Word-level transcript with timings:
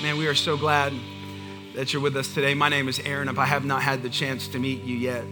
Man, 0.00 0.16
we 0.16 0.28
are 0.28 0.34
so 0.34 0.56
glad 0.56 0.92
that 1.74 1.92
you're 1.92 2.00
with 2.00 2.16
us 2.16 2.32
today. 2.32 2.54
My 2.54 2.68
name 2.68 2.86
is 2.86 3.00
Aaron. 3.00 3.28
If 3.28 3.36
I 3.36 3.46
have 3.46 3.64
not 3.64 3.82
had 3.82 4.00
the 4.00 4.08
chance 4.08 4.46
to 4.48 4.60
meet 4.60 4.84
you 4.84 4.96
yet, 4.96 5.24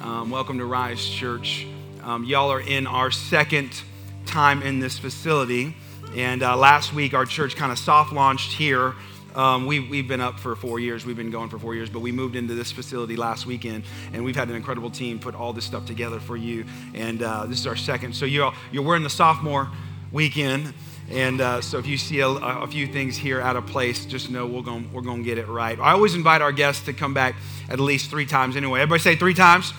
um, 0.00 0.30
welcome 0.30 0.56
to 0.60 0.64
Rise 0.64 1.06
Church. 1.06 1.66
Um, 2.02 2.24
y'all 2.24 2.50
are 2.50 2.60
in 2.62 2.86
our 2.86 3.10
second 3.10 3.82
time 4.24 4.62
in 4.62 4.80
this 4.80 4.98
facility. 4.98 5.76
And 6.16 6.42
uh, 6.42 6.56
last 6.56 6.94
week, 6.94 7.12
our 7.12 7.26
church 7.26 7.54
kind 7.54 7.70
of 7.70 7.78
soft 7.78 8.14
launched 8.14 8.54
here. 8.54 8.94
Um, 9.34 9.66
we, 9.66 9.78
we've 9.78 10.08
been 10.08 10.22
up 10.22 10.40
for 10.40 10.56
four 10.56 10.80
years. 10.80 11.04
We've 11.04 11.14
been 11.14 11.30
going 11.30 11.50
for 11.50 11.58
four 11.58 11.74
years, 11.74 11.90
but 11.90 12.00
we 12.00 12.10
moved 12.10 12.34
into 12.34 12.54
this 12.54 12.72
facility 12.72 13.14
last 13.14 13.44
weekend, 13.44 13.84
and 14.14 14.24
we've 14.24 14.36
had 14.36 14.48
an 14.48 14.54
incredible 14.54 14.90
team 14.90 15.18
put 15.18 15.34
all 15.34 15.52
this 15.52 15.66
stuff 15.66 15.84
together 15.84 16.18
for 16.18 16.38
you. 16.38 16.64
And 16.94 17.22
uh, 17.22 17.44
this 17.44 17.60
is 17.60 17.66
our 17.66 17.76
second. 17.76 18.16
So 18.16 18.24
you're, 18.24 18.54
you're 18.72 18.84
we're 18.84 18.96
in 18.96 19.02
the 19.02 19.10
sophomore 19.10 19.68
weekend. 20.10 20.72
And 21.10 21.40
uh, 21.40 21.60
so 21.62 21.78
if 21.78 21.86
you 21.86 21.96
see 21.96 22.20
a, 22.20 22.28
a, 22.28 22.66
few 22.66 22.86
things 22.86 23.16
here 23.16 23.40
out 23.40 23.56
of 23.56 23.66
place, 23.66 24.04
just 24.04 24.30
know 24.30 24.46
we're 24.46 24.60
going 24.60 24.92
we're 24.92 25.02
to 25.02 25.22
get 25.22 25.38
it 25.38 25.48
right. 25.48 25.78
I 25.78 25.92
always 25.92 26.14
invite 26.14 26.42
our 26.42 26.52
guests 26.52 26.84
to 26.84 26.92
come 26.92 27.14
back 27.14 27.34
at 27.70 27.80
least 27.80 28.10
three 28.10 28.26
times 28.26 28.56
anyway. 28.56 28.80
Everybody 28.80 29.00
say 29.00 29.16
three 29.16 29.32
times. 29.34 29.72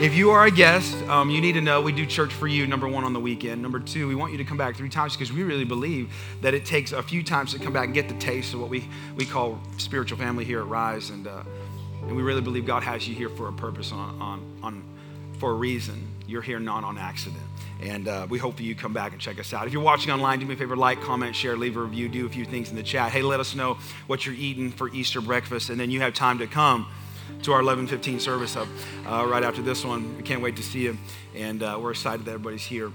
If 0.00 0.14
you 0.14 0.30
are 0.30 0.46
a 0.46 0.50
guest, 0.50 0.96
um, 1.04 1.30
you 1.30 1.40
need 1.40 1.52
to 1.52 1.60
know 1.60 1.80
we 1.80 1.92
do 1.92 2.04
church 2.04 2.32
for 2.32 2.48
you, 2.48 2.66
number 2.66 2.88
one, 2.88 3.04
on 3.04 3.12
the 3.12 3.20
weekend. 3.20 3.62
Number 3.62 3.78
two, 3.78 4.08
we 4.08 4.16
want 4.16 4.32
you 4.32 4.38
to 4.38 4.44
come 4.44 4.56
back 4.56 4.74
three 4.74 4.88
times 4.88 5.12
because 5.12 5.32
we 5.32 5.44
really 5.44 5.64
believe 5.64 6.12
that 6.40 6.52
it 6.52 6.64
takes 6.64 6.90
a 6.90 7.00
few 7.02 7.22
times 7.22 7.52
to 7.52 7.60
come 7.60 7.72
back 7.72 7.84
and 7.84 7.94
get 7.94 8.08
the 8.08 8.16
taste 8.16 8.54
of 8.54 8.60
what 8.60 8.70
we, 8.70 8.88
we 9.14 9.24
call 9.24 9.60
spiritual 9.76 10.18
family 10.18 10.44
here 10.44 10.58
at 10.60 10.66
Rise. 10.66 11.10
And, 11.10 11.28
uh, 11.28 11.44
and 12.02 12.16
we 12.16 12.22
really 12.22 12.40
believe 12.40 12.66
God 12.66 12.82
has 12.82 13.06
you 13.06 13.14
here 13.14 13.28
for 13.28 13.48
a 13.48 13.52
purpose, 13.52 13.92
on, 13.92 14.20
on, 14.20 14.58
on, 14.64 14.82
for 15.38 15.52
a 15.52 15.54
reason. 15.54 16.13
You're 16.26 16.42
here 16.42 16.58
not 16.58 16.84
on 16.84 16.98
accident. 16.98 17.42
And 17.80 18.08
uh, 18.08 18.26
we 18.30 18.38
hope 18.38 18.56
that 18.56 18.62
you 18.62 18.74
come 18.74 18.92
back 18.92 19.12
and 19.12 19.20
check 19.20 19.38
us 19.38 19.52
out. 19.52 19.66
If 19.66 19.72
you're 19.72 19.82
watching 19.82 20.10
online, 20.12 20.38
do 20.38 20.46
me 20.46 20.54
a 20.54 20.56
favor, 20.56 20.76
like, 20.76 21.00
comment, 21.02 21.36
share, 21.36 21.56
leave 21.56 21.76
a 21.76 21.82
review, 21.82 22.08
do 22.08 22.26
a 22.26 22.28
few 22.28 22.44
things 22.44 22.70
in 22.70 22.76
the 22.76 22.82
chat. 22.82 23.12
Hey, 23.12 23.22
let 23.22 23.40
us 23.40 23.54
know 23.54 23.78
what 24.06 24.24
you're 24.24 24.34
eating 24.34 24.70
for 24.70 24.88
Easter 24.90 25.20
breakfast, 25.20 25.70
and 25.70 25.78
then 25.78 25.90
you 25.90 26.00
have 26.00 26.14
time 26.14 26.38
to 26.38 26.46
come 26.46 26.88
to 27.42 27.52
our 27.52 27.60
11:15 27.60 28.20
service 28.20 28.56
up 28.56 28.68
uh, 29.06 29.26
right 29.26 29.42
after 29.42 29.62
this 29.62 29.84
one. 29.84 30.16
We 30.16 30.22
can't 30.22 30.40
wait 30.40 30.56
to 30.56 30.62
see 30.62 30.82
you, 30.82 30.98
and 31.34 31.62
uh, 31.62 31.78
we're 31.80 31.90
excited 31.90 32.24
that 32.26 32.32
everybody's 32.32 32.64
here. 32.64 32.90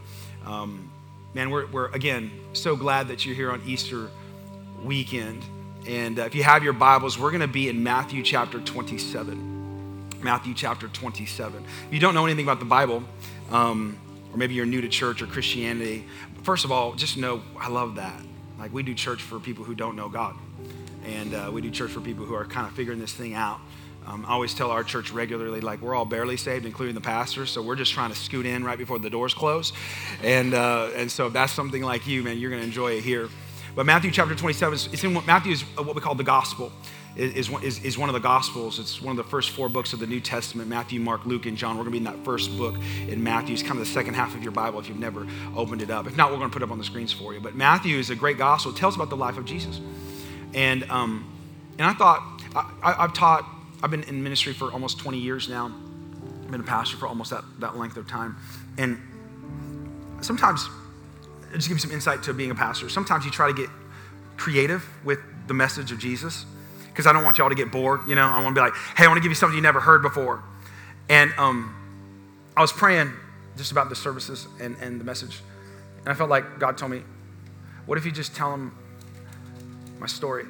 Um, 0.45 0.89
man, 1.33 1.49
we're, 1.49 1.67
we're 1.67 1.89
again 1.91 2.31
so 2.53 2.75
glad 2.75 3.09
that 3.09 3.25
you're 3.25 3.35
here 3.35 3.51
on 3.51 3.61
Easter 3.65 4.09
weekend. 4.83 5.43
And 5.87 6.19
uh, 6.19 6.23
if 6.23 6.35
you 6.35 6.43
have 6.43 6.63
your 6.63 6.73
Bibles, 6.73 7.17
we're 7.17 7.31
going 7.31 7.41
to 7.41 7.47
be 7.47 7.69
in 7.69 7.83
Matthew 7.83 8.23
chapter 8.23 8.59
27. 8.59 9.48
Matthew 10.21 10.53
chapter 10.53 10.87
27. 10.87 11.63
If 11.87 11.93
you 11.93 11.99
don't 11.99 12.13
know 12.13 12.25
anything 12.25 12.45
about 12.45 12.59
the 12.59 12.65
Bible, 12.65 13.03
um, 13.51 13.97
or 14.31 14.37
maybe 14.37 14.53
you're 14.53 14.65
new 14.65 14.81
to 14.81 14.89
church 14.89 15.21
or 15.21 15.27
Christianity, 15.27 16.05
first 16.43 16.65
of 16.65 16.71
all, 16.71 16.93
just 16.93 17.17
know 17.17 17.41
I 17.57 17.69
love 17.69 17.95
that. 17.95 18.21
Like 18.57 18.73
we 18.73 18.83
do 18.83 18.93
church 18.93 19.21
for 19.21 19.39
people 19.39 19.63
who 19.63 19.75
don't 19.75 19.95
know 19.95 20.09
God, 20.09 20.35
and 21.05 21.33
uh, 21.33 21.49
we 21.53 21.61
do 21.61 21.71
church 21.71 21.91
for 21.91 22.01
people 22.01 22.25
who 22.25 22.35
are 22.35 22.45
kind 22.45 22.67
of 22.67 22.73
figuring 22.73 22.99
this 22.99 23.13
thing 23.13 23.33
out. 23.33 23.59
Um, 24.05 24.25
I 24.25 24.31
always 24.31 24.53
tell 24.53 24.71
our 24.71 24.83
church 24.83 25.11
regularly, 25.11 25.61
like 25.61 25.81
we're 25.81 25.95
all 25.95 26.05
barely 26.05 26.35
saved, 26.35 26.65
including 26.65 26.95
the 26.95 27.01
pastor, 27.01 27.45
so 27.45 27.61
we're 27.61 27.75
just 27.75 27.93
trying 27.93 28.09
to 28.09 28.17
scoot 28.17 28.45
in 28.45 28.63
right 28.63 28.77
before 28.77 28.99
the 28.99 29.09
doors 29.09 29.33
close, 29.33 29.71
and 30.23 30.53
uh, 30.53 30.89
and 30.95 31.09
so 31.09 31.27
if 31.27 31.33
that's 31.33 31.53
something 31.53 31.81
like 31.81 32.07
you, 32.07 32.23
man, 32.23 32.37
you're 32.37 32.49
going 32.49 32.61
to 32.61 32.67
enjoy 32.67 32.93
it 32.93 33.03
here. 33.03 33.29
But 33.75 33.85
Matthew 33.85 34.11
chapter 34.11 34.35
27, 34.35 34.73
it's 34.91 35.03
in 35.03 35.13
what 35.13 35.25
Matthew 35.25 35.53
is 35.53 35.61
what 35.61 35.95
we 35.95 36.01
call 36.01 36.15
the 36.15 36.23
gospel 36.23 36.73
is, 37.15 37.49
is, 37.49 37.83
is 37.83 37.97
one 37.97 38.09
of 38.09 38.13
the 38.13 38.19
Gospels. 38.19 38.79
It's 38.79 39.01
one 39.01 39.17
of 39.17 39.23
the 39.23 39.29
first 39.29 39.49
four 39.51 39.69
books 39.69 39.93
of 39.93 39.99
the 39.99 40.07
New 40.07 40.19
Testament 40.19 40.69
Matthew, 40.69 40.99
Mark, 40.99 41.25
Luke, 41.25 41.45
and 41.45 41.57
John. 41.57 41.77
We're 41.77 41.83
going 41.83 41.93
to 41.93 41.99
be 41.99 42.05
in 42.05 42.15
that 42.15 42.23
first 42.23 42.55
book 42.57 42.75
in 43.07 43.23
Matthew. 43.23 43.53
It's 43.53 43.63
kind 43.63 43.73
of 43.73 43.79
the 43.79 43.91
second 43.91 44.13
half 44.13 44.35
of 44.35 44.43
your 44.43 44.51
Bible 44.51 44.79
if 44.79 44.87
you've 44.87 44.99
never 44.99 45.27
opened 45.55 45.81
it 45.81 45.89
up. 45.89 46.07
If 46.07 46.15
not, 46.15 46.31
we're 46.31 46.37
going 46.37 46.49
to 46.49 46.53
put 46.53 46.61
it 46.61 46.65
up 46.65 46.71
on 46.71 46.77
the 46.77 46.83
screens 46.83 47.11
for 47.11 47.33
you. 47.33 47.39
But 47.39 47.55
Matthew 47.55 47.97
is 47.97 48.09
a 48.09 48.15
great 48.15 48.37
gospel. 48.37 48.71
It 48.71 48.77
tells 48.77 48.95
about 48.95 49.09
the 49.09 49.17
life 49.17 49.37
of 49.37 49.45
Jesus. 49.45 49.79
And, 50.53 50.83
um, 50.89 51.29
and 51.77 51.87
I 51.87 51.93
thought, 51.93 52.41
I, 52.55 52.95
I've 53.03 53.13
taught, 53.13 53.45
I've 53.81 53.91
been 53.91 54.03
in 54.03 54.23
ministry 54.23 54.53
for 54.53 54.71
almost 54.71 54.99
20 54.99 55.17
years 55.17 55.49
now. 55.49 55.73
I've 56.43 56.51
been 56.51 56.61
a 56.61 56.63
pastor 56.63 56.97
for 56.97 57.07
almost 57.07 57.31
that, 57.31 57.43
that 57.59 57.77
length 57.77 57.97
of 57.97 58.07
time. 58.07 58.37
And 58.77 58.99
sometimes, 60.21 60.67
just 61.53 61.67
give 61.67 61.75
you 61.75 61.81
some 61.81 61.91
insight 61.91 62.23
to 62.23 62.33
being 62.33 62.51
a 62.51 62.55
pastor. 62.55 62.89
Sometimes 62.89 63.25
you 63.25 63.31
try 63.31 63.47
to 63.47 63.53
get 63.53 63.69
creative 64.37 64.87
with 65.03 65.19
the 65.47 65.53
message 65.53 65.91
of 65.91 65.99
Jesus 65.99 66.45
because 66.99 67.07
I 67.09 67.13
don't 67.13 67.23
want 67.23 67.37
y'all 67.37 67.47
to 67.47 67.55
get 67.55 67.71
bored. 67.71 68.01
You 68.09 68.15
know, 68.15 68.25
I 68.25 68.43
want 68.43 68.53
to 68.53 68.59
be 68.59 68.61
like, 68.61 68.73
hey, 68.97 69.05
I 69.05 69.07
want 69.07 69.19
to 69.19 69.21
give 69.21 69.31
you 69.31 69.35
something 69.35 69.55
you 69.55 69.61
never 69.61 69.79
heard 69.79 70.01
before. 70.01 70.43
And 71.07 71.31
um, 71.37 71.73
I 72.57 72.59
was 72.59 72.73
praying 72.73 73.13
just 73.55 73.71
about 73.71 73.87
the 73.87 73.95
services 73.95 74.49
and, 74.59 74.75
and 74.81 74.99
the 74.99 75.05
message. 75.05 75.39
And 75.99 76.09
I 76.09 76.13
felt 76.13 76.29
like 76.29 76.59
God 76.59 76.77
told 76.77 76.91
me, 76.91 77.03
what 77.85 77.97
if 77.97 78.05
you 78.05 78.11
just 78.11 78.35
tell 78.35 78.51
them 78.51 78.77
my 79.97 80.07
story? 80.07 80.43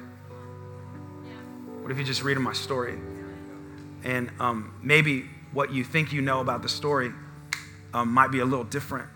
What 1.82 1.92
if 1.92 1.98
you 1.98 2.02
just 2.04 2.24
read 2.24 2.36
them 2.36 2.42
my 2.42 2.52
story? 2.52 2.98
And 4.02 4.28
um, 4.40 4.74
maybe 4.82 5.26
what 5.52 5.72
you 5.72 5.84
think 5.84 6.12
you 6.12 6.20
know 6.20 6.40
about 6.40 6.62
the 6.62 6.68
story 6.68 7.12
um, 7.94 8.12
might 8.12 8.32
be 8.32 8.40
a 8.40 8.44
little 8.44 8.64
different 8.64 9.08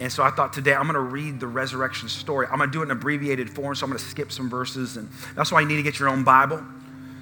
and 0.00 0.10
so 0.10 0.22
I 0.22 0.30
thought 0.30 0.52
today 0.52 0.74
I'm 0.74 0.82
going 0.82 0.94
to 0.94 1.00
read 1.00 1.38
the 1.38 1.46
resurrection 1.46 2.08
story. 2.08 2.46
I'm 2.50 2.58
going 2.58 2.70
to 2.70 2.72
do 2.72 2.80
it 2.80 2.86
in 2.86 2.90
abbreviated 2.90 3.48
form, 3.48 3.74
so 3.74 3.84
I'm 3.84 3.90
going 3.90 3.98
to 3.98 4.04
skip 4.04 4.32
some 4.32 4.50
verses. 4.50 4.96
And 4.96 5.08
that's 5.36 5.52
why 5.52 5.60
you 5.60 5.68
need 5.68 5.76
to 5.76 5.82
get 5.82 5.98
your 5.98 6.08
own 6.08 6.24
Bible 6.24 6.62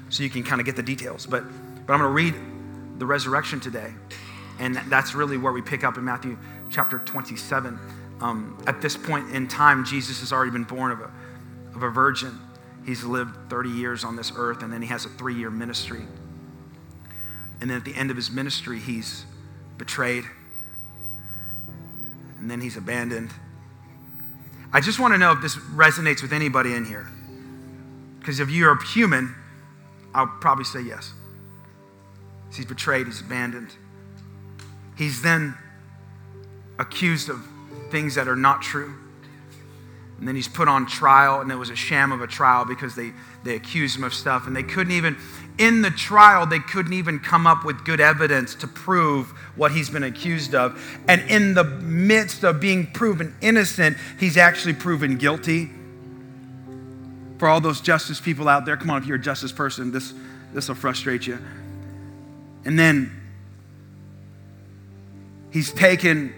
so 0.08 0.22
you 0.22 0.30
can 0.30 0.42
kind 0.42 0.60
of 0.60 0.64
get 0.64 0.76
the 0.76 0.82
details. 0.82 1.26
But, 1.26 1.44
but 1.86 1.92
I'm 1.92 2.00
going 2.00 2.08
to 2.08 2.08
read 2.08 2.34
the 2.98 3.04
resurrection 3.04 3.60
today. 3.60 3.92
And 4.58 4.76
that's 4.88 5.14
really 5.14 5.36
where 5.36 5.52
we 5.52 5.60
pick 5.60 5.84
up 5.84 5.98
in 5.98 6.04
Matthew 6.04 6.38
chapter 6.70 6.98
27. 6.98 7.78
Um, 8.20 8.62
at 8.66 8.80
this 8.80 8.96
point 8.96 9.34
in 9.34 9.48
time, 9.48 9.84
Jesus 9.84 10.20
has 10.20 10.32
already 10.32 10.52
been 10.52 10.64
born 10.64 10.92
of 10.92 11.00
a, 11.00 11.10
of 11.74 11.82
a 11.82 11.90
virgin. 11.90 12.38
He's 12.86 13.04
lived 13.04 13.36
30 13.50 13.70
years 13.70 14.02
on 14.02 14.16
this 14.16 14.32
earth, 14.34 14.62
and 14.62 14.72
then 14.72 14.80
he 14.80 14.88
has 14.88 15.04
a 15.04 15.08
three 15.10 15.34
year 15.34 15.50
ministry. 15.50 16.02
And 17.60 17.70
then 17.70 17.76
at 17.76 17.84
the 17.84 17.94
end 17.94 18.10
of 18.10 18.16
his 18.16 18.30
ministry, 18.30 18.78
he's 18.78 19.24
betrayed 19.76 20.24
and 22.42 22.50
then 22.50 22.60
he's 22.60 22.76
abandoned. 22.76 23.30
I 24.72 24.80
just 24.80 24.98
want 24.98 25.14
to 25.14 25.18
know 25.18 25.30
if 25.30 25.40
this 25.40 25.54
resonates 25.56 26.22
with 26.22 26.32
anybody 26.32 26.74
in 26.74 26.84
here. 26.84 27.08
Because 28.18 28.40
if 28.40 28.50
you're 28.50 28.72
a 28.72 28.84
human, 28.84 29.34
I'll 30.12 30.26
probably 30.26 30.64
say 30.64 30.80
yes. 30.80 31.12
He's 32.52 32.66
betrayed, 32.66 33.06
he's 33.06 33.20
abandoned. 33.20 33.70
He's 34.96 35.22
then 35.22 35.54
accused 36.80 37.28
of 37.28 37.46
things 37.90 38.16
that 38.16 38.26
are 38.26 38.36
not 38.36 38.60
true. 38.60 38.92
And 40.22 40.28
then 40.28 40.36
he's 40.36 40.46
put 40.46 40.68
on 40.68 40.86
trial, 40.86 41.40
and 41.40 41.50
it 41.50 41.56
was 41.56 41.68
a 41.68 41.74
sham 41.74 42.12
of 42.12 42.20
a 42.20 42.28
trial 42.28 42.64
because 42.64 42.94
they, 42.94 43.10
they 43.42 43.56
accused 43.56 43.96
him 43.96 44.04
of 44.04 44.14
stuff, 44.14 44.46
and 44.46 44.54
they 44.54 44.62
couldn't 44.62 44.92
even 44.92 45.16
in 45.58 45.82
the 45.82 45.90
trial, 45.90 46.46
they 46.46 46.60
couldn't 46.60 46.92
even 46.92 47.18
come 47.18 47.44
up 47.44 47.64
with 47.64 47.84
good 47.84 48.00
evidence 48.00 48.54
to 48.54 48.68
prove 48.68 49.30
what 49.56 49.72
he's 49.72 49.90
been 49.90 50.04
accused 50.04 50.54
of. 50.54 50.80
And 51.08 51.20
in 51.28 51.54
the 51.54 51.64
midst 51.64 52.44
of 52.44 52.60
being 52.60 52.86
proven 52.92 53.34
innocent, 53.40 53.96
he's 54.20 54.36
actually 54.36 54.74
proven 54.74 55.16
guilty. 55.16 55.70
For 57.38 57.48
all 57.48 57.60
those 57.60 57.80
justice 57.80 58.20
people 58.20 58.48
out 58.48 58.64
there, 58.64 58.76
come 58.76 58.90
on, 58.90 59.02
if 59.02 59.08
you're 59.08 59.16
a 59.16 59.20
justice 59.20 59.50
person, 59.50 59.90
this, 59.90 60.14
this 60.54 60.68
will 60.68 60.76
frustrate 60.76 61.26
you. 61.26 61.38
And 62.64 62.78
then 62.78 63.10
he's 65.50 65.72
taken 65.72 66.32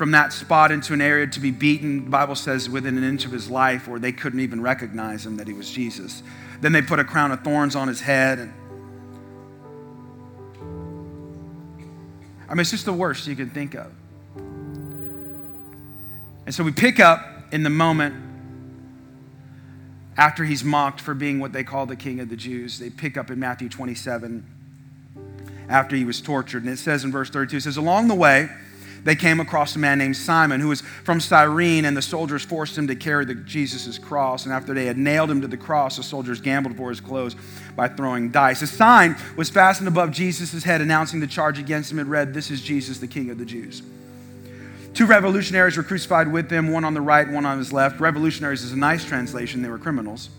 from 0.00 0.12
that 0.12 0.32
spot 0.32 0.72
into 0.72 0.94
an 0.94 1.02
area 1.02 1.26
to 1.26 1.38
be 1.38 1.50
beaten, 1.50 2.04
the 2.04 2.10
Bible 2.10 2.34
says, 2.34 2.70
within 2.70 2.96
an 2.96 3.04
inch 3.04 3.26
of 3.26 3.32
his 3.32 3.50
life, 3.50 3.86
where 3.86 4.00
they 4.00 4.12
couldn't 4.12 4.40
even 4.40 4.62
recognize 4.62 5.26
him 5.26 5.36
that 5.36 5.46
he 5.46 5.52
was 5.52 5.70
Jesus. 5.70 6.22
Then 6.62 6.72
they 6.72 6.80
put 6.80 6.98
a 6.98 7.04
crown 7.04 7.32
of 7.32 7.44
thorns 7.44 7.76
on 7.76 7.86
his 7.86 8.00
head. 8.00 8.38
And 8.38 8.50
I 12.48 12.54
mean, 12.54 12.60
it's 12.60 12.70
just 12.70 12.86
the 12.86 12.94
worst 12.94 13.26
you 13.26 13.36
can 13.36 13.50
think 13.50 13.74
of. 13.74 13.92
And 16.46 16.54
so 16.54 16.64
we 16.64 16.72
pick 16.72 16.98
up 16.98 17.22
in 17.52 17.62
the 17.62 17.68
moment 17.68 18.14
after 20.16 20.46
he's 20.46 20.64
mocked 20.64 21.02
for 21.02 21.12
being 21.12 21.40
what 21.40 21.52
they 21.52 21.62
call 21.62 21.84
the 21.84 21.94
king 21.94 22.20
of 22.20 22.30
the 22.30 22.36
Jews. 22.36 22.78
They 22.78 22.88
pick 22.88 23.18
up 23.18 23.30
in 23.30 23.38
Matthew 23.38 23.68
27 23.68 24.46
after 25.68 25.94
he 25.94 26.06
was 26.06 26.22
tortured. 26.22 26.62
And 26.62 26.72
it 26.72 26.78
says 26.78 27.04
in 27.04 27.12
verse 27.12 27.28
32, 27.28 27.58
it 27.58 27.60
says, 27.60 27.76
Along 27.76 28.08
the 28.08 28.14
way, 28.14 28.48
they 29.04 29.16
came 29.16 29.40
across 29.40 29.76
a 29.76 29.78
man 29.78 29.98
named 29.98 30.16
Simon 30.16 30.60
who 30.60 30.68
was 30.68 30.82
from 31.04 31.20
Cyrene, 31.20 31.84
and 31.84 31.96
the 31.96 32.02
soldiers 32.02 32.44
forced 32.44 32.76
him 32.76 32.86
to 32.88 32.94
carry 32.94 33.26
Jesus' 33.44 33.98
cross. 33.98 34.44
And 34.44 34.52
after 34.52 34.74
they 34.74 34.86
had 34.86 34.98
nailed 34.98 35.30
him 35.30 35.40
to 35.40 35.48
the 35.48 35.56
cross, 35.56 35.96
the 35.96 36.02
soldiers 36.02 36.40
gambled 36.40 36.76
for 36.76 36.90
his 36.90 37.00
clothes 37.00 37.36
by 37.76 37.88
throwing 37.88 38.30
dice. 38.30 38.62
A 38.62 38.66
sign 38.66 39.16
was 39.36 39.48
fastened 39.48 39.88
above 39.88 40.10
Jesus' 40.10 40.64
head 40.64 40.80
announcing 40.80 41.20
the 41.20 41.26
charge 41.26 41.58
against 41.58 41.90
him. 41.90 41.98
It 41.98 42.06
read, 42.06 42.34
This 42.34 42.50
is 42.50 42.60
Jesus, 42.60 42.98
the 42.98 43.06
King 43.06 43.30
of 43.30 43.38
the 43.38 43.44
Jews. 43.44 43.82
Two 44.92 45.06
revolutionaries 45.06 45.76
were 45.76 45.82
crucified 45.82 46.30
with 46.30 46.50
him, 46.50 46.72
one 46.72 46.84
on 46.84 46.94
the 46.94 47.00
right, 47.00 47.28
one 47.28 47.46
on 47.46 47.58
his 47.58 47.72
left. 47.72 48.00
Revolutionaries 48.00 48.62
is 48.62 48.72
a 48.72 48.78
nice 48.78 49.04
translation, 49.04 49.62
they 49.62 49.68
were 49.68 49.78
criminals. 49.78 50.30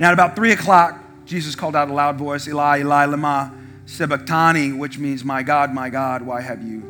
Now, 0.00 0.08
at 0.08 0.14
about 0.14 0.34
three 0.34 0.52
o'clock, 0.52 0.98
Jesus 1.24 1.54
called 1.54 1.76
out 1.76 1.88
a 1.88 1.92
loud 1.92 2.16
voice, 2.16 2.48
Eli, 2.48 2.80
Eli, 2.80 3.06
lema 3.06 3.61
sabachthani, 3.92 4.72
which 4.72 4.98
means, 4.98 5.24
My 5.24 5.42
God, 5.42 5.72
my 5.72 5.90
God, 5.90 6.22
why 6.22 6.40
have 6.40 6.62
you 6.62 6.82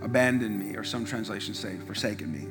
abandoned 0.00 0.58
me? 0.58 0.76
Or 0.76 0.84
some 0.84 1.04
translations 1.04 1.58
say, 1.58 1.76
forsaken 1.86 2.32
me. 2.32 2.46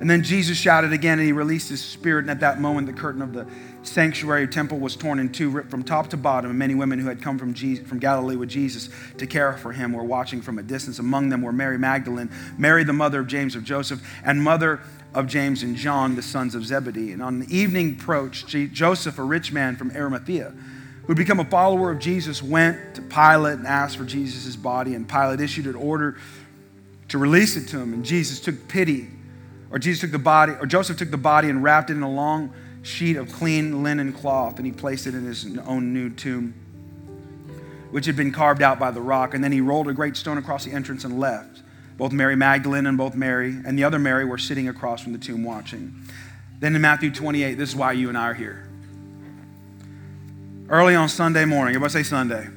And 0.00 0.10
then 0.10 0.24
Jesus 0.24 0.58
shouted 0.58 0.92
again 0.92 1.20
and 1.20 1.26
he 1.26 1.32
released 1.32 1.68
his 1.68 1.80
spirit. 1.80 2.24
And 2.24 2.30
at 2.30 2.40
that 2.40 2.60
moment, 2.60 2.88
the 2.88 2.92
curtain 2.92 3.22
of 3.22 3.32
the 3.32 3.46
sanctuary 3.84 4.48
temple 4.48 4.80
was 4.80 4.96
torn 4.96 5.20
in 5.20 5.30
two, 5.30 5.48
ripped 5.48 5.70
from 5.70 5.84
top 5.84 6.10
to 6.10 6.16
bottom. 6.16 6.50
And 6.50 6.58
many 6.58 6.74
women 6.74 6.98
who 6.98 7.06
had 7.06 7.22
come 7.22 7.38
from, 7.38 7.54
Jesus, 7.54 7.86
from 7.86 8.00
Galilee 8.00 8.34
with 8.34 8.48
Jesus 8.48 8.88
to 9.18 9.28
care 9.28 9.52
for 9.52 9.70
him 9.70 9.92
were 9.92 10.02
watching 10.02 10.42
from 10.42 10.58
a 10.58 10.62
distance. 10.62 10.98
Among 10.98 11.28
them 11.28 11.42
were 11.42 11.52
Mary 11.52 11.78
Magdalene, 11.78 12.30
Mary, 12.58 12.82
the 12.82 12.92
mother 12.92 13.20
of 13.20 13.28
James 13.28 13.54
of 13.54 13.62
Joseph, 13.62 14.02
and 14.24 14.42
mother 14.42 14.80
of 15.14 15.28
James 15.28 15.62
and 15.62 15.76
John, 15.76 16.16
the 16.16 16.22
sons 16.22 16.56
of 16.56 16.64
Zebedee. 16.64 17.12
And 17.12 17.22
on 17.22 17.38
the 17.38 17.56
evening 17.56 17.92
approach, 17.92 18.46
Joseph, 18.46 19.20
a 19.20 19.22
rich 19.22 19.52
man 19.52 19.76
from 19.76 19.92
Arimathea, 19.92 20.52
had 21.08 21.16
become 21.16 21.40
a 21.40 21.44
follower 21.44 21.90
of 21.90 21.98
Jesus, 21.98 22.42
went 22.42 22.94
to 22.94 23.02
Pilate 23.02 23.58
and 23.58 23.66
asked 23.66 23.96
for 23.96 24.04
Jesus' 24.04 24.56
body. 24.56 24.94
And 24.94 25.08
Pilate 25.08 25.40
issued 25.40 25.66
an 25.66 25.74
order 25.74 26.16
to 27.08 27.18
release 27.18 27.56
it 27.56 27.68
to 27.68 27.80
him. 27.80 27.92
And 27.92 28.04
Jesus 28.04 28.40
took 28.40 28.68
pity 28.68 29.08
or 29.72 29.78
Jesus 29.78 30.02
took 30.02 30.10
the 30.10 30.18
body, 30.18 30.52
or 30.60 30.66
Joseph 30.66 30.98
took 30.98 31.10
the 31.10 31.16
body 31.16 31.48
and 31.48 31.62
wrapped 31.62 31.88
it 31.88 31.94
in 31.94 32.02
a 32.02 32.10
long 32.10 32.52
sheet 32.82 33.16
of 33.16 33.32
clean 33.32 33.82
linen 33.82 34.12
cloth, 34.12 34.58
and 34.58 34.66
he 34.66 34.72
placed 34.72 35.06
it 35.06 35.14
in 35.14 35.24
his 35.24 35.46
own 35.66 35.94
new 35.94 36.10
tomb, 36.10 36.52
which 37.90 38.04
had 38.04 38.14
been 38.14 38.30
carved 38.30 38.60
out 38.60 38.78
by 38.78 38.90
the 38.90 39.00
rock. 39.00 39.32
And 39.32 39.42
then 39.42 39.50
he 39.50 39.62
rolled 39.62 39.88
a 39.88 39.94
great 39.94 40.16
stone 40.16 40.36
across 40.36 40.66
the 40.66 40.72
entrance 40.72 41.04
and 41.04 41.18
left. 41.18 41.62
Both 41.96 42.12
Mary 42.12 42.36
Magdalene 42.36 42.86
and 42.86 42.98
both 42.98 43.14
Mary 43.14 43.56
and 43.64 43.78
the 43.78 43.84
other 43.84 43.98
Mary 43.98 44.26
were 44.26 44.38
sitting 44.38 44.68
across 44.68 45.02
from 45.02 45.12
the 45.12 45.18
tomb 45.18 45.42
watching. 45.42 45.94
Then 46.60 46.76
in 46.76 46.82
Matthew 46.82 47.10
28, 47.10 47.54
this 47.54 47.70
is 47.70 47.76
why 47.76 47.92
you 47.92 48.10
and 48.10 48.18
I 48.18 48.28
are 48.28 48.34
here. 48.34 48.68
Early 50.72 50.94
on 50.94 51.10
Sunday 51.10 51.44
morning, 51.44 51.74
everybody 51.74 52.02
say 52.02 52.02
Sunday. 52.02 52.48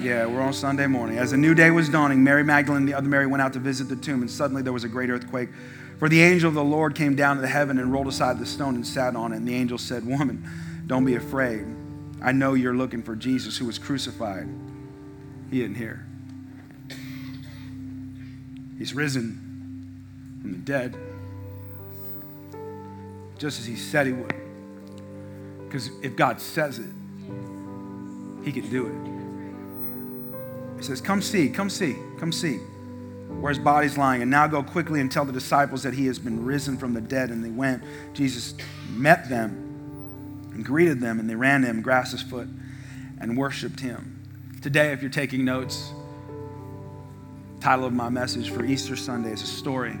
Yeah, 0.00 0.26
we're 0.26 0.40
on 0.40 0.52
Sunday 0.52 0.88
morning. 0.88 1.18
As 1.18 1.30
a 1.30 1.36
new 1.36 1.54
day 1.54 1.70
was 1.70 1.88
dawning, 1.88 2.24
Mary 2.24 2.42
Magdalene 2.42 2.78
and 2.78 2.88
the 2.88 2.94
other 2.94 3.06
Mary 3.06 3.28
went 3.28 3.42
out 3.42 3.52
to 3.52 3.60
visit 3.60 3.88
the 3.88 3.94
tomb, 3.94 4.22
and 4.22 4.28
suddenly 4.28 4.60
there 4.60 4.72
was 4.72 4.82
a 4.82 4.88
great 4.88 5.08
earthquake. 5.08 5.50
For 6.00 6.08
the 6.08 6.20
angel 6.20 6.48
of 6.48 6.54
the 6.54 6.64
Lord 6.64 6.96
came 6.96 7.14
down 7.14 7.36
to 7.36 7.42
the 7.42 7.46
heaven 7.46 7.78
and 7.78 7.92
rolled 7.92 8.08
aside 8.08 8.40
the 8.40 8.44
stone 8.44 8.74
and 8.74 8.84
sat 8.84 9.14
on 9.14 9.32
it. 9.32 9.36
And 9.36 9.46
the 9.46 9.54
angel 9.54 9.78
said, 9.78 10.04
Woman, 10.04 10.44
don't 10.88 11.04
be 11.04 11.14
afraid. 11.14 11.64
I 12.20 12.32
know 12.32 12.54
you're 12.54 12.74
looking 12.74 13.04
for 13.04 13.14
Jesus 13.14 13.56
who 13.56 13.66
was 13.66 13.78
crucified. 13.78 14.48
He 15.52 15.62
isn't 15.62 15.76
here. 15.76 16.04
He's 18.78 18.94
risen 18.94 20.08
from 20.42 20.50
the 20.50 20.58
dead, 20.58 20.96
just 23.38 23.60
as 23.60 23.66
he 23.66 23.76
said 23.76 24.08
he 24.08 24.12
would. 24.12 24.34
Because 25.66 25.88
if 26.02 26.16
God 26.16 26.40
says 26.40 26.80
it, 26.80 26.90
he 28.42 28.52
can 28.52 28.68
do 28.70 28.86
it. 28.86 30.78
He 30.78 30.84
says, 30.84 31.00
Come 31.00 31.20
see, 31.20 31.48
come 31.48 31.70
see, 31.70 31.96
come 32.18 32.32
see 32.32 32.60
where 33.40 33.50
his 33.50 33.58
body's 33.58 33.96
lying. 33.96 34.22
And 34.22 34.30
now 34.30 34.46
go 34.46 34.62
quickly 34.62 35.00
and 35.00 35.10
tell 35.10 35.24
the 35.24 35.32
disciples 35.32 35.82
that 35.82 35.94
he 35.94 36.06
has 36.06 36.18
been 36.18 36.44
risen 36.44 36.76
from 36.76 36.94
the 36.94 37.00
dead. 37.00 37.30
And 37.30 37.44
they 37.44 37.50
went. 37.50 37.82
Jesus 38.12 38.54
met 38.90 39.28
them 39.28 40.50
and 40.52 40.64
greeted 40.64 41.00
them, 41.00 41.20
and 41.20 41.30
they 41.30 41.34
ran 41.34 41.62
to 41.62 41.68
him, 41.68 41.80
grasped 41.80 42.20
his 42.20 42.22
foot, 42.22 42.48
and 43.18 43.36
worshiped 43.36 43.80
him. 43.80 44.16
Today, 44.60 44.92
if 44.92 45.00
you're 45.00 45.10
taking 45.10 45.44
notes, 45.44 45.92
title 47.60 47.84
of 47.84 47.92
my 47.92 48.08
message 48.08 48.50
for 48.50 48.64
Easter 48.64 48.96
Sunday 48.96 49.32
is 49.32 49.42
a 49.42 49.46
story 49.46 49.98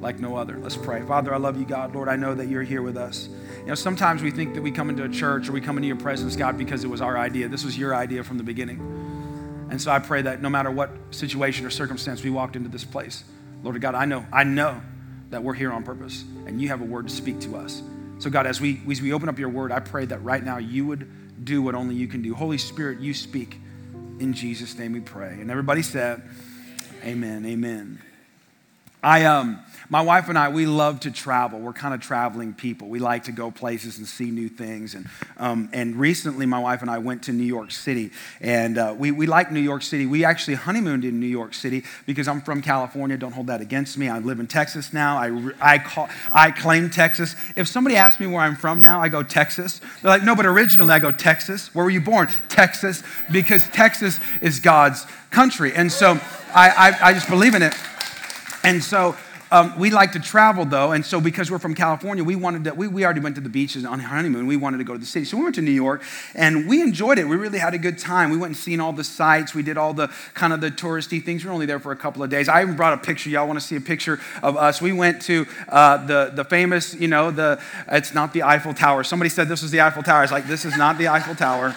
like 0.00 0.18
no 0.18 0.36
other. 0.36 0.58
Let's 0.58 0.76
pray. 0.76 1.02
Father, 1.02 1.34
I 1.34 1.38
love 1.38 1.58
you, 1.58 1.64
God. 1.64 1.94
Lord, 1.94 2.08
I 2.08 2.16
know 2.16 2.34
that 2.34 2.48
you're 2.48 2.62
here 2.62 2.82
with 2.82 2.96
us. 2.96 3.28
You 3.66 3.72
know, 3.72 3.74
sometimes 3.74 4.22
we 4.22 4.30
think 4.30 4.54
that 4.54 4.62
we 4.62 4.70
come 4.70 4.90
into 4.90 5.02
a 5.02 5.08
church 5.08 5.48
or 5.48 5.52
we 5.52 5.60
come 5.60 5.76
into 5.76 5.88
your 5.88 5.96
presence, 5.96 6.36
God, 6.36 6.56
because 6.56 6.84
it 6.84 6.86
was 6.86 7.00
our 7.00 7.18
idea. 7.18 7.48
This 7.48 7.64
was 7.64 7.76
your 7.76 7.96
idea 7.96 8.22
from 8.22 8.38
the 8.38 8.44
beginning. 8.44 8.78
And 9.72 9.82
so 9.82 9.90
I 9.90 9.98
pray 9.98 10.22
that 10.22 10.40
no 10.40 10.48
matter 10.48 10.70
what 10.70 10.92
situation 11.10 11.66
or 11.66 11.70
circumstance 11.70 12.22
we 12.22 12.30
walked 12.30 12.54
into 12.54 12.68
this 12.68 12.84
place, 12.84 13.24
Lord 13.64 13.80
God, 13.80 13.96
I 13.96 14.04
know, 14.04 14.24
I 14.32 14.44
know 14.44 14.80
that 15.30 15.42
we're 15.42 15.54
here 15.54 15.72
on 15.72 15.82
purpose 15.82 16.22
and 16.46 16.62
you 16.62 16.68
have 16.68 16.80
a 16.80 16.84
word 16.84 17.08
to 17.08 17.12
speak 17.12 17.40
to 17.40 17.56
us. 17.56 17.82
So, 18.20 18.30
God, 18.30 18.46
as 18.46 18.60
we, 18.60 18.80
as 18.88 19.02
we 19.02 19.12
open 19.12 19.28
up 19.28 19.36
your 19.36 19.48
word, 19.48 19.72
I 19.72 19.80
pray 19.80 20.04
that 20.04 20.22
right 20.22 20.44
now 20.44 20.58
you 20.58 20.86
would 20.86 21.44
do 21.44 21.60
what 21.60 21.74
only 21.74 21.96
you 21.96 22.06
can 22.06 22.22
do. 22.22 22.36
Holy 22.36 22.58
Spirit, 22.58 23.00
you 23.00 23.12
speak. 23.12 23.58
In 24.20 24.32
Jesus' 24.32 24.78
name 24.78 24.92
we 24.92 25.00
pray. 25.00 25.40
And 25.40 25.50
everybody 25.50 25.82
said, 25.82 26.22
Amen, 27.02 27.44
amen. 27.44 28.00
I, 29.02 29.24
um, 29.24 29.60
my 29.88 30.00
wife 30.00 30.28
and 30.28 30.36
I, 30.36 30.48
we 30.48 30.66
love 30.66 31.00
to 31.00 31.12
travel. 31.12 31.60
We're 31.60 31.72
kind 31.72 31.94
of 31.94 32.00
traveling 32.00 32.54
people. 32.54 32.88
We 32.88 32.98
like 32.98 33.24
to 33.24 33.32
go 33.32 33.52
places 33.52 33.98
and 33.98 34.06
see 34.06 34.30
new 34.32 34.48
things. 34.48 34.94
And, 34.94 35.06
um, 35.36 35.68
and 35.72 35.94
recently, 35.96 36.44
my 36.44 36.58
wife 36.58 36.82
and 36.82 36.90
I 36.90 36.98
went 36.98 37.22
to 37.24 37.32
New 37.32 37.44
York 37.44 37.70
City. 37.70 38.10
And 38.40 38.78
uh, 38.78 38.94
we, 38.98 39.12
we 39.12 39.26
like 39.26 39.52
New 39.52 39.60
York 39.60 39.82
City. 39.82 40.06
We 40.06 40.24
actually 40.24 40.54
honeymooned 40.54 41.04
in 41.04 41.20
New 41.20 41.26
York 41.26 41.54
City 41.54 41.84
because 42.04 42.26
I'm 42.26 42.40
from 42.40 42.62
California. 42.62 43.16
Don't 43.16 43.32
hold 43.32 43.46
that 43.46 43.60
against 43.60 43.96
me. 43.96 44.08
I 44.08 44.18
live 44.18 44.40
in 44.40 44.48
Texas 44.48 44.92
now. 44.92 45.18
I, 45.18 45.52
I, 45.60 45.78
call, 45.78 46.08
I 46.32 46.50
claim 46.50 46.90
Texas. 46.90 47.36
If 47.54 47.68
somebody 47.68 47.94
asks 47.94 48.18
me 48.18 48.26
where 48.26 48.40
I'm 48.40 48.56
from 48.56 48.80
now, 48.80 49.00
I 49.00 49.08
go 49.08 49.22
Texas. 49.22 49.80
They're 50.02 50.10
like, 50.10 50.24
no, 50.24 50.34
but 50.34 50.46
originally 50.46 50.92
I 50.92 50.98
go 50.98 51.12
Texas. 51.12 51.72
Where 51.74 51.84
were 51.84 51.90
you 51.90 52.00
born? 52.00 52.28
Texas. 52.48 53.04
Because 53.30 53.68
Texas 53.68 54.18
is 54.40 54.58
God's 54.58 55.06
country. 55.30 55.72
And 55.74 55.92
so 55.92 56.18
I, 56.54 56.70
I, 56.70 57.10
I 57.10 57.12
just 57.12 57.28
believe 57.28 57.54
in 57.54 57.62
it. 57.62 57.74
And 58.66 58.82
so 58.82 59.16
um, 59.52 59.78
we 59.78 59.90
like 59.90 60.10
to 60.12 60.18
travel 60.18 60.64
though, 60.64 60.90
and 60.90 61.06
so 61.06 61.20
because 61.20 61.52
we're 61.52 61.60
from 61.60 61.76
California, 61.76 62.24
we 62.24 62.34
wanted 62.34 62.64
to, 62.64 62.74
we, 62.74 62.88
we 62.88 63.04
already 63.04 63.20
went 63.20 63.36
to 63.36 63.40
the 63.40 63.48
beaches 63.48 63.84
on 63.84 64.00
honeymoon. 64.00 64.48
We 64.48 64.56
wanted 64.56 64.78
to 64.78 64.84
go 64.84 64.92
to 64.94 64.98
the 64.98 65.06
city. 65.06 65.24
So 65.24 65.36
we 65.36 65.44
went 65.44 65.54
to 65.54 65.62
New 65.62 65.70
York 65.70 66.02
and 66.34 66.66
we 66.66 66.82
enjoyed 66.82 67.20
it. 67.20 67.28
We 67.28 67.36
really 67.36 67.60
had 67.60 67.74
a 67.74 67.78
good 67.78 67.96
time. 67.96 68.30
We 68.30 68.36
went 68.36 68.50
and 68.50 68.56
seen 68.56 68.80
all 68.80 68.92
the 68.92 69.04
sights. 69.04 69.54
We 69.54 69.62
did 69.62 69.78
all 69.78 69.94
the 69.94 70.08
kind 70.34 70.52
of 70.52 70.60
the 70.60 70.72
touristy 70.72 71.24
things. 71.24 71.44
We 71.44 71.48
were 71.48 71.54
only 71.54 71.66
there 71.66 71.78
for 71.78 71.92
a 71.92 71.96
couple 71.96 72.24
of 72.24 72.28
days. 72.28 72.48
I 72.48 72.60
even 72.62 72.74
brought 72.74 72.94
a 72.94 72.96
picture. 72.96 73.30
Y'all 73.30 73.46
want 73.46 73.60
to 73.60 73.64
see 73.64 73.76
a 73.76 73.80
picture 73.80 74.18
of 74.42 74.56
us? 74.56 74.82
We 74.82 74.92
went 74.92 75.22
to 75.22 75.46
uh, 75.68 76.04
the, 76.04 76.32
the 76.34 76.44
famous, 76.44 76.92
you 76.94 77.06
know, 77.06 77.30
the, 77.30 77.62
it's 77.86 78.14
not 78.14 78.32
the 78.32 78.42
Eiffel 78.42 78.74
Tower. 78.74 79.04
Somebody 79.04 79.28
said 79.28 79.46
this 79.46 79.62
was 79.62 79.70
the 79.70 79.80
Eiffel 79.80 80.02
Tower. 80.02 80.24
It's 80.24 80.32
like, 80.32 80.48
this 80.48 80.64
is 80.64 80.76
not 80.76 80.98
the 80.98 81.06
Eiffel 81.06 81.36
Tower. 81.36 81.76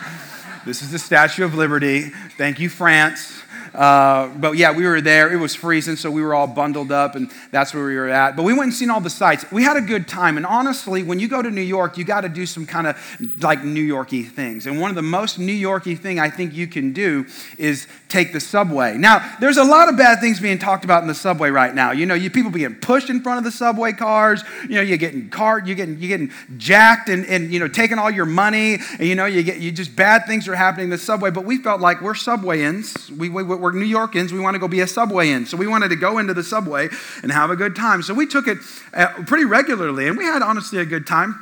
This 0.66 0.82
is 0.82 0.92
the 0.92 1.00
Statue 1.00 1.46
of 1.46 1.54
Liberty. 1.54 2.10
Thank 2.36 2.60
you, 2.60 2.68
France. 2.68 3.44
Uh, 3.74 4.28
but 4.38 4.58
yeah, 4.58 4.72
we 4.72 4.86
were 4.86 5.02
there. 5.02 5.32
It 5.32 5.38
was 5.38 5.56
freezing, 5.56 5.96
so 5.96 6.10
we 6.12 6.22
were 6.22 6.34
all 6.34 6.48
bundled 6.48 6.92
up, 6.92 7.16
and 7.16 7.32
that's 7.52 7.74
where 7.74 7.86
we 7.86 7.96
were 7.96 8.10
at. 8.10 8.36
But 8.36 8.44
we 8.44 8.54
went 8.54 8.64
and 8.64 8.74
seen 8.74 8.90
all 8.90 9.02
the 9.02 9.10
sights. 9.10 9.46
We 9.52 9.64
had 9.64 9.78
a 9.78 9.82
good 9.82 10.08
time. 10.08 10.38
And 10.38 10.46
honestly, 10.46 11.04
when 11.04 11.20
you 11.20 11.28
go 11.28 11.42
to 11.42 11.52
New 11.52 11.62
York, 11.62 11.98
you 11.98 12.04
got 12.04 12.22
to 12.22 12.30
do 12.30 12.46
some 12.46 12.66
kind 12.66 12.88
of 12.88 12.98
like 13.42 13.64
New 13.64 13.82
Yorky 13.82 14.24
things. 14.24 14.68
And 14.68 14.80
one 14.80 14.90
of 14.90 14.96
the 14.96 15.02
most 15.02 15.40
New 15.40 15.54
Yorky 15.54 15.96
thing 15.96 16.20
I 16.20 16.30
think 16.30 16.54
you 16.54 16.68
can 16.68 16.94
do 16.94 17.26
is 17.58 17.88
take 18.08 18.34
the 18.34 18.40
subway. 18.40 18.98
Now, 18.98 19.38
there's 19.40 19.58
a 19.58 19.64
lot 19.64 19.90
of 19.90 19.98
bad 19.98 20.20
things 20.20 20.40
being 20.40 20.58
talked 20.58 20.84
about 20.84 21.02
in 21.04 21.08
the 21.08 21.16
subway 21.16 21.50
right 21.50 21.74
now. 21.74 21.92
You 21.92 22.06
know, 22.06 22.16
you 22.16 22.30
people 22.30 22.52
being 22.52 22.76
pushed 22.76 23.10
in 23.10 23.22
front 23.22 23.38
of 23.38 23.44
the 23.44 23.52
subway 23.52 23.92
cars. 23.94 24.44
You 24.64 24.76
know, 24.76 24.82
you're 24.82 24.98
getting 24.98 25.30
cart, 25.30 25.68
you're 25.68 25.76
getting 25.76 26.00
you're 26.00 26.18
getting 26.18 26.32
jacked, 26.58 27.10
and, 27.10 27.26
and 27.26 27.54
you 27.54 27.60
know, 27.60 27.68
taking 27.68 28.00
all 28.00 28.12
your 28.12 28.26
money. 28.26 28.80
And, 28.98 29.08
you 29.08 29.16
know, 29.16 29.26
you 29.26 29.44
get 29.44 29.60
you 29.60 29.72
just 29.72 29.96
bad 29.96 30.26
things 30.26 30.48
are 30.48 30.56
happening 30.56 30.86
in 30.86 30.90
the 30.90 30.98
subway. 30.98 31.30
But 31.32 31.46
we 31.46 31.58
felt 31.58 31.82
like 31.82 32.02
we're 32.02 32.14
subwayans. 32.14 33.10
We, 33.16 33.30
we 33.30 33.44
we're 33.60 33.72
New 33.72 33.86
Yorkers. 33.86 34.34
We 34.34 34.40
want 34.40 34.56
to 34.56 34.60
go 34.60 34.68
be 34.68 34.82
a 34.82 34.88
subway 34.88 35.30
in. 35.30 35.46
So 35.46 35.58
we 35.58 35.68
wanted 35.68 35.90
to 35.90 35.96
go 35.96 36.18
into 36.18 36.34
the 36.34 36.44
subway 36.44 36.90
and 37.22 37.32
have 37.32 37.50
a 37.50 37.56
good 37.56 37.76
time. 37.76 38.02
So 38.02 38.14
we 38.14 38.26
took 38.26 38.48
it 38.48 38.58
uh, 38.94 39.08
pretty 39.26 39.46
regularly, 39.46 40.08
and 40.08 40.18
we 40.18 40.26
had 40.26 40.42
honestly 40.42 40.80
a 40.80 40.86
good 40.86 41.06
time, 41.06 41.42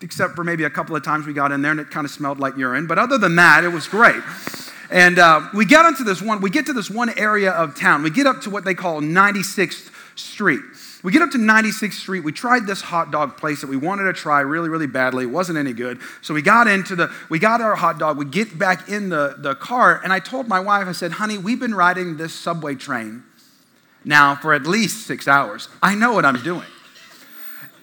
except 0.00 0.34
for 0.34 0.44
maybe 0.44 0.64
a 0.64 0.70
couple 0.70 0.96
of 0.96 1.02
times 1.02 1.26
we 1.26 1.32
got 1.32 1.52
in 1.52 1.62
there 1.62 1.72
and 1.72 1.80
it 1.80 1.90
kind 1.90 2.04
of 2.04 2.10
smelled 2.10 2.38
like 2.38 2.56
urine. 2.56 2.86
But 2.86 2.98
other 2.98 3.18
than 3.18 3.36
that, 3.36 3.64
it 3.64 3.68
was 3.68 3.86
great. 3.86 4.22
And 4.90 5.18
uh, 5.18 5.48
we 5.52 5.66
get 5.66 5.84
onto 5.84 6.02
this 6.04 6.22
one, 6.22 6.40
we 6.40 6.50
get 6.50 6.66
to 6.66 6.72
this 6.72 6.90
one 6.90 7.16
area 7.18 7.50
of 7.52 7.78
town. 7.78 8.02
We 8.02 8.10
get 8.10 8.26
up 8.26 8.40
to 8.42 8.50
what 8.50 8.64
they 8.64 8.74
call 8.74 9.00
96th 9.00 9.90
Street. 10.16 10.60
We 11.04 11.12
get 11.12 11.22
up 11.22 11.30
to 11.30 11.38
96th 11.38 11.92
Street. 11.92 12.24
We 12.24 12.32
tried 12.32 12.66
this 12.66 12.80
hot 12.80 13.12
dog 13.12 13.36
place 13.36 13.60
that 13.60 13.68
we 13.68 13.76
wanted 13.76 14.04
to 14.04 14.12
try 14.12 14.40
really, 14.40 14.68
really 14.68 14.88
badly. 14.88 15.24
It 15.24 15.28
wasn't 15.28 15.58
any 15.58 15.72
good. 15.72 16.00
So 16.22 16.34
we 16.34 16.42
got 16.42 16.66
into 16.66 16.96
the, 16.96 17.12
we 17.28 17.38
got 17.38 17.60
our 17.60 17.76
hot 17.76 17.98
dog. 17.98 18.18
We 18.18 18.24
get 18.24 18.58
back 18.58 18.88
in 18.88 19.08
the, 19.08 19.36
the 19.38 19.54
car, 19.54 20.00
and 20.02 20.12
I 20.12 20.18
told 20.18 20.48
my 20.48 20.58
wife, 20.58 20.88
I 20.88 20.92
said, 20.92 21.12
honey, 21.12 21.38
we've 21.38 21.60
been 21.60 21.74
riding 21.74 22.16
this 22.16 22.34
subway 22.34 22.74
train 22.74 23.22
now 24.04 24.34
for 24.34 24.52
at 24.52 24.66
least 24.66 25.06
six 25.06 25.28
hours. 25.28 25.68
I 25.80 25.94
know 25.94 26.12
what 26.12 26.24
I'm 26.24 26.42
doing. 26.42 26.66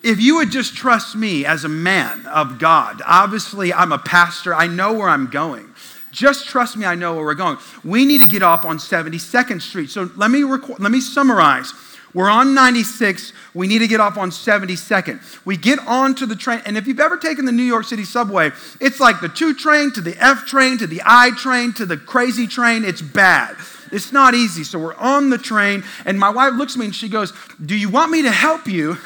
If 0.04 0.20
you 0.20 0.36
would 0.36 0.52
just 0.52 0.76
trust 0.76 1.16
me 1.16 1.46
as 1.46 1.64
a 1.64 1.70
man 1.70 2.28
of 2.28 2.60
God, 2.60 3.02
obviously 3.06 3.74
I'm 3.74 3.92
a 3.92 3.98
pastor, 3.98 4.54
I 4.54 4.68
know 4.68 4.94
where 4.94 5.10
I'm 5.10 5.28
going. 5.30 5.74
Just 6.12 6.48
trust 6.48 6.78
me, 6.78 6.86
I 6.86 6.96
know 6.96 7.16
where 7.16 7.26
we're 7.26 7.34
going. 7.34 7.58
We 7.84 8.06
need 8.06 8.22
to 8.22 8.28
get 8.28 8.44
off 8.44 8.66
on 8.66 8.78
72nd 8.78 9.62
Street. 9.62 9.90
So 9.90 10.10
let 10.16 10.32
me, 10.32 10.44
record, 10.44 10.80
let 10.80 10.92
me 10.92 11.02
summarize. 11.02 11.74
We're 12.16 12.30
on 12.30 12.54
96. 12.56 13.34
We 13.54 13.68
need 13.68 13.80
to 13.80 13.90
get 13.90 14.00
off 14.00 14.18
on 14.18 14.30
72nd. 14.30 15.20
We 15.44 15.58
get 15.58 15.80
onto 15.86 16.26
the 16.26 16.38
train, 16.38 16.62
and 16.66 16.78
if 16.78 16.88
you've 16.88 17.02
ever 17.02 17.18
taken 17.18 17.44
the 17.44 17.52
New 17.52 17.62
York 17.62 17.84
City 17.84 18.06
subway, 18.06 18.52
it's 18.80 19.02
like 19.02 19.20
the 19.20 19.28
2 19.28 19.54
train 19.54 19.92
to 19.92 20.02
the 20.02 20.16
F 20.18 20.46
train 20.46 20.78
to 20.78 20.88
the 20.88 21.02
I 21.06 21.32
train 21.32 21.74
to 21.74 21.86
the 21.86 21.98
crazy 21.98 22.48
train. 22.48 22.86
It's 22.86 23.02
bad. 23.02 23.58
It's 23.92 24.14
not 24.14 24.34
easy. 24.34 24.64
So 24.64 24.80
we're 24.80 24.96
on 24.96 25.30
the 25.30 25.38
train, 25.38 25.84
and 26.06 26.18
my 26.18 26.30
wife 26.30 26.54
looks 26.54 26.76
at 26.76 26.80
me 26.80 26.86
and 26.86 26.96
she 26.96 27.10
goes, 27.10 27.34
Do 27.64 27.76
you 27.76 27.90
want 27.90 28.12
me 28.12 28.22
to 28.22 28.32
help 28.32 28.66
you? 28.66 28.98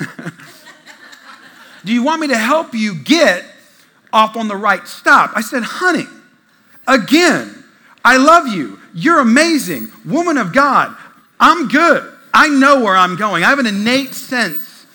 Do 1.83 1.91
you 1.91 2.03
want 2.03 2.21
me 2.21 2.27
to 2.27 2.37
help 2.37 2.75
you 2.75 2.93
get 2.93 3.43
off 4.13 4.35
on 4.37 4.47
the 4.47 4.55
right 4.55 4.87
stop? 4.87 5.31
I 5.35 5.41
said, 5.41 5.63
Honey, 5.63 6.05
again, 6.87 7.63
I 8.05 8.17
love 8.17 8.49
you. 8.49 8.79
You're 8.93 9.19
amazing. 9.19 9.87
Woman 10.05 10.37
of 10.37 10.53
God, 10.53 10.95
I'm 11.39 11.67
good. 11.69 12.17
I 12.33 12.49
know 12.49 12.81
where 12.83 12.95
I'm 12.95 13.15
going. 13.15 13.43
I 13.43 13.49
have 13.49 13.59
an 13.59 13.67
innate 13.67 14.13
sense 14.13 14.85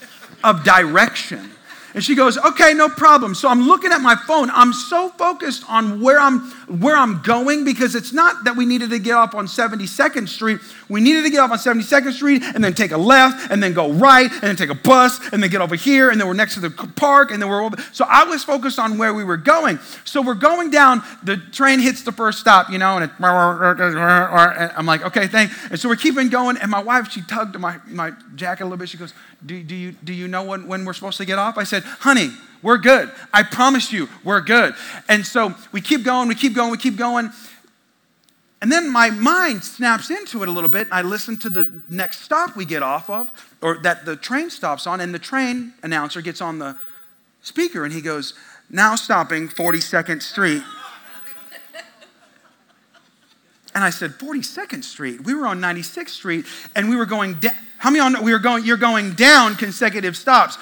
of 0.42 0.64
direction. 0.64 1.50
And 1.94 2.02
she 2.02 2.16
goes, 2.16 2.36
okay, 2.36 2.74
no 2.74 2.88
problem. 2.88 3.36
So 3.36 3.48
I'm 3.48 3.62
looking 3.62 3.92
at 3.92 4.00
my 4.00 4.16
phone. 4.16 4.50
I'm 4.50 4.72
so 4.72 5.10
focused 5.10 5.64
on 5.68 6.00
where 6.00 6.18
I'm 6.18 6.40
where 6.80 6.96
I'm 6.96 7.22
going 7.22 7.64
because 7.64 7.94
it's 7.94 8.12
not 8.12 8.44
that 8.44 8.56
we 8.56 8.66
needed 8.66 8.90
to 8.90 8.98
get 8.98 9.14
off 9.14 9.34
on 9.34 9.46
72nd 9.46 10.28
Street. 10.28 10.58
We 10.88 11.00
needed 11.00 11.22
to 11.22 11.30
get 11.30 11.38
off 11.38 11.52
on 11.52 11.58
72nd 11.58 12.12
Street 12.12 12.42
and 12.42 12.64
then 12.64 12.74
take 12.74 12.90
a 12.90 12.96
left 12.96 13.50
and 13.50 13.62
then 13.62 13.74
go 13.74 13.92
right 13.92 14.30
and 14.30 14.42
then 14.42 14.56
take 14.56 14.70
a 14.70 14.74
bus 14.74 15.20
and 15.32 15.40
then 15.40 15.50
get 15.50 15.60
over 15.60 15.76
here 15.76 16.10
and 16.10 16.20
then 16.20 16.26
we're 16.26 16.34
next 16.34 16.54
to 16.54 16.60
the 16.60 16.70
park 16.70 17.30
and 17.30 17.40
then 17.40 17.48
we're 17.48 17.62
over. 17.62 17.76
So 17.92 18.04
I 18.08 18.24
was 18.24 18.42
focused 18.42 18.80
on 18.80 18.98
where 18.98 19.14
we 19.14 19.22
were 19.22 19.36
going. 19.36 19.78
So 20.04 20.20
we're 20.20 20.34
going 20.34 20.70
down. 20.70 21.02
The 21.22 21.36
train 21.36 21.78
hits 21.78 22.02
the 22.02 22.12
first 22.12 22.40
stop, 22.40 22.70
you 22.70 22.78
know, 22.78 22.96
and, 22.96 23.04
it, 23.04 23.12
and 23.20 23.98
I'm 24.76 24.86
like, 24.86 25.04
okay, 25.04 25.28
thank. 25.28 25.52
And 25.70 25.78
so 25.78 25.88
we're 25.88 25.96
keeping 25.96 26.28
going. 26.28 26.56
And 26.56 26.72
my 26.72 26.82
wife, 26.82 27.12
she 27.12 27.22
tugged 27.22 27.56
my 27.58 27.78
my 27.86 28.12
jacket 28.34 28.64
a 28.64 28.66
little 28.66 28.78
bit. 28.78 28.88
She 28.88 28.98
goes, 28.98 29.14
do, 29.44 29.62
do, 29.62 29.74
you, 29.74 29.92
do 29.92 30.12
you 30.12 30.26
know 30.26 30.42
when, 30.42 30.66
when 30.66 30.84
we're 30.84 30.94
supposed 30.94 31.18
to 31.18 31.24
get 31.24 31.38
off? 31.38 31.58
I 31.58 31.64
said, 31.64 31.83
honey, 31.84 32.30
we're 32.62 32.78
good. 32.78 33.10
I 33.32 33.42
promise 33.42 33.92
you, 33.92 34.08
we're 34.24 34.40
good. 34.40 34.74
And 35.08 35.26
so 35.26 35.54
we 35.72 35.80
keep 35.80 36.04
going, 36.04 36.28
we 36.28 36.34
keep 36.34 36.54
going, 36.54 36.70
we 36.70 36.78
keep 36.78 36.96
going. 36.96 37.30
And 38.62 38.72
then 38.72 38.90
my 38.90 39.10
mind 39.10 39.62
snaps 39.62 40.10
into 40.10 40.42
it 40.42 40.48
a 40.48 40.52
little 40.52 40.70
bit. 40.70 40.88
I 40.90 41.02
listen 41.02 41.36
to 41.38 41.50
the 41.50 41.82
next 41.90 42.22
stop 42.22 42.56
we 42.56 42.64
get 42.64 42.82
off 42.82 43.10
of, 43.10 43.30
or 43.60 43.76
that 43.78 44.06
the 44.06 44.16
train 44.16 44.48
stops 44.48 44.86
on, 44.86 45.00
and 45.00 45.14
the 45.14 45.18
train 45.18 45.74
announcer 45.82 46.22
gets 46.22 46.40
on 46.40 46.58
the 46.58 46.76
speaker 47.42 47.84
and 47.84 47.92
he 47.92 48.00
goes, 48.00 48.34
Now 48.70 48.94
stopping 48.94 49.48
42nd 49.48 50.22
Street. 50.22 50.62
And 53.74 53.82
I 53.82 53.90
said, 53.90 54.12
42nd 54.12 54.84
Street? 54.84 55.22
We 55.22 55.34
were 55.34 55.46
on 55.46 55.60
96th 55.60 56.10
Street 56.10 56.46
and 56.76 56.88
we 56.88 56.96
were 56.96 57.06
going 57.06 57.34
down. 57.34 57.54
How 57.78 57.90
many 57.90 58.00
on 58.00 58.24
we 58.24 58.32
were 58.32 58.38
going, 58.38 58.64
you're 58.64 58.76
going 58.76 59.12
down 59.12 59.56
consecutive 59.56 60.16
stops. 60.16 60.56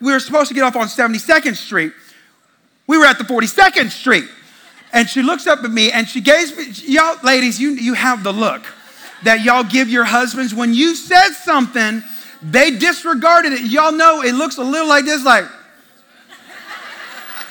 We 0.00 0.12
were 0.12 0.20
supposed 0.20 0.48
to 0.48 0.54
get 0.54 0.62
off 0.62 0.76
on 0.76 0.86
72nd 0.86 1.56
Street. 1.56 1.92
We 2.86 2.98
were 2.98 3.04
at 3.04 3.18
the 3.18 3.24
42nd 3.24 3.90
Street. 3.90 4.24
And 4.92 5.08
she 5.08 5.22
looks 5.22 5.46
up 5.46 5.62
at 5.64 5.70
me 5.70 5.92
and 5.92 6.08
she 6.08 6.20
gave 6.20 6.56
me, 6.56 6.66
y'all 6.86 7.18
ladies, 7.22 7.60
you, 7.60 7.70
you 7.70 7.94
have 7.94 8.22
the 8.22 8.32
look 8.32 8.62
that 9.24 9.44
y'all 9.44 9.64
give 9.64 9.88
your 9.88 10.04
husbands. 10.04 10.54
When 10.54 10.72
you 10.72 10.94
said 10.94 11.30
something, 11.32 12.02
they 12.42 12.70
disregarded 12.70 13.52
it. 13.52 13.62
Y'all 13.62 13.92
know 13.92 14.22
it 14.22 14.32
looks 14.32 14.56
a 14.56 14.62
little 14.62 14.88
like 14.88 15.04
this, 15.04 15.24
like, 15.24 15.44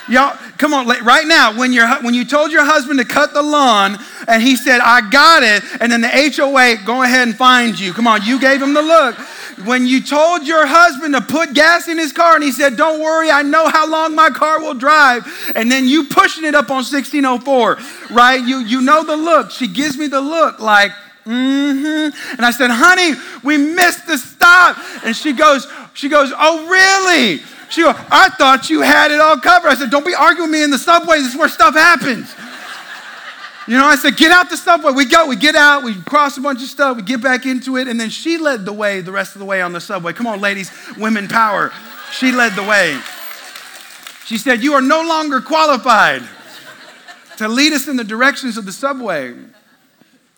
Y'all, 0.10 0.38
come 0.58 0.74
on, 0.74 0.88
right 1.04 1.28
now, 1.28 1.58
when, 1.58 1.74
you 1.74 1.86
when 2.02 2.14
you 2.14 2.24
told 2.24 2.50
your 2.50 2.64
husband 2.64 2.98
to 2.98 3.06
cut 3.06 3.34
the 3.34 3.42
lawn 3.42 3.98
and 4.28 4.42
he 4.42 4.56
said, 4.56 4.80
I 4.80 5.10
got 5.10 5.44
it, 5.44 5.64
and 5.82 5.92
then 5.92 6.00
the 6.00 6.08
HOA, 6.08 6.86
go 6.86 7.04
ahead 7.04 7.28
and 7.28 7.36
find 7.36 7.78
you. 7.78 7.92
Come 7.92 8.08
on, 8.08 8.24
you 8.24 8.40
gave 8.40 8.62
him 8.62 8.74
the 8.74 8.82
look. 8.82 9.18
When 9.66 9.88
you 9.88 10.04
told 10.04 10.46
your 10.46 10.66
husband 10.68 11.16
to 11.16 11.22
put 11.22 11.54
gas 11.54 11.88
in 11.88 11.98
his 11.98 12.12
car 12.12 12.36
and 12.36 12.44
he 12.44 12.52
said, 12.52 12.78
Don't 12.78 13.02
worry, 13.02 13.32
I 13.32 13.42
know 13.42 13.68
how 13.68 13.90
long 13.90 14.14
my 14.14 14.30
car 14.30 14.60
will 14.60 14.76
drive, 14.76 15.26
and 15.56 15.72
then 15.72 15.88
you 15.88 16.06
pushing 16.06 16.46
it 16.46 16.54
up 16.54 16.70
on 16.70 16.84
1604, 16.84 17.78
right? 18.12 18.46
You, 18.46 18.60
you 18.60 18.82
know 18.82 19.04
the 19.04 19.16
look. 19.16 19.50
She 19.52 19.68
gives 19.68 19.98
me 19.98 20.08
the 20.08 20.22
look 20.22 20.60
like, 20.60 20.92
mm-hmm. 21.26 22.36
And 22.36 22.46
I 22.46 22.52
said, 22.52 22.70
honey, 22.70 23.20
we 23.44 23.58
missed 23.58 24.06
the 24.06 24.18
stop. 24.18 24.78
And 25.04 25.16
she 25.16 25.34
goes, 25.34 25.68
she 25.94 26.10
goes, 26.10 26.32
oh, 26.38 26.68
really? 26.68 27.42
She 27.70 27.84
goes, 27.84 27.96
I 28.10 28.30
thought 28.30 28.70
you 28.70 28.82
had 28.82 29.12
it 29.12 29.20
all 29.20 29.38
covered. 29.40 29.70
I 29.70 29.76
said, 29.76 29.90
Don't 29.90 30.06
be 30.06 30.14
arguing 30.14 30.50
with 30.50 30.60
me 30.60 30.64
in 30.64 30.72
the 30.72 30.78
subway. 30.78 31.18
This 31.18 31.34
is 31.34 31.38
where 31.38 31.50
stuff 31.50 31.74
happens. 31.74 32.34
You 33.68 33.74
know, 33.74 33.86
I 33.86 33.98
said, 33.98 34.16
Get 34.16 34.32
out 34.32 34.50
the 34.50 34.58
subway. 34.58 34.94
We 34.94 35.06
go, 35.06 35.28
we 35.28 35.36
get 35.36 35.56
out, 35.56 35.84
we 35.84 35.96
cross 36.02 36.38
a 36.38 36.42
bunch 36.42 36.62
of 36.62 36.70
stuff, 36.70 36.96
we 36.96 37.04
get 37.04 37.22
back 37.22 37.46
into 37.46 37.78
it. 37.78 37.88
And 37.88 38.00
then 38.00 38.10
she 38.10 38.38
led 38.38 38.66
the 38.66 38.74
way 38.74 39.02
the 39.02 39.12
rest 39.12 39.36
of 39.36 39.40
the 39.40 39.46
way 39.46 39.62
on 39.62 39.74
the 39.74 39.82
subway. 39.82 40.14
Come 40.14 40.28
on, 40.28 40.40
ladies, 40.40 40.72
women 40.98 41.28
power. 41.28 41.72
She 42.12 42.32
led 42.32 42.54
the 42.54 42.64
way. 42.64 42.98
She 44.26 44.38
said, 44.38 44.64
You 44.64 44.74
are 44.74 44.82
no 44.82 45.02
longer 45.02 45.42
qualified 45.42 46.24
to 47.38 47.48
lead 47.48 47.74
us 47.74 47.88
in 47.88 47.98
the 47.98 48.04
directions 48.04 48.58
of 48.58 48.66
the 48.66 48.72
subway. 48.72 49.36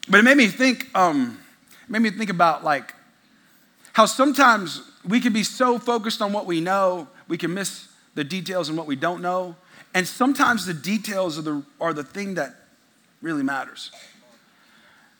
But 0.09 0.19
it 0.19 0.24
made 0.24 0.38
me 0.38 0.48
think, 0.48 0.89
um, 0.95 1.39
made 1.88 2.01
me 2.01 2.09
think 2.09 2.31
about 2.31 2.63
like 2.63 2.95
how 3.93 4.07
sometimes 4.07 4.81
we 5.07 5.19
can 5.19 5.33
be 5.33 5.43
so 5.43 5.77
focused 5.77 6.21
on 6.21 6.33
what 6.33 6.45
we 6.45 6.62
know 6.62 7.07
we 7.27 7.38
can 7.38 7.53
miss 7.53 7.88
the 8.15 8.24
details 8.24 8.67
and 8.67 8.77
what 8.77 8.88
we 8.88 8.95
don't 8.95 9.21
know. 9.21 9.55
And 9.93 10.07
sometimes 10.07 10.65
the 10.65 10.74
details 10.74 11.38
are 11.38 11.43
the, 11.43 11.63
are 11.79 11.93
the 11.93 12.03
thing 12.03 12.33
that 12.36 12.55
really 13.21 13.43
matters. 13.43 13.91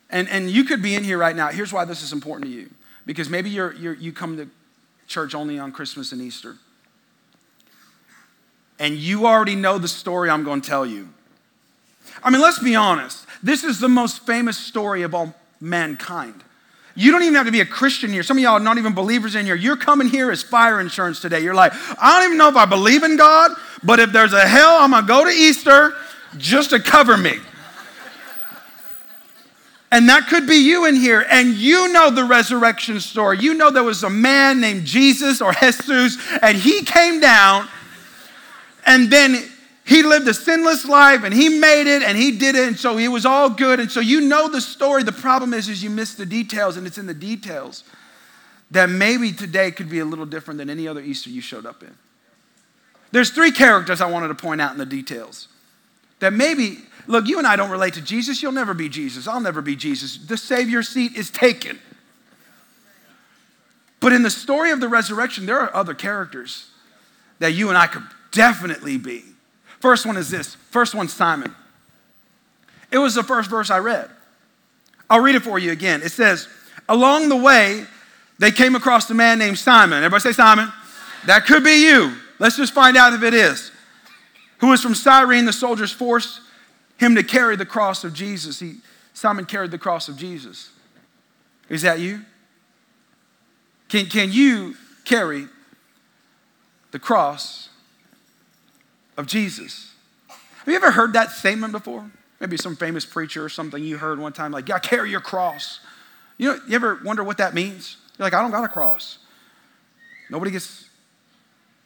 And, 0.10 0.28
and 0.30 0.50
you 0.50 0.64
could 0.64 0.82
be 0.82 0.96
in 0.96 1.04
here 1.04 1.18
right 1.18 1.36
now. 1.36 1.50
Here's 1.50 1.72
why 1.72 1.86
this 1.86 2.02
is 2.02 2.14
important 2.14 2.52
to 2.52 2.58
you. 2.58 2.70
Because 3.06 3.30
maybe 3.30 3.50
you're, 3.50 3.74
you're, 3.74 3.94
you 3.94 4.12
come 4.12 4.38
to 4.38 4.50
church 5.08 5.36
only 5.36 5.60
on 5.60 5.72
Christmas 5.72 6.12
and 6.12 6.22
Easter. 6.22 6.56
And 8.80 8.96
you 8.96 9.28
already 9.28 9.56
know 9.56 9.78
the 9.78 9.88
story 9.88 10.30
I'm 10.30 10.44
going 10.44 10.62
to 10.62 10.68
tell 10.68 10.86
you. 10.86 11.10
I 12.24 12.30
mean, 12.30 12.42
let's 12.42 12.60
be 12.60 12.76
honest. 12.76 13.26
This 13.44 13.64
is 13.64 13.80
the 13.80 13.90
most 13.90 14.26
famous 14.26 14.58
story 14.58 15.04
of 15.04 15.14
all 15.14 15.36
mankind. 15.60 16.44
You 16.96 17.12
don't 17.12 17.22
even 17.22 17.36
have 17.36 17.46
to 17.46 17.52
be 17.52 17.62
a 17.62 17.66
Christian 17.66 18.12
here. 18.12 18.24
Some 18.24 18.38
of 18.38 18.44
y'all 18.44 18.54
are 18.54 18.60
not 18.60 18.78
even 18.78 18.94
believers 18.94 19.36
in 19.36 19.46
here. 19.46 19.56
You're 19.56 19.78
coming 19.78 20.08
here 20.08 20.32
as 20.32 20.42
fire 20.42 20.80
insurance 20.80 21.22
today. 21.22 21.40
You're 21.40 21.54
like, 21.54 21.72
I 21.74 22.20
don't 22.20 22.26
even 22.26 22.38
know 22.38 22.50
if 22.50 22.56
I 22.56 22.66
believe 22.66 23.04
in 23.04 23.16
God, 23.16 23.52
but 23.84 24.00
if 24.00 24.12
there's 24.12 24.34
a 24.34 24.48
hell, 24.48 24.78
I'm 24.80 24.92
going 24.92 25.04
to 25.04 25.08
go 25.08 25.24
to 25.24 25.30
Easter 25.30 25.94
just 26.38 26.72
to 26.72 26.80
cover 26.80 27.16
me. 27.16 27.38
And 29.92 30.08
that 30.10 30.28
could 30.28 30.46
be 30.46 30.58
you 30.58 30.86
in 30.86 30.96
here. 30.96 31.26
And 31.30 31.56
you 31.56 31.92
know 31.92 32.12
the 32.12 32.24
resurrection 32.24 33.00
story. 33.00 33.40
You 33.40 33.56
know 33.56 33.72
there 33.72 33.84
was 33.84 34.04
a 34.04 34.10
man 34.10 34.60
named 34.62 34.86
Jesus 34.86 35.42
or 35.42 35.54
Jesus, 35.54 36.18
and 36.42 36.58
he 36.58 36.84
came 36.84 37.20
down, 37.20 37.68
and 38.86 39.12
then 39.12 39.50
he 39.90 40.04
lived 40.04 40.28
a 40.28 40.36
sinless 40.36 40.86
life 40.86 41.24
and 41.24 41.34
he 41.34 41.50
made 41.50 41.88
it 41.88 42.04
and 42.04 42.16
he 42.16 42.38
did 42.38 42.54
it 42.54 42.68
and 42.68 42.78
so 42.78 43.00
it 43.00 43.08
was 43.08 43.26
all 43.26 43.50
good 43.50 43.80
and 43.80 43.92
so 43.92 44.00
you 44.00 44.22
know 44.22 44.48
the 44.48 44.62
story 44.62 45.02
the 45.02 45.12
problem 45.12 45.52
is 45.52 45.68
is 45.68 45.84
you 45.84 45.90
miss 45.90 46.14
the 46.14 46.28
details 46.28 46.78
and 46.78 46.86
it's 46.86 47.00
in 47.00 47.08
the 47.08 47.14
details 47.14 47.84
that 48.70 48.88
maybe 48.88 49.32
today 49.32 49.72
could 49.72 49.90
be 49.90 49.98
a 49.98 50.06
little 50.06 50.28
different 50.28 50.60
than 50.60 50.70
any 50.70 50.88
other 50.88 51.02
easter 51.02 51.32
you 51.32 51.42
showed 51.42 51.66
up 51.66 51.82
in 51.82 51.96
there's 53.12 53.32
three 53.32 53.52
characters 53.52 54.00
i 54.00 54.08
wanted 54.08 54.28
to 54.28 54.36
point 54.36 54.62
out 54.62 54.72
in 54.72 54.78
the 54.78 54.86
details 54.86 55.48
that 56.20 56.34
maybe 56.34 56.78
look 57.10 57.28
you 57.28 57.38
and 57.38 57.46
i 57.46 57.58
don't 57.58 57.70
relate 57.70 57.94
to 57.94 58.02
jesus 58.02 58.42
you'll 58.42 58.54
never 58.54 58.74
be 58.74 58.88
jesus 58.88 59.28
i'll 59.28 59.42
never 59.42 59.62
be 59.62 59.76
jesus 59.76 60.18
the 60.18 60.38
savior 60.38 60.82
seat 60.82 61.18
is 61.18 61.30
taken 61.30 61.78
but 64.00 64.14
in 64.14 64.24
the 64.24 64.30
story 64.30 64.72
of 64.72 64.80
the 64.80 64.88
resurrection 64.88 65.46
there 65.46 65.60
are 65.60 65.76
other 65.76 65.94
characters 65.94 66.70
that 67.40 67.52
you 67.52 67.68
and 67.68 67.78
i 67.78 67.86
could 67.86 68.04
definitely 68.32 68.98
be 68.98 69.24
First 69.80 70.06
one 70.06 70.18
is 70.18 70.30
this. 70.30 70.56
First 70.56 70.94
one, 70.94 71.08
Simon. 71.08 71.56
It 72.92 72.98
was 72.98 73.16
the 73.16 73.24
first 73.24 73.50
verse 73.50 73.70
I 73.70 73.80
read. 73.80 74.10
I'll 75.10 75.22
read 75.22 75.36
it 75.36 75.44
for 75.44 75.58
you 75.58 75.72
again. 75.72 76.02
It 76.04 76.12
says, 76.12 76.48
Along 76.88 77.30
the 77.30 77.38
way, 77.38 77.86
they 78.40 78.52
came 78.52 78.76
across 78.76 79.10
a 79.10 79.14
man 79.14 79.40
named 79.40 79.58
Simon. 79.58 80.00
Everybody 80.04 80.22
say 80.22 80.32
Simon. 80.34 80.72
That 81.26 81.46
could 81.46 81.64
be 81.64 81.86
you. 81.86 82.16
Let's 82.40 82.58
just 82.58 82.74
find 82.74 82.98
out 82.98 83.14
if 83.14 83.24
it 83.24 83.34
is. 83.34 83.72
Who 84.60 84.68
was 84.68 84.82
from 84.82 84.96
Cyrene, 84.96 85.46
the 85.46 85.54
soldiers 85.54 85.92
forced 85.92 86.42
him 87.00 87.16
to 87.16 87.24
carry 87.24 87.56
the 87.56 87.66
cross 87.66 88.04
of 88.04 88.14
Jesus. 88.14 88.60
He, 88.60 88.76
Simon 89.14 89.46
carried 89.46 89.72
the 89.72 89.78
cross 89.78 90.08
of 90.08 90.18
Jesus. 90.18 90.72
Is 91.70 91.82
that 91.82 92.00
you? 92.00 92.22
Can, 93.90 94.06
can 94.06 94.32
you 94.32 94.76
carry 95.06 95.48
the 96.92 97.00
cross 97.00 97.70
of 99.18 99.28
Jesus. 99.28 99.92
Have 100.28 100.68
you 100.68 100.76
ever 100.76 100.92
heard 100.92 101.14
that 101.14 101.32
statement 101.32 101.72
before? 101.72 102.10
Maybe 102.40 102.58
some 102.58 102.76
famous 102.76 103.06
preacher 103.06 103.44
or 103.44 103.50
something 103.50 103.84
you 103.84 103.98
heard 103.98 104.20
one 104.20 104.34
time, 104.34 104.52
like, 104.52 104.70
yeah, 104.70 104.80
carry 104.80 105.12
your 105.12 105.20
cross. 105.20 105.80
You 106.38 106.54
know, 106.54 106.60
you 106.68 106.76
ever 106.76 107.00
wonder 107.04 107.24
what 107.24 107.38
that 107.38 107.54
means? 107.54 107.98
You're 108.18 108.26
like, 108.26 108.34
I 108.34 108.42
don't 108.42 108.52
got 108.52 108.64
a 108.64 108.70
cross. 108.70 109.18
Nobody 110.30 110.52
gets 110.52 110.88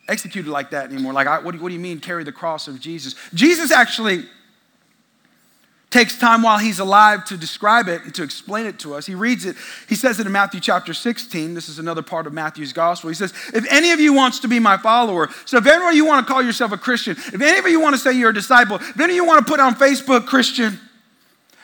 executed 0.08 0.50
like 0.50 0.72
that 0.72 0.92
anymore. 0.92 1.14
Like, 1.14 1.28
I, 1.28 1.40
what, 1.40 1.54
do, 1.54 1.62
what 1.62 1.70
do 1.70 1.74
you 1.74 1.80
mean, 1.80 2.00
carry 2.00 2.24
the 2.24 2.32
cross 2.32 2.68
of 2.68 2.80
Jesus? 2.80 3.16
Jesus 3.34 3.72
actually 3.72 4.26
takes 5.94 6.18
time 6.18 6.42
while 6.42 6.58
he's 6.58 6.80
alive 6.80 7.24
to 7.24 7.38
describe 7.38 7.88
it 7.88 8.04
and 8.04 8.16
to 8.16 8.24
explain 8.24 8.66
it 8.66 8.80
to 8.80 8.96
us. 8.96 9.06
He 9.06 9.14
reads 9.14 9.46
it, 9.46 9.56
he 9.88 9.94
says 9.94 10.20
it 10.20 10.26
in 10.26 10.32
Matthew 10.32 10.60
chapter 10.60 10.92
16. 10.92 11.54
This 11.54 11.70
is 11.70 11.78
another 11.78 12.02
part 12.02 12.26
of 12.26 12.34
Matthew's 12.34 12.74
gospel. 12.74 13.10
He 13.10 13.14
says, 13.14 13.32
If 13.54 13.72
any 13.72 13.92
of 13.92 14.00
you 14.00 14.12
wants 14.12 14.40
to 14.40 14.48
be 14.48 14.60
my 14.60 14.76
follower, 14.76 15.30
so 15.46 15.58
if 15.58 15.68
anyone 15.68 15.96
you 15.96 16.04
want 16.04 16.26
to 16.26 16.34
call 16.34 16.42
yourself 16.42 16.72
a 16.72 16.78
Christian, 16.78 17.12
if 17.12 17.40
any 17.40 17.60
of 17.60 17.68
you 17.68 17.80
want 17.80 17.94
to 17.94 18.02
say 18.02 18.12
you're 18.12 18.32
a 18.32 18.34
disciple, 18.34 18.78
if 18.78 19.00
any 19.00 19.14
of 19.14 19.16
you 19.18 19.26
want 19.26 19.46
to 19.46 19.52
put 19.52 19.60
on 19.60 19.76
Facebook 19.76 20.26
Christian, 20.26 20.80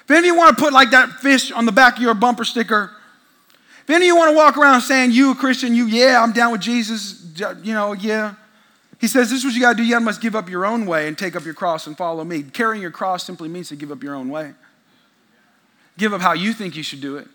if 0.03 0.11
any 0.11 0.19
of 0.19 0.25
you 0.25 0.35
want 0.35 0.55
to 0.55 0.63
put 0.63 0.73
like 0.73 0.91
that 0.91 1.09
fish 1.09 1.51
on 1.51 1.65
the 1.65 1.71
back 1.71 1.97
of 1.97 2.03
your 2.03 2.13
bumper 2.13 2.45
sticker, 2.45 2.91
if 3.81 3.89
any 3.89 4.05
of 4.05 4.07
you 4.09 4.15
want 4.15 4.29
to 4.29 4.37
walk 4.37 4.57
around 4.57 4.81
saying 4.81 5.11
you 5.11 5.31
a 5.31 5.35
Christian, 5.35 5.73
you, 5.73 5.87
yeah, 5.87 6.21
I'm 6.21 6.33
down 6.33 6.51
with 6.51 6.61
Jesus, 6.61 7.25
you 7.63 7.73
know, 7.73 7.93
yeah. 7.93 8.35
He 8.99 9.07
says, 9.07 9.29
This 9.29 9.39
is 9.39 9.45
what 9.45 9.53
you 9.53 9.61
got 9.61 9.71
to 9.71 9.77
do. 9.77 9.83
You 9.83 9.99
must 9.99 10.21
give 10.21 10.35
up 10.35 10.49
your 10.49 10.65
own 10.65 10.85
way 10.85 11.07
and 11.07 11.17
take 11.17 11.35
up 11.35 11.45
your 11.45 11.53
cross 11.53 11.87
and 11.87 11.97
follow 11.97 12.23
me. 12.23 12.43
Carrying 12.43 12.81
your 12.81 12.91
cross 12.91 13.23
simply 13.23 13.49
means 13.49 13.69
to 13.69 13.75
give 13.75 13.91
up 13.91 14.03
your 14.03 14.15
own 14.15 14.29
way. 14.29 14.53
Give 15.97 16.13
up 16.13 16.21
how 16.21 16.33
you 16.33 16.53
think 16.53 16.75
you 16.75 16.83
should 16.83 17.01
do 17.01 17.17
it. 17.17 17.27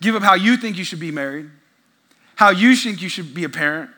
Give 0.00 0.14
up 0.14 0.22
how 0.22 0.34
you 0.34 0.56
think 0.56 0.76
you 0.78 0.84
should 0.84 1.00
be 1.00 1.10
married, 1.10 1.50
how 2.36 2.50
you 2.50 2.74
think 2.74 3.02
you 3.02 3.08
should 3.08 3.34
be 3.34 3.44
a 3.44 3.48
parent, 3.50 3.90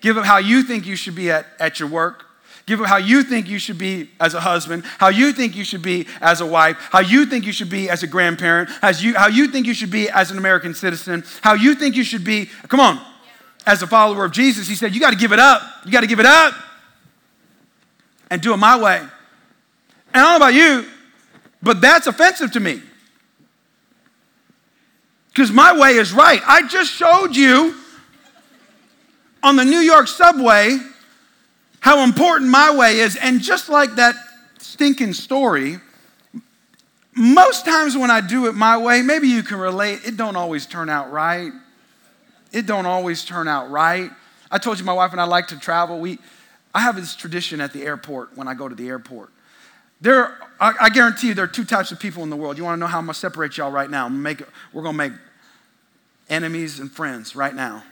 Give 0.00 0.18
up 0.18 0.24
how 0.24 0.38
you 0.38 0.62
think 0.62 0.86
you 0.86 0.96
should 0.96 1.14
be 1.14 1.30
at, 1.30 1.46
at 1.58 1.80
your 1.80 1.88
work. 1.88 2.24
Give 2.66 2.80
up 2.80 2.88
how 2.88 2.96
you 2.96 3.22
think 3.22 3.48
you 3.48 3.58
should 3.58 3.78
be 3.78 4.10
as 4.20 4.34
a 4.34 4.40
husband, 4.40 4.84
how 4.98 5.08
you 5.08 5.32
think 5.32 5.54
you 5.54 5.64
should 5.64 5.82
be 5.82 6.06
as 6.20 6.40
a 6.40 6.46
wife, 6.46 6.76
how 6.90 6.98
you 6.98 7.26
think 7.26 7.46
you 7.46 7.52
should 7.52 7.70
be 7.70 7.88
as 7.88 8.02
a 8.02 8.06
grandparent, 8.06 8.70
as 8.82 9.04
you, 9.04 9.14
how 9.14 9.28
you 9.28 9.48
think 9.48 9.66
you 9.66 9.74
should 9.74 9.90
be 9.90 10.08
as 10.10 10.30
an 10.32 10.38
American 10.38 10.74
citizen, 10.74 11.24
how 11.42 11.54
you 11.54 11.74
think 11.74 11.94
you 11.94 12.02
should 12.02 12.24
be, 12.24 12.46
come 12.68 12.80
on, 12.80 13.00
as 13.66 13.82
a 13.82 13.86
follower 13.86 14.24
of 14.24 14.32
Jesus. 14.32 14.68
He 14.68 14.74
said, 14.74 14.94
You 14.94 15.00
got 15.00 15.10
to 15.10 15.16
give 15.16 15.32
it 15.32 15.38
up. 15.38 15.62
You 15.84 15.90
got 15.90 16.02
to 16.02 16.06
give 16.06 16.20
it 16.20 16.26
up 16.26 16.54
and 18.30 18.40
do 18.40 18.54
it 18.54 18.56
my 18.56 18.78
way. 18.80 18.98
And 18.98 19.10
I 20.14 20.20
don't 20.20 20.40
know 20.40 20.46
about 20.46 20.54
you, 20.54 20.86
but 21.62 21.80
that's 21.80 22.06
offensive 22.06 22.52
to 22.52 22.60
me. 22.60 22.80
Because 25.28 25.52
my 25.52 25.78
way 25.78 25.96
is 25.96 26.12
right. 26.12 26.40
I 26.46 26.66
just 26.66 26.90
showed 26.92 27.36
you 27.36 27.74
on 29.42 29.56
the 29.56 29.64
New 29.64 29.80
York 29.80 30.08
subway 30.08 30.78
how 31.80 32.02
important 32.02 32.50
my 32.50 32.74
way 32.74 33.00
is. 33.00 33.16
And 33.16 33.42
just 33.42 33.68
like 33.68 33.96
that 33.96 34.14
stinking 34.58 35.12
story, 35.12 35.78
most 37.14 37.64
times 37.64 37.96
when 37.96 38.10
I 38.10 38.22
do 38.22 38.46
it 38.46 38.54
my 38.54 38.78
way, 38.78 39.02
maybe 39.02 39.28
you 39.28 39.42
can 39.42 39.58
relate, 39.58 40.00
it 40.04 40.16
don't 40.16 40.36
always 40.36 40.66
turn 40.66 40.88
out 40.88 41.12
right. 41.12 41.52
It 42.52 42.66
don't 42.66 42.86
always 42.86 43.24
turn 43.24 43.48
out 43.48 43.70
right. 43.70 44.10
I 44.50 44.58
told 44.58 44.78
you 44.78 44.84
my 44.84 44.92
wife 44.92 45.12
and 45.12 45.20
I 45.20 45.24
like 45.24 45.48
to 45.48 45.58
travel. 45.58 45.98
We, 45.98 46.18
I 46.74 46.80
have 46.80 46.96
this 46.96 47.16
tradition 47.16 47.60
at 47.60 47.72
the 47.72 47.82
airport 47.82 48.36
when 48.36 48.48
I 48.48 48.54
go 48.54 48.68
to 48.68 48.74
the 48.74 48.88
airport. 48.88 49.30
There, 50.00 50.36
I, 50.60 50.74
I 50.82 50.90
guarantee 50.90 51.28
you, 51.28 51.34
there 51.34 51.44
are 51.44 51.48
two 51.48 51.64
types 51.64 51.90
of 51.90 51.98
people 51.98 52.22
in 52.22 52.30
the 52.30 52.36
world. 52.36 52.58
You 52.58 52.64
want 52.64 52.76
to 52.76 52.80
know 52.80 52.86
how 52.86 52.98
I'm 52.98 53.06
gonna 53.06 53.14
separate 53.14 53.56
y'all 53.56 53.70
right 53.70 53.90
now? 53.90 54.08
Make, 54.08 54.42
we're 54.72 54.82
gonna 54.82 54.96
make 54.96 55.12
enemies 56.28 56.80
and 56.80 56.90
friends 56.90 57.34
right 57.34 57.54
now. 57.54 57.82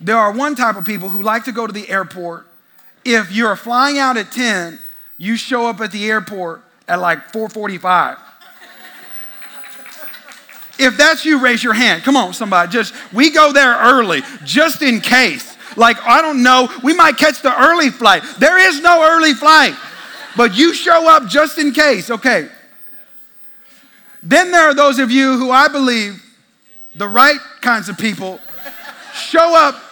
There 0.00 0.16
are 0.16 0.32
one 0.32 0.54
type 0.54 0.76
of 0.76 0.84
people 0.84 1.08
who 1.08 1.22
like 1.22 1.44
to 1.44 1.52
go 1.52 1.66
to 1.66 1.72
the 1.72 1.88
airport 1.88 2.46
if 3.04 3.32
you're 3.32 3.56
flying 3.56 3.98
out 3.98 4.16
at 4.16 4.30
10, 4.30 4.78
you 5.18 5.36
show 5.36 5.66
up 5.66 5.80
at 5.80 5.92
the 5.92 6.08
airport 6.08 6.62
at 6.86 7.00
like 7.00 7.32
445. 7.32 8.18
If 10.84 10.96
that's 10.96 11.24
you, 11.24 11.38
raise 11.38 11.62
your 11.62 11.74
hand. 11.74 12.02
Come 12.02 12.16
on, 12.16 12.32
somebody. 12.34 12.70
Just 12.70 12.94
we 13.12 13.30
go 13.30 13.52
there 13.52 13.76
early, 13.78 14.22
just 14.44 14.82
in 14.82 15.00
case. 15.00 15.56
Like, 15.76 16.00
I 16.02 16.20
don't 16.20 16.42
know, 16.42 16.68
we 16.82 16.94
might 16.94 17.16
catch 17.16 17.40
the 17.42 17.58
early 17.58 17.90
flight. 17.90 18.22
There 18.38 18.58
is 18.58 18.80
no 18.80 19.02
early 19.02 19.34
flight, 19.34 19.74
but 20.36 20.54
you 20.54 20.74
show 20.74 21.08
up 21.08 21.28
just 21.28 21.58
in 21.58 21.72
case, 21.72 22.10
okay? 22.10 22.48
Then 24.22 24.50
there 24.50 24.64
are 24.64 24.74
those 24.74 24.98
of 24.98 25.10
you 25.10 25.38
who 25.38 25.50
I 25.50 25.68
believe, 25.68 26.22
the 26.94 27.08
right 27.08 27.40
kinds 27.60 27.88
of 27.88 27.98
people, 27.98 28.38
show 29.14 29.56
up 29.56 29.82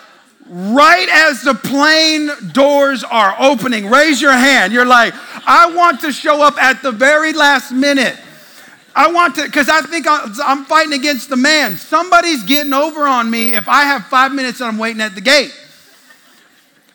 right 0.48 1.08
as 1.10 1.42
the 1.42 1.54
plane 1.54 2.28
doors 2.52 3.04
are 3.04 3.34
opening, 3.38 3.88
raise 3.88 4.20
your 4.20 4.32
hand. 4.32 4.72
You're 4.72 4.84
like, 4.84 5.14
I 5.46 5.74
want 5.74 6.00
to 6.02 6.12
show 6.12 6.42
up 6.42 6.60
at 6.62 6.82
the 6.82 6.92
very 6.92 7.32
last 7.32 7.72
minute. 7.72 8.18
I 8.94 9.12
want 9.12 9.36
to, 9.36 9.44
because 9.44 9.68
I 9.68 9.82
think 9.82 10.06
I'm 10.08 10.64
fighting 10.64 10.92
against 10.92 11.30
the 11.30 11.36
man. 11.36 11.76
Somebody's 11.76 12.42
getting 12.44 12.72
over 12.72 13.06
on 13.06 13.30
me 13.30 13.54
if 13.54 13.68
I 13.68 13.84
have 13.84 14.06
five 14.06 14.32
minutes 14.32 14.60
and 14.60 14.68
I'm 14.68 14.78
waiting 14.78 15.00
at 15.00 15.14
the 15.14 15.20
gate. 15.20 15.54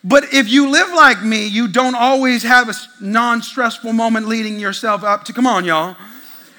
But 0.04 0.34
if 0.34 0.48
you 0.48 0.70
live 0.70 0.90
like 0.90 1.24
me, 1.24 1.48
you 1.48 1.68
don't 1.68 1.96
always 1.96 2.44
have 2.44 2.70
a 2.70 2.74
non 3.02 3.42
stressful 3.42 3.92
moment 3.92 4.28
leading 4.28 4.60
yourself 4.60 5.04
up 5.04 5.24
to, 5.26 5.34
come 5.34 5.48
on, 5.48 5.66
y'all. 5.66 5.96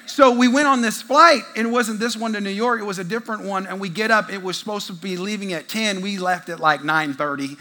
So 0.05 0.31
we 0.31 0.47
went 0.47 0.67
on 0.67 0.81
this 0.81 1.01
flight, 1.01 1.43
and 1.55 1.67
it 1.67 1.69
wasn't 1.69 1.99
this 1.99 2.17
one 2.17 2.33
to 2.33 2.41
New 2.41 2.49
York, 2.49 2.81
it 2.81 2.85
was 2.85 2.99
a 2.99 3.03
different 3.03 3.43
one. 3.43 3.67
And 3.67 3.79
we 3.79 3.87
get 3.87 4.11
up, 4.11 4.31
it 4.31 4.41
was 4.41 4.57
supposed 4.57 4.87
to 4.87 4.93
be 4.93 5.15
leaving 5.15 5.53
at 5.53 5.69
10. 5.69 6.01
We 6.01 6.17
left 6.17 6.49
at 6.49 6.59
like 6.59 6.81
9:30. 6.81 7.57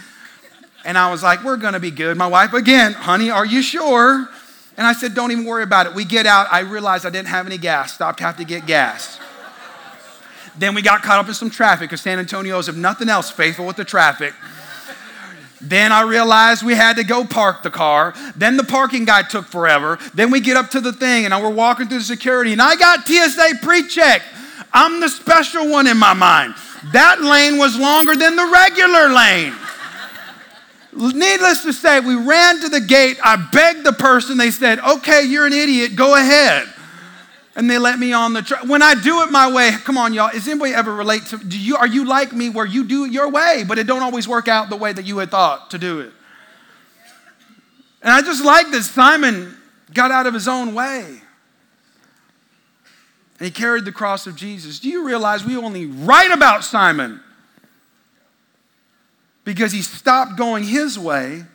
And 0.84 0.96
I 0.96 1.10
was 1.10 1.22
like, 1.22 1.44
we're 1.44 1.56
gonna 1.56 1.80
be 1.80 1.90
good. 1.90 2.16
My 2.16 2.26
wife 2.26 2.52
again, 2.52 2.92
honey, 2.92 3.30
are 3.30 3.44
you 3.44 3.62
sure? 3.62 4.28
And 4.76 4.86
I 4.86 4.92
said, 4.92 5.14
don't 5.14 5.32
even 5.32 5.44
worry 5.44 5.62
about 5.62 5.86
it. 5.86 5.94
We 5.94 6.04
get 6.04 6.26
out, 6.26 6.48
I 6.52 6.60
realized 6.60 7.06
I 7.06 7.10
didn't 7.10 7.28
have 7.28 7.46
any 7.46 7.58
gas, 7.58 7.94
stopped 7.94 8.20
have 8.20 8.36
to 8.36 8.44
get 8.44 8.66
gas. 8.66 9.18
then 10.58 10.74
we 10.74 10.82
got 10.82 11.02
caught 11.02 11.18
up 11.18 11.28
in 11.28 11.34
some 11.34 11.50
traffic 11.50 11.88
because 11.88 12.02
San 12.02 12.18
Antonio 12.18 12.58
is, 12.58 12.68
if 12.68 12.76
nothing 12.76 13.08
else, 13.08 13.30
faithful 13.30 13.66
with 13.66 13.76
the 13.76 13.84
traffic. 13.84 14.34
Then 15.60 15.90
I 15.90 16.02
realized 16.02 16.62
we 16.62 16.74
had 16.74 16.96
to 16.96 17.04
go 17.04 17.24
park 17.24 17.62
the 17.62 17.70
car. 17.70 18.14
Then 18.36 18.56
the 18.56 18.64
parking 18.64 19.06
guy 19.06 19.22
took 19.22 19.46
forever. 19.46 19.98
Then 20.12 20.30
we 20.30 20.40
get 20.40 20.56
up 20.56 20.70
to 20.70 20.80
the 20.80 20.92
thing 20.92 21.24
and 21.24 21.34
we're 21.42 21.48
walking 21.48 21.88
through 21.88 21.98
the 21.98 22.04
security 22.04 22.52
and 22.52 22.60
I 22.60 22.76
got 22.76 23.06
TSA 23.06 23.60
pre-check. 23.62 24.22
I'm 24.72 25.00
the 25.00 25.08
special 25.08 25.70
one 25.70 25.86
in 25.86 25.96
my 25.96 26.12
mind. 26.12 26.54
That 26.92 27.22
lane 27.22 27.58
was 27.58 27.78
longer 27.78 28.14
than 28.14 28.36
the 28.36 28.46
regular 28.46 29.08
lane. 29.08 29.54
Needless 30.96 31.62
to 31.62 31.72
say, 31.72 32.00
we 32.00 32.14
ran 32.14 32.60
to 32.62 32.68
the 32.68 32.80
gate. 32.80 33.18
I 33.22 33.36
begged 33.52 33.84
the 33.84 33.92
person. 33.92 34.38
They 34.38 34.50
said, 34.50 34.78
okay, 34.78 35.24
you're 35.24 35.46
an 35.46 35.52
idiot. 35.52 35.94
Go 35.94 36.14
ahead 36.14 36.66
and 37.56 37.70
they 37.70 37.78
let 37.78 37.98
me 37.98 38.12
on 38.12 38.34
the 38.34 38.42
truck. 38.42 38.64
When 38.64 38.82
I 38.82 38.94
do 38.94 39.22
it 39.22 39.30
my 39.30 39.50
way, 39.50 39.72
come 39.72 39.96
on, 39.96 40.12
y'all. 40.12 40.28
Is 40.28 40.46
anybody 40.46 40.74
ever 40.74 40.94
relate 40.94 41.24
to? 41.26 41.38
Do 41.38 41.58
you 41.58 41.76
are 41.76 41.86
you 41.86 42.04
like 42.04 42.32
me 42.32 42.50
where 42.50 42.66
you 42.66 42.84
do 42.84 43.06
it 43.06 43.12
your 43.12 43.30
way, 43.30 43.64
but 43.66 43.78
it 43.78 43.86
don't 43.86 44.02
always 44.02 44.28
work 44.28 44.46
out 44.46 44.68
the 44.68 44.76
way 44.76 44.92
that 44.92 45.06
you 45.06 45.18
had 45.18 45.30
thought 45.30 45.70
to 45.70 45.78
do 45.78 46.00
it? 46.00 46.12
And 48.02 48.12
I 48.12 48.20
just 48.20 48.44
like 48.44 48.70
that 48.70 48.82
Simon 48.82 49.56
got 49.92 50.10
out 50.10 50.26
of 50.26 50.34
his 50.34 50.46
own 50.46 50.74
way. 50.74 51.22
And 53.38 53.46
he 53.46 53.50
carried 53.50 53.86
the 53.86 53.92
cross 53.92 54.26
of 54.26 54.36
Jesus. 54.36 54.78
Do 54.78 54.88
you 54.88 55.06
realize 55.06 55.44
we 55.44 55.56
only 55.56 55.86
write 55.86 56.30
about 56.30 56.62
Simon 56.62 57.20
because 59.46 59.72
he 59.72 59.80
stopped 59.80 60.36
going 60.36 60.64
his 60.64 60.98
way 60.98 61.36
and 61.36 61.46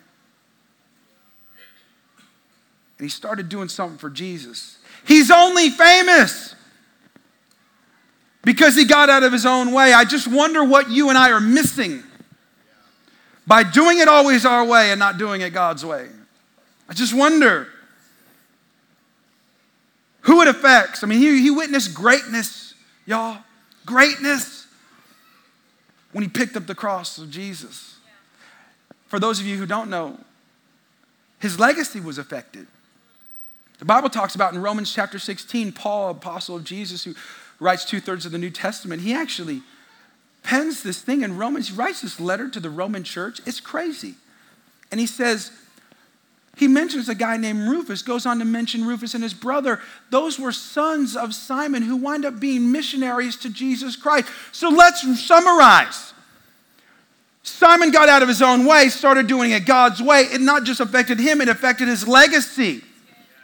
he 2.98 3.08
started 3.08 3.48
doing 3.48 3.68
something 3.68 3.98
for 3.98 4.10
Jesus? 4.10 4.78
He's 5.06 5.30
only 5.30 5.68
famous 5.68 6.56
because 8.42 8.74
he 8.74 8.86
got 8.86 9.10
out 9.10 9.22
of 9.22 9.30
his 9.30 9.44
own 9.44 9.72
way. 9.72 9.92
I 9.92 10.04
just 10.04 10.26
wonder 10.26 10.64
what 10.64 10.90
you 10.90 11.10
and 11.10 11.18
I 11.18 11.30
are 11.32 11.40
missing 11.40 12.02
by 13.46 13.62
doing 13.62 13.98
it 13.98 14.08
always 14.08 14.46
our 14.46 14.64
way 14.64 14.90
and 14.90 14.98
not 14.98 15.18
doing 15.18 15.42
it 15.42 15.50
God's 15.50 15.84
way. 15.84 16.08
I 16.88 16.94
just 16.94 17.14
wonder 17.14 17.68
who 20.22 20.40
it 20.40 20.48
affects. 20.48 21.04
I 21.04 21.06
mean, 21.08 21.18
he, 21.18 21.42
he 21.42 21.50
witnessed 21.50 21.92
greatness, 21.92 22.72
y'all. 23.04 23.38
Greatness 23.84 24.61
when 26.12 26.22
he 26.22 26.28
picked 26.28 26.56
up 26.56 26.66
the 26.66 26.74
cross 26.74 27.18
of 27.18 27.30
Jesus. 27.30 27.96
For 29.06 29.18
those 29.18 29.40
of 29.40 29.46
you 29.46 29.56
who 29.56 29.66
don't 29.66 29.90
know, 29.90 30.18
his 31.38 31.58
legacy 31.58 32.00
was 32.00 32.18
affected. 32.18 32.66
The 33.78 33.84
Bible 33.84 34.08
talks 34.08 34.34
about 34.34 34.54
in 34.54 34.62
Romans 34.62 34.94
chapter 34.94 35.18
16, 35.18 35.72
Paul, 35.72 36.10
apostle 36.10 36.56
of 36.56 36.64
Jesus, 36.64 37.04
who 37.04 37.14
writes 37.58 37.84
two 37.84 38.00
thirds 38.00 38.24
of 38.24 38.32
the 38.32 38.38
New 38.38 38.50
Testament, 38.50 39.02
he 39.02 39.12
actually 39.12 39.62
pens 40.42 40.82
this 40.82 41.00
thing 41.02 41.22
in 41.22 41.36
Romans. 41.36 41.68
He 41.68 41.74
writes 41.74 42.02
this 42.02 42.20
letter 42.20 42.48
to 42.48 42.60
the 42.60 42.70
Roman 42.70 43.04
church. 43.04 43.40
It's 43.46 43.60
crazy. 43.60 44.14
And 44.90 45.00
he 45.00 45.06
says, 45.06 45.50
he 46.56 46.68
mentions 46.68 47.08
a 47.08 47.14
guy 47.14 47.38
named 47.38 47.68
Rufus, 47.68 48.02
goes 48.02 48.26
on 48.26 48.38
to 48.38 48.44
mention 48.44 48.84
Rufus 48.84 49.14
and 49.14 49.22
his 49.22 49.32
brother. 49.32 49.80
Those 50.10 50.38
were 50.38 50.52
sons 50.52 51.16
of 51.16 51.34
Simon 51.34 51.82
who 51.82 51.96
wind 51.96 52.24
up 52.24 52.38
being 52.38 52.70
missionaries 52.70 53.36
to 53.38 53.50
Jesus 53.50 53.96
Christ. 53.96 54.28
So 54.52 54.68
let's 54.68 55.02
summarize. 55.24 56.12
Simon 57.42 57.90
got 57.90 58.08
out 58.08 58.22
of 58.22 58.28
his 58.28 58.42
own 58.42 58.66
way, 58.66 58.88
started 58.88 59.26
doing 59.26 59.50
it 59.50 59.64
God's 59.64 60.00
way. 60.00 60.22
It 60.22 60.40
not 60.40 60.64
just 60.64 60.80
affected 60.80 61.18
him, 61.18 61.40
it 61.40 61.48
affected 61.48 61.88
his 61.88 62.06
legacy. 62.06 62.82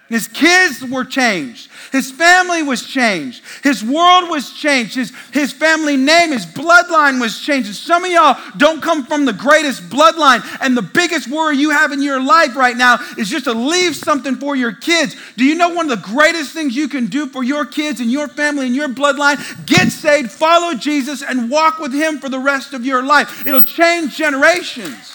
His 0.08 0.28
kids 0.28 0.84
were 0.84 1.04
changed. 1.04 1.70
His 1.92 2.10
family 2.10 2.62
was 2.62 2.86
changed. 2.86 3.42
His 3.62 3.82
world 3.82 4.28
was 4.28 4.52
changed. 4.52 4.94
His, 4.94 5.12
his 5.32 5.52
family 5.52 5.96
name, 5.96 6.32
his 6.32 6.44
bloodline 6.44 7.20
was 7.20 7.40
changed. 7.40 7.68
And 7.68 7.76
some 7.76 8.04
of 8.04 8.10
y'all 8.10 8.38
don't 8.56 8.82
come 8.82 9.06
from 9.06 9.24
the 9.24 9.32
greatest 9.32 9.82
bloodline. 9.88 10.44
And 10.60 10.76
the 10.76 10.82
biggest 10.82 11.28
worry 11.28 11.56
you 11.56 11.70
have 11.70 11.92
in 11.92 12.02
your 12.02 12.20
life 12.20 12.56
right 12.56 12.76
now 12.76 12.98
is 13.16 13.28
just 13.28 13.44
to 13.44 13.52
leave 13.52 13.96
something 13.96 14.36
for 14.36 14.54
your 14.54 14.72
kids. 14.72 15.16
Do 15.36 15.44
you 15.44 15.54
know 15.54 15.70
one 15.70 15.90
of 15.90 16.02
the 16.02 16.08
greatest 16.08 16.52
things 16.52 16.76
you 16.76 16.88
can 16.88 17.06
do 17.06 17.26
for 17.26 17.42
your 17.42 17.64
kids 17.64 18.00
and 18.00 18.10
your 18.10 18.28
family 18.28 18.66
and 18.66 18.76
your 18.76 18.88
bloodline? 18.88 19.38
Get 19.66 19.90
saved, 19.90 20.30
follow 20.30 20.74
Jesus, 20.74 21.22
and 21.22 21.50
walk 21.50 21.78
with 21.78 21.92
him 21.92 22.18
for 22.18 22.28
the 22.28 22.38
rest 22.38 22.74
of 22.74 22.84
your 22.84 23.02
life. 23.02 23.46
It'll 23.46 23.64
change 23.64 24.16
generations. 24.16 25.14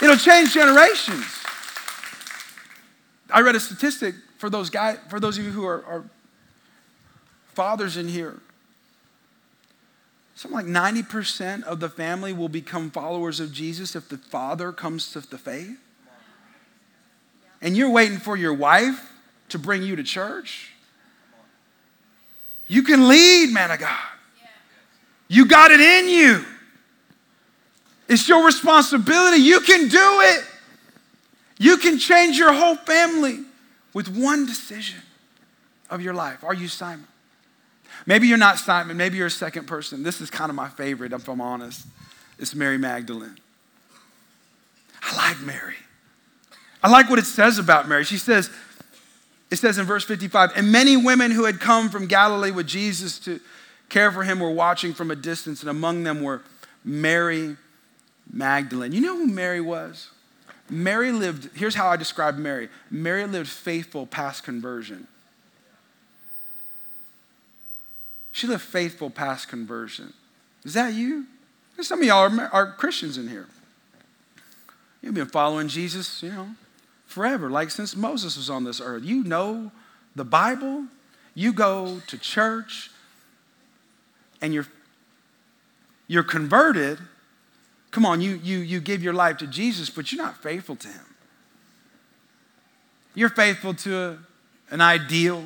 It'll 0.00 0.16
change 0.16 0.54
generations. 0.54 1.24
I 3.30 3.40
read 3.40 3.56
a 3.56 3.60
statistic 3.60 4.14
for 4.38 4.48
those 4.48 4.70
guys, 4.70 4.98
for 5.08 5.20
those 5.20 5.36
of 5.36 5.44
you 5.44 5.50
who 5.50 5.66
are, 5.66 5.84
are 5.84 6.04
fathers 7.54 7.96
in 7.96 8.08
here. 8.08 8.40
Something 10.36 10.56
like 10.56 10.66
90% 10.66 11.64
of 11.64 11.80
the 11.80 11.88
family 11.88 12.32
will 12.32 12.48
become 12.48 12.92
followers 12.92 13.40
of 13.40 13.52
Jesus 13.52 13.96
if 13.96 14.08
the 14.08 14.16
father 14.16 14.70
comes 14.70 15.10
to 15.12 15.20
the 15.20 15.36
faith. 15.36 15.76
And 17.60 17.76
you're 17.76 17.90
waiting 17.90 18.18
for 18.18 18.36
your 18.36 18.54
wife 18.54 19.12
to 19.48 19.58
bring 19.58 19.82
you 19.82 19.96
to 19.96 20.04
church. 20.04 20.70
You 22.68 22.84
can 22.84 23.08
lead, 23.08 23.52
man 23.52 23.72
of 23.72 23.80
God. 23.80 23.98
You 25.26 25.46
got 25.46 25.72
it 25.72 25.80
in 25.80 26.08
you. 26.08 26.44
It's 28.08 28.28
your 28.28 28.46
responsibility. 28.46 29.38
You 29.38 29.60
can 29.60 29.88
do 29.88 30.20
it. 30.20 30.44
You 31.58 31.76
can 31.78 31.98
change 31.98 32.38
your 32.38 32.52
whole 32.52 32.76
family 32.76 33.40
with 33.94 34.08
one 34.08 34.46
decision 34.46 35.00
of 35.90 36.02
your 36.02 36.14
life. 36.14 36.44
Are 36.44 36.54
you 36.54 36.68
Simon? 36.68 37.06
Maybe 38.06 38.26
you're 38.26 38.38
not 38.38 38.58
Simon. 38.58 38.96
Maybe 38.96 39.16
you're 39.16 39.26
a 39.26 39.30
second 39.30 39.66
person. 39.66 40.02
This 40.02 40.20
is 40.20 40.30
kind 40.30 40.50
of 40.50 40.56
my 40.56 40.68
favorite, 40.68 41.12
if 41.12 41.28
I'm 41.28 41.40
honest. 41.40 41.86
It's 42.38 42.54
Mary 42.54 42.78
Magdalene. 42.78 43.38
I 45.02 45.16
like 45.16 45.40
Mary. 45.40 45.74
I 46.82 46.90
like 46.90 47.10
what 47.10 47.18
it 47.18 47.24
says 47.24 47.58
about 47.58 47.88
Mary. 47.88 48.04
She 48.04 48.18
says, 48.18 48.50
it 49.50 49.56
says 49.56 49.78
in 49.78 49.86
verse 49.86 50.04
55, 50.04 50.52
and 50.54 50.70
many 50.70 50.96
women 50.96 51.30
who 51.30 51.44
had 51.44 51.58
come 51.60 51.88
from 51.88 52.06
Galilee 52.06 52.50
with 52.50 52.66
Jesus 52.66 53.18
to 53.20 53.40
care 53.88 54.12
for 54.12 54.22
him 54.22 54.38
were 54.38 54.50
watching 54.50 54.92
from 54.92 55.10
a 55.10 55.16
distance, 55.16 55.62
and 55.62 55.70
among 55.70 56.04
them 56.04 56.22
were 56.22 56.42
Mary 56.84 57.56
Magdalene. 58.30 58.92
You 58.92 59.00
know 59.00 59.16
who 59.16 59.26
Mary 59.26 59.60
was? 59.60 60.10
Mary 60.70 61.12
lived, 61.12 61.56
here's 61.56 61.74
how 61.74 61.88
I 61.88 61.96
describe 61.96 62.36
Mary 62.36 62.68
Mary 62.90 63.26
lived 63.26 63.48
faithful 63.48 64.06
past 64.06 64.44
conversion. 64.44 65.06
She 68.32 68.46
lived 68.46 68.62
faithful 68.62 69.10
past 69.10 69.48
conversion. 69.48 70.12
Is 70.64 70.74
that 70.74 70.94
you? 70.94 71.26
Some 71.80 72.00
of 72.00 72.06
y'all 72.06 72.40
are, 72.40 72.48
are 72.52 72.72
Christians 72.72 73.16
in 73.16 73.28
here. 73.28 73.46
You've 75.02 75.14
been 75.14 75.26
following 75.26 75.68
Jesus, 75.68 76.22
you 76.22 76.30
know, 76.30 76.50
forever, 77.06 77.50
like 77.50 77.70
since 77.70 77.96
Moses 77.96 78.36
was 78.36 78.50
on 78.50 78.64
this 78.64 78.80
earth. 78.80 79.04
You 79.04 79.24
know 79.24 79.70
the 80.14 80.24
Bible, 80.24 80.84
you 81.34 81.52
go 81.52 82.00
to 82.08 82.18
church, 82.18 82.90
and 84.40 84.52
you're, 84.52 84.66
you're 86.06 86.24
converted. 86.24 86.98
Come 87.90 88.04
on, 88.04 88.20
you, 88.20 88.40
you, 88.42 88.58
you 88.58 88.80
give 88.80 89.02
your 89.02 89.14
life 89.14 89.38
to 89.38 89.46
Jesus, 89.46 89.90
but 89.90 90.12
you're 90.12 90.22
not 90.22 90.42
faithful 90.42 90.76
to 90.76 90.88
Him. 90.88 91.14
You're 93.14 93.30
faithful 93.30 93.74
to 93.74 93.96
a, 93.96 94.18
an 94.70 94.80
ideal, 94.80 95.44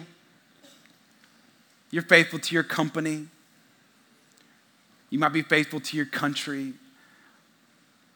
you're 1.90 2.02
faithful 2.02 2.38
to 2.38 2.54
your 2.54 2.64
company, 2.64 3.28
you 5.10 5.18
might 5.18 5.32
be 5.32 5.42
faithful 5.42 5.80
to 5.80 5.96
your 5.96 6.06
country, 6.06 6.74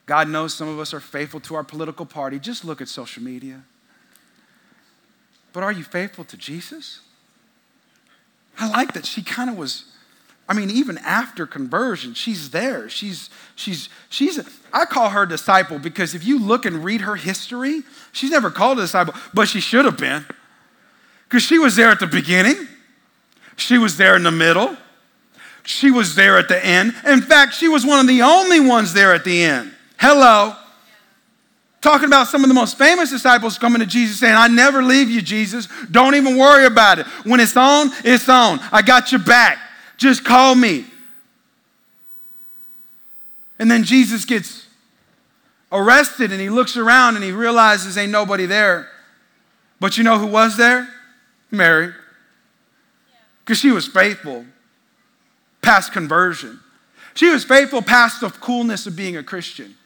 God 0.07 0.29
knows 0.29 0.55
some 0.55 0.69
of 0.69 0.79
us 0.79 0.95
are 0.95 1.01
faithful 1.01 1.41
to 1.41 1.57
our 1.57 1.65
political 1.65 2.07
party. 2.07 2.39
Just 2.39 2.65
look 2.65 2.81
at 2.81 2.89
social 2.89 3.23
media. 3.23 3.63
But 5.53 5.65
are 5.65 5.73
you 5.73 5.83
faithful 5.83 6.25
to 6.25 6.37
Jesus? 6.37 7.01
I 8.59 8.69
like 8.69 8.93
that 8.95 9.05
she 9.05 9.23
kind 9.23 9.51
of 9.51 9.59
was 9.59 9.85
I 10.49 10.55
mean, 10.55 10.71
even 10.71 10.99
after 10.99 11.47
conversion, 11.47 12.15
she's 12.15 12.51
there. 12.51 12.89
She's, 12.89 13.31
she's, 13.57 13.89
she's, 14.09 14.39
I 14.73 14.85
call 14.85 15.11
her 15.11 15.27
disciple 15.27 15.79
because 15.79 16.15
if 16.15 16.25
you 16.25 16.39
look 16.39 16.65
and 16.65 16.85
read 16.85 17.01
her 17.01 17.17
history, 17.17 17.83
she's 18.13 18.31
never 18.31 18.51
called 18.51 18.79
a 18.79 18.83
disciple, 18.83 19.15
but 19.35 19.49
she 19.49 19.61
should 19.61 19.85
have 19.85 19.99
been. 19.99 20.25
Because 21.29 21.43
she 21.43 21.59
was 21.59 21.75
there 21.75 21.91
at 21.91 21.99
the 21.99 22.07
beginning, 22.07 22.69
she 23.57 23.79
was 23.79 23.97
there 23.97 24.15
in 24.15 24.23
the 24.23 24.31
middle, 24.31 24.77
she 25.65 25.91
was 25.91 26.15
there 26.15 26.39
at 26.39 26.47
the 26.47 26.65
end. 26.65 26.95
In 27.05 27.23
fact, 27.23 27.55
she 27.55 27.67
was 27.67 27.85
one 27.85 27.99
of 27.99 28.07
the 28.07 28.23
only 28.23 28.61
ones 28.61 28.93
there 28.93 29.13
at 29.13 29.25
the 29.25 29.43
end. 29.43 29.73
Hello. 29.99 30.55
Talking 31.81 32.07
about 32.07 32.29
some 32.29 32.45
of 32.45 32.49
the 32.49 32.55
most 32.55 32.79
famous 32.79 33.11
disciples 33.11 33.59
coming 33.59 33.81
to 33.81 33.87
Jesus 33.87 34.21
saying, 34.21 34.35
I 34.37 34.47
never 34.47 34.83
leave 34.83 35.11
you, 35.11 35.23
Jesus. 35.23 35.69
Don't 35.91 36.15
even 36.15 36.37
worry 36.37 36.67
about 36.67 37.01
it. 37.01 37.07
When 37.25 37.41
it's 37.41 37.57
on, 37.57 37.91
it's 38.05 38.29
on. 38.29 38.61
I 38.71 38.83
got 38.83 39.11
your 39.11 39.21
back. 39.21 39.59
Just 39.97 40.25
call 40.25 40.55
me. 40.55 40.85
And 43.59 43.71
then 43.71 43.85
Jesus 43.85 44.25
gets 44.25 44.67
arrested 45.73 46.33
and 46.33 46.41
he 46.41 46.51
looks 46.51 46.77
around 46.77 47.17
and 47.17 47.25
he 47.25 47.33
realizes 47.33 47.97
ain't 47.97 48.13
nobody 48.13 48.47
there. 48.47 48.89
But 49.81 49.97
you 49.97 50.05
know 50.05 50.19
who 50.19 50.27
was 50.27 50.57
there? 50.57 50.89
Mary. 51.51 51.93
Because 53.45 53.59
she 53.59 53.71
was 53.71 53.87
faithful 53.87 54.45
past 55.63 55.93
conversion. 55.93 56.61
She 57.15 57.31
was 57.31 57.45
faithful 57.45 57.81
past 57.81 58.21
the 58.21 58.29
coolness 58.29 58.87
of 58.87 58.95
being 58.95 59.17
a 59.17 59.23
Christian 59.23 59.77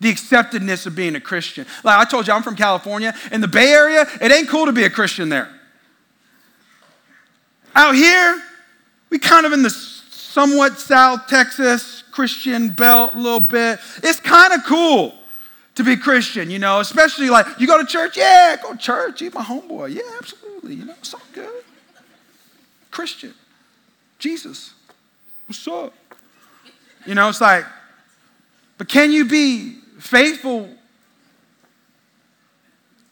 the 0.00 0.12
acceptedness 0.12 0.86
of 0.86 0.94
being 0.94 1.16
a 1.16 1.20
Christian. 1.20 1.66
Like 1.82 1.98
I 1.98 2.08
told 2.08 2.26
you, 2.26 2.32
I'm 2.32 2.42
from 2.42 2.56
California. 2.56 3.14
In 3.32 3.40
the 3.40 3.48
Bay 3.48 3.72
Area, 3.72 4.06
it 4.20 4.30
ain't 4.30 4.48
cool 4.48 4.66
to 4.66 4.72
be 4.72 4.84
a 4.84 4.90
Christian 4.90 5.28
there. 5.28 5.48
Out 7.74 7.94
here, 7.94 8.42
we 9.10 9.18
kind 9.18 9.46
of 9.46 9.52
in 9.52 9.62
the 9.62 9.70
somewhat 9.70 10.78
South 10.78 11.26
Texas 11.26 12.02
Christian 12.10 12.70
belt 12.70 13.14
a 13.14 13.18
little 13.18 13.40
bit. 13.40 13.78
It's 14.02 14.20
kind 14.20 14.52
of 14.52 14.64
cool 14.64 15.14
to 15.76 15.84
be 15.84 15.96
Christian, 15.96 16.50
you 16.50 16.58
know, 16.58 16.80
especially 16.80 17.30
like 17.30 17.46
you 17.58 17.66
go 17.66 17.78
to 17.78 17.86
church, 17.86 18.16
yeah, 18.16 18.56
go 18.60 18.72
to 18.72 18.78
church, 18.78 19.22
you 19.22 19.30
my 19.30 19.42
homeboy. 19.42 19.94
Yeah, 19.94 20.02
absolutely, 20.18 20.74
you 20.74 20.84
know, 20.84 20.94
it's 20.98 21.14
all 21.14 21.20
good. 21.32 21.64
Christian, 22.90 23.32
Jesus, 24.18 24.74
what's 25.46 25.66
up? 25.68 25.94
You 27.06 27.14
know, 27.14 27.28
it's 27.28 27.40
like, 27.40 27.64
but 28.76 28.88
can 28.88 29.12
you 29.12 29.24
be 29.24 29.78
faithful, 29.98 30.68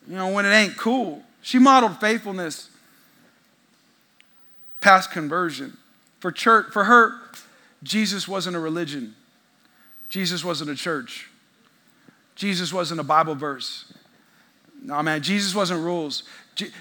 you 0.09 0.15
know, 0.17 0.29
when 0.29 0.47
it 0.47 0.51
ain't 0.51 0.77
cool. 0.77 1.23
She 1.43 1.59
modeled 1.59 2.01
faithfulness 2.01 2.71
past 4.81 5.11
conversion. 5.11 5.77
For 6.21 6.33
church, 6.33 6.67
for 6.73 6.85
her, 6.85 7.21
Jesus 7.83 8.27
wasn't 8.27 8.57
a 8.57 8.61
religion. 8.61 9.15
Jesus 10.09 10.45
wasn't 10.45 10.71
a 10.71 10.75
church. 10.75 11.29
Jesus 12.35 12.73
wasn't 12.73 13.01
a 13.01 13.05
Bible 13.05 13.35
verse. 13.35 13.93
No, 14.83 15.03
man, 15.03 15.23
Jesus 15.23 15.55
wasn't 15.55 15.83
rules. 15.83 16.23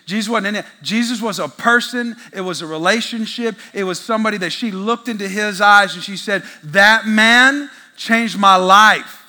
Jesus 0.06 0.30
wasn't 0.30 0.48
in 0.48 0.56
it. 0.56 0.66
Jesus 0.82 1.22
was 1.22 1.40
a 1.40 1.48
person. 1.48 2.16
It 2.34 2.42
was 2.42 2.62
a 2.62 2.68
relationship. 2.68 3.56
It 3.74 3.84
was 3.84 4.00
somebody 4.00 4.38
that 4.38 4.52
she 4.52 4.72
looked 4.72 5.10
into 5.10 5.28
his 5.28 5.60
eyes 5.60 5.96
and 5.96 6.04
she 6.04 6.16
said, 6.16 6.44
That 6.64 7.08
man 7.08 7.70
changed 7.98 8.38
my 8.38 8.56
life. 8.56 9.24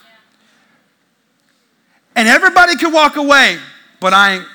And 2.14 2.28
everybody 2.28 2.76
could 2.76 2.92
walk 2.92 3.16
away, 3.16 3.58
but 4.00 4.12
I 4.12 4.34
ain't. 4.36 4.46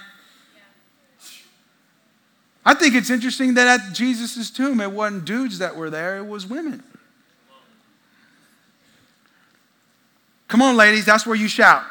I 2.65 2.73
think 2.73 2.93
it's 2.95 3.09
interesting 3.09 3.55
that 3.55 3.67
at 3.67 3.93
Jesus' 3.93 4.51
tomb, 4.51 4.81
it 4.81 4.91
wasn't 4.91 5.25
dudes 5.25 5.59
that 5.59 5.75
were 5.75 5.89
there, 5.89 6.17
it 6.17 6.27
was 6.27 6.45
women. 6.45 6.83
Come 10.47 10.61
on, 10.61 10.75
ladies, 10.75 11.05
that's 11.05 11.25
where 11.25 11.35
you 11.35 11.47
shout. 11.47 11.83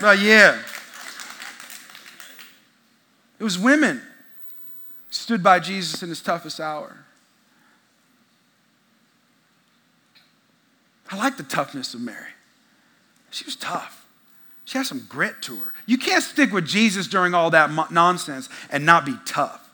Oh, 0.00 0.12
yeah. 0.12 0.58
It 3.38 3.44
was 3.44 3.58
women 3.58 4.00
stood 5.10 5.42
by 5.42 5.58
Jesus 5.58 6.02
in 6.02 6.08
his 6.08 6.22
toughest 6.22 6.60
hour. 6.60 6.96
I 11.10 11.16
like 11.16 11.36
the 11.36 11.42
toughness 11.42 11.94
of 11.94 12.00
Mary. 12.00 12.32
She 13.30 13.44
was 13.44 13.56
tough. 13.56 14.05
She 14.66 14.78
has 14.78 14.88
some 14.88 15.06
grit 15.08 15.40
to 15.42 15.56
her. 15.56 15.72
You 15.86 15.96
can't 15.96 16.22
stick 16.22 16.52
with 16.52 16.66
Jesus 16.66 17.06
during 17.06 17.34
all 17.34 17.50
that 17.50 17.70
nonsense 17.92 18.48
and 18.68 18.84
not 18.84 19.06
be 19.06 19.14
tough. 19.24 19.70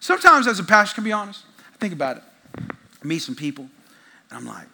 Sometimes, 0.00 0.48
as 0.48 0.58
a 0.58 0.64
pastor, 0.64 0.96
can 0.96 1.04
be 1.04 1.12
honest, 1.12 1.44
I 1.72 1.76
think 1.78 1.92
about 1.92 2.16
it. 2.16 2.22
I 2.58 3.06
meet 3.06 3.20
some 3.20 3.36
people, 3.36 3.68
and 4.28 4.38
I'm 4.38 4.44
like, 4.44 4.66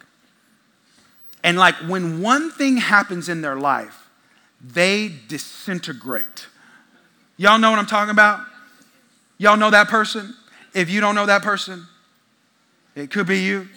and 1.43 1.57
like 1.57 1.75
when 1.87 2.21
one 2.21 2.49
thing 2.49 2.77
happens 2.77 3.29
in 3.29 3.41
their 3.41 3.55
life, 3.55 4.09
they 4.59 5.11
disintegrate. 5.27 6.47
Y'all 7.37 7.59
know 7.59 7.69
what 7.69 7.77
I'm 7.77 7.85
talking 7.85 8.11
about? 8.11 8.39
Y'all 9.37 9.57
know 9.57 9.69
that 9.69 9.89
person? 9.89 10.35
If 10.73 10.89
you 10.89 11.01
don't 11.01 11.13
know 11.13 11.27
that 11.27 11.43
person, 11.43 11.85
it 12.95 13.11
could 13.11 13.27
be 13.27 13.39
you. 13.39 13.67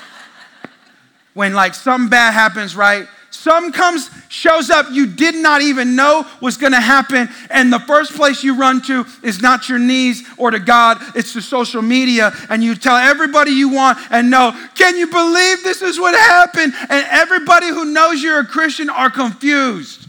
when 1.34 1.52
like 1.52 1.74
something 1.74 2.08
bad 2.08 2.32
happens, 2.32 2.74
right? 2.74 3.06
Some 3.42 3.72
comes, 3.72 4.08
shows 4.28 4.70
up 4.70 4.86
you 4.92 5.04
did 5.04 5.34
not 5.34 5.62
even 5.62 5.96
know 5.96 6.24
was 6.40 6.56
going 6.56 6.70
to 6.74 6.80
happen. 6.80 7.28
And 7.50 7.72
the 7.72 7.80
first 7.80 8.14
place 8.14 8.44
you 8.44 8.54
run 8.54 8.80
to 8.82 9.04
is 9.24 9.42
not 9.42 9.68
your 9.68 9.80
knees 9.80 10.22
or 10.38 10.52
to 10.52 10.60
God, 10.60 10.98
it's 11.16 11.32
to 11.32 11.42
social 11.42 11.82
media. 11.82 12.32
And 12.48 12.62
you 12.62 12.76
tell 12.76 12.96
everybody 12.96 13.50
you 13.50 13.68
want 13.68 13.98
and 14.12 14.30
know, 14.30 14.52
can 14.76 14.96
you 14.96 15.08
believe 15.08 15.64
this 15.64 15.82
is 15.82 15.98
what 15.98 16.14
happened? 16.14 16.72
And 16.88 17.04
everybody 17.10 17.66
who 17.66 17.86
knows 17.86 18.22
you're 18.22 18.38
a 18.38 18.46
Christian 18.46 18.88
are 18.88 19.10
confused. 19.10 20.06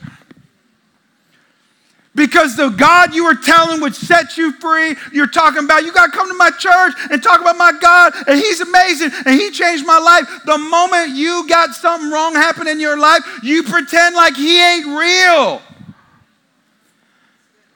Because 2.16 2.56
the 2.56 2.70
God 2.70 3.16
you 3.16 3.26
were 3.26 3.36
telling 3.36 3.82
would 3.82 3.96
set 3.96 4.38
you 4.38 4.52
free. 4.54 4.96
You're 5.12 5.28
talking 5.28 5.64
about, 5.64 5.84
you 5.84 5.92
got 5.92 6.12
to 6.12 6.12
come 6.12 6.28
to 6.28 6.36
my 6.36 6.52
church 6.52 6.94
and 7.10 7.24
talk 7.24 7.42
about 7.42 7.58
my 7.58 7.72
God, 7.82 8.14
and 8.28 8.38
He's 8.38 8.62
amazing, 8.62 9.12
and 9.26 9.40
He 9.40 9.50
changed 9.50 9.86
my 9.86 9.98
life. 9.98 10.42
The 10.46 10.58
moment 10.58 11.10
you 11.10 11.48
got 11.50 11.74
something 11.74 12.12
wrong 12.12 12.36
happen 12.36 12.68
in 12.68 12.80
your 12.80 13.00
life, 13.00 13.24
you 13.42 13.64
pretend 13.64 14.16
like 14.16 14.36
He 14.36 14.62
ain't 14.62 14.86
real. 14.86 15.62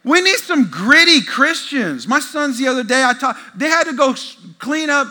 We 0.04 0.22
need 0.22 0.38
some 0.38 0.70
gritty 0.70 1.22
Christians. 1.22 2.08
My 2.08 2.20
sons 2.20 2.60
the 2.60 2.68
other 2.68 2.84
day, 2.84 3.04
I 3.04 3.14
taught, 3.14 3.38
they 3.56 3.68
had 3.68 3.86
to 3.86 3.94
go 3.94 4.16
clean 4.60 4.90
up 4.90 5.08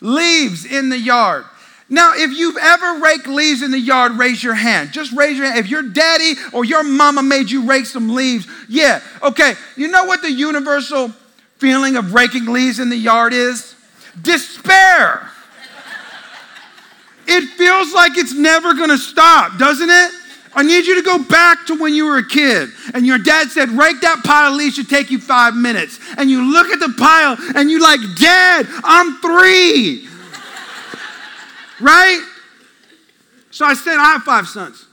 leaves 0.00 0.64
in 0.64 0.90
the 0.90 0.98
yard. 0.98 1.46
Now, 1.88 2.12
if 2.14 2.36
you've 2.36 2.56
ever 2.56 3.00
raked 3.00 3.28
leaves 3.28 3.62
in 3.62 3.70
the 3.70 3.78
yard, 3.78 4.12
raise 4.12 4.42
your 4.42 4.54
hand. 4.54 4.92
Just 4.92 5.12
raise 5.12 5.38
your 5.38 5.46
hand. 5.46 5.58
If 5.58 5.68
your 5.68 5.82
daddy 5.82 6.34
or 6.52 6.64
your 6.64 6.82
mama 6.82 7.22
made 7.22 7.48
you 7.48 7.64
rake 7.64 7.86
some 7.86 8.14
leaves, 8.14 8.46
yeah, 8.68 9.00
okay. 9.22 9.54
You 9.76 9.88
know 9.88 10.04
what 10.04 10.20
the 10.20 10.30
universal 10.32 11.10
feeling 11.58 11.96
of 11.96 12.12
raking 12.12 12.46
leaves 12.46 12.80
in 12.80 12.88
the 12.88 12.96
yard 12.96 13.32
is? 13.32 13.76
Despair. 14.20 15.30
it 17.28 17.44
feels 17.50 17.94
like 17.94 18.16
it's 18.16 18.34
never 18.34 18.74
gonna 18.74 18.98
stop, 18.98 19.56
doesn't 19.56 19.90
it? 19.90 20.10
I 20.56 20.62
need 20.62 20.86
you 20.86 20.96
to 20.96 21.02
go 21.02 21.22
back 21.22 21.66
to 21.66 21.78
when 21.78 21.94
you 21.94 22.06
were 22.06 22.16
a 22.16 22.26
kid 22.26 22.70
and 22.94 23.06
your 23.06 23.18
dad 23.18 23.50
said, 23.50 23.68
rake 23.68 24.00
that 24.00 24.24
pile 24.24 24.52
of 24.52 24.56
leaves 24.56 24.74
should 24.74 24.88
take 24.88 25.10
you 25.10 25.18
five 25.18 25.54
minutes. 25.54 26.00
And 26.16 26.30
you 26.30 26.50
look 26.50 26.68
at 26.68 26.80
the 26.80 26.94
pile 26.98 27.36
and 27.54 27.70
you're 27.70 27.82
like, 27.82 28.00
Dad, 28.16 28.66
I'm 28.82 29.18
three. 29.18 30.08
Right? 31.80 32.24
So 33.50 33.64
I 33.64 33.74
said, 33.74 33.96
I 33.96 34.12
have 34.12 34.22
five 34.22 34.46
sons. 34.46 34.86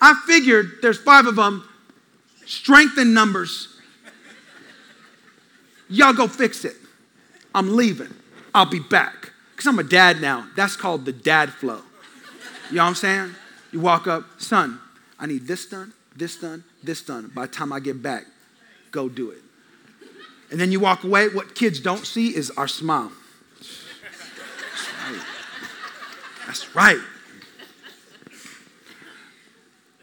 I 0.00 0.14
figured 0.26 0.78
there's 0.82 0.98
five 0.98 1.26
of 1.26 1.36
them, 1.36 1.68
strength 2.46 2.98
in 2.98 3.14
numbers. 3.14 3.68
Y'all 5.88 6.12
go 6.12 6.26
fix 6.26 6.64
it. 6.64 6.76
I'm 7.54 7.76
leaving. 7.76 8.12
I'll 8.54 8.66
be 8.66 8.80
back. 8.80 9.32
Because 9.52 9.66
I'm 9.66 9.78
a 9.78 9.84
dad 9.84 10.20
now. 10.20 10.48
That's 10.56 10.74
called 10.74 11.04
the 11.04 11.12
dad 11.12 11.50
flow. 11.50 11.80
You 12.70 12.76
know 12.76 12.84
what 12.84 12.88
I'm 12.88 12.94
saying? 12.94 13.34
You 13.72 13.80
walk 13.80 14.06
up, 14.06 14.24
son, 14.38 14.80
I 15.18 15.26
need 15.26 15.46
this 15.46 15.66
done, 15.66 15.92
this 16.16 16.36
done, 16.36 16.64
this 16.82 17.02
done. 17.02 17.30
By 17.34 17.46
the 17.46 17.52
time 17.52 17.72
I 17.72 17.80
get 17.80 18.02
back, 18.02 18.24
go 18.90 19.08
do 19.08 19.30
it. 19.30 19.42
And 20.50 20.60
then 20.60 20.72
you 20.72 20.80
walk 20.80 21.04
away. 21.04 21.28
What 21.28 21.54
kids 21.54 21.80
don't 21.80 22.06
see 22.06 22.34
is 22.34 22.50
our 22.52 22.68
smile. 22.68 23.12
That's 23.58 24.88
right. 25.10 25.22
That's 26.46 26.74
right. 26.74 27.00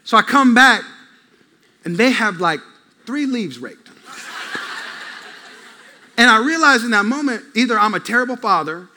So 0.04 0.16
I 0.16 0.22
come 0.22 0.54
back, 0.54 0.82
and 1.84 1.96
they 1.96 2.10
have 2.10 2.40
like 2.40 2.60
three 3.06 3.26
leaves 3.26 3.58
raked. 3.58 3.88
And 6.20 6.28
I 6.28 6.44
realize 6.44 6.84
in 6.84 6.90
that 6.90 7.06
moment, 7.06 7.44
either 7.56 7.78
I'm 7.78 7.94
a 7.94 8.00
terrible 8.00 8.36
father, 8.36 8.88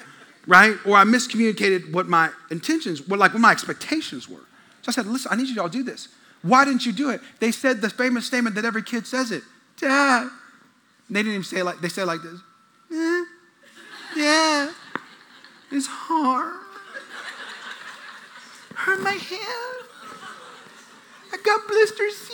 right, 0.45 0.75
or 0.85 0.97
I 0.97 1.05
miscommunicated 1.05 1.93
what 1.93 2.05
my 2.05 2.29
intentions, 2.51 3.07
were, 3.07 3.15
like 3.15 3.33
what 3.33 3.39
my 3.39 3.51
expectations 3.51 4.27
were. 4.27 4.43
So 4.81 4.89
I 4.89 4.91
said, 4.91 5.05
listen, 5.05 5.31
I 5.31 5.37
need 5.37 5.47
you 5.47 5.55
to 5.55 5.61
all 5.61 5.69
do 5.69 5.83
this. 5.83 6.09
Why 6.41 6.65
didn't 6.65 6.85
you 6.85 6.91
do 6.91 7.11
it? 7.11 7.21
They 7.39 7.51
said 7.51 7.79
the 7.79 7.89
famous 7.89 8.25
statement 8.25 8.57
that 8.57 8.65
every 8.65 8.83
kid 8.83 9.07
says 9.07 9.31
it. 9.31 9.43
Dad. 9.79 10.29
They 11.09 11.19
didn't 11.19 11.31
even 11.31 11.43
say 11.45 11.59
it 11.59 11.63
like, 11.63 11.79
they 11.79 11.87
said 11.87 12.07
like 12.07 12.21
this. 12.21 12.39
Eh, 12.91 13.25
yeah, 14.17 14.71
it's 15.71 15.87
hard. 15.87 16.62
Hurt 18.83 18.99
my 18.99 19.11
hand. 19.11 19.87
I 21.31 21.37
got 21.43 21.67
blisters. 21.69 22.17
See? 22.17 22.33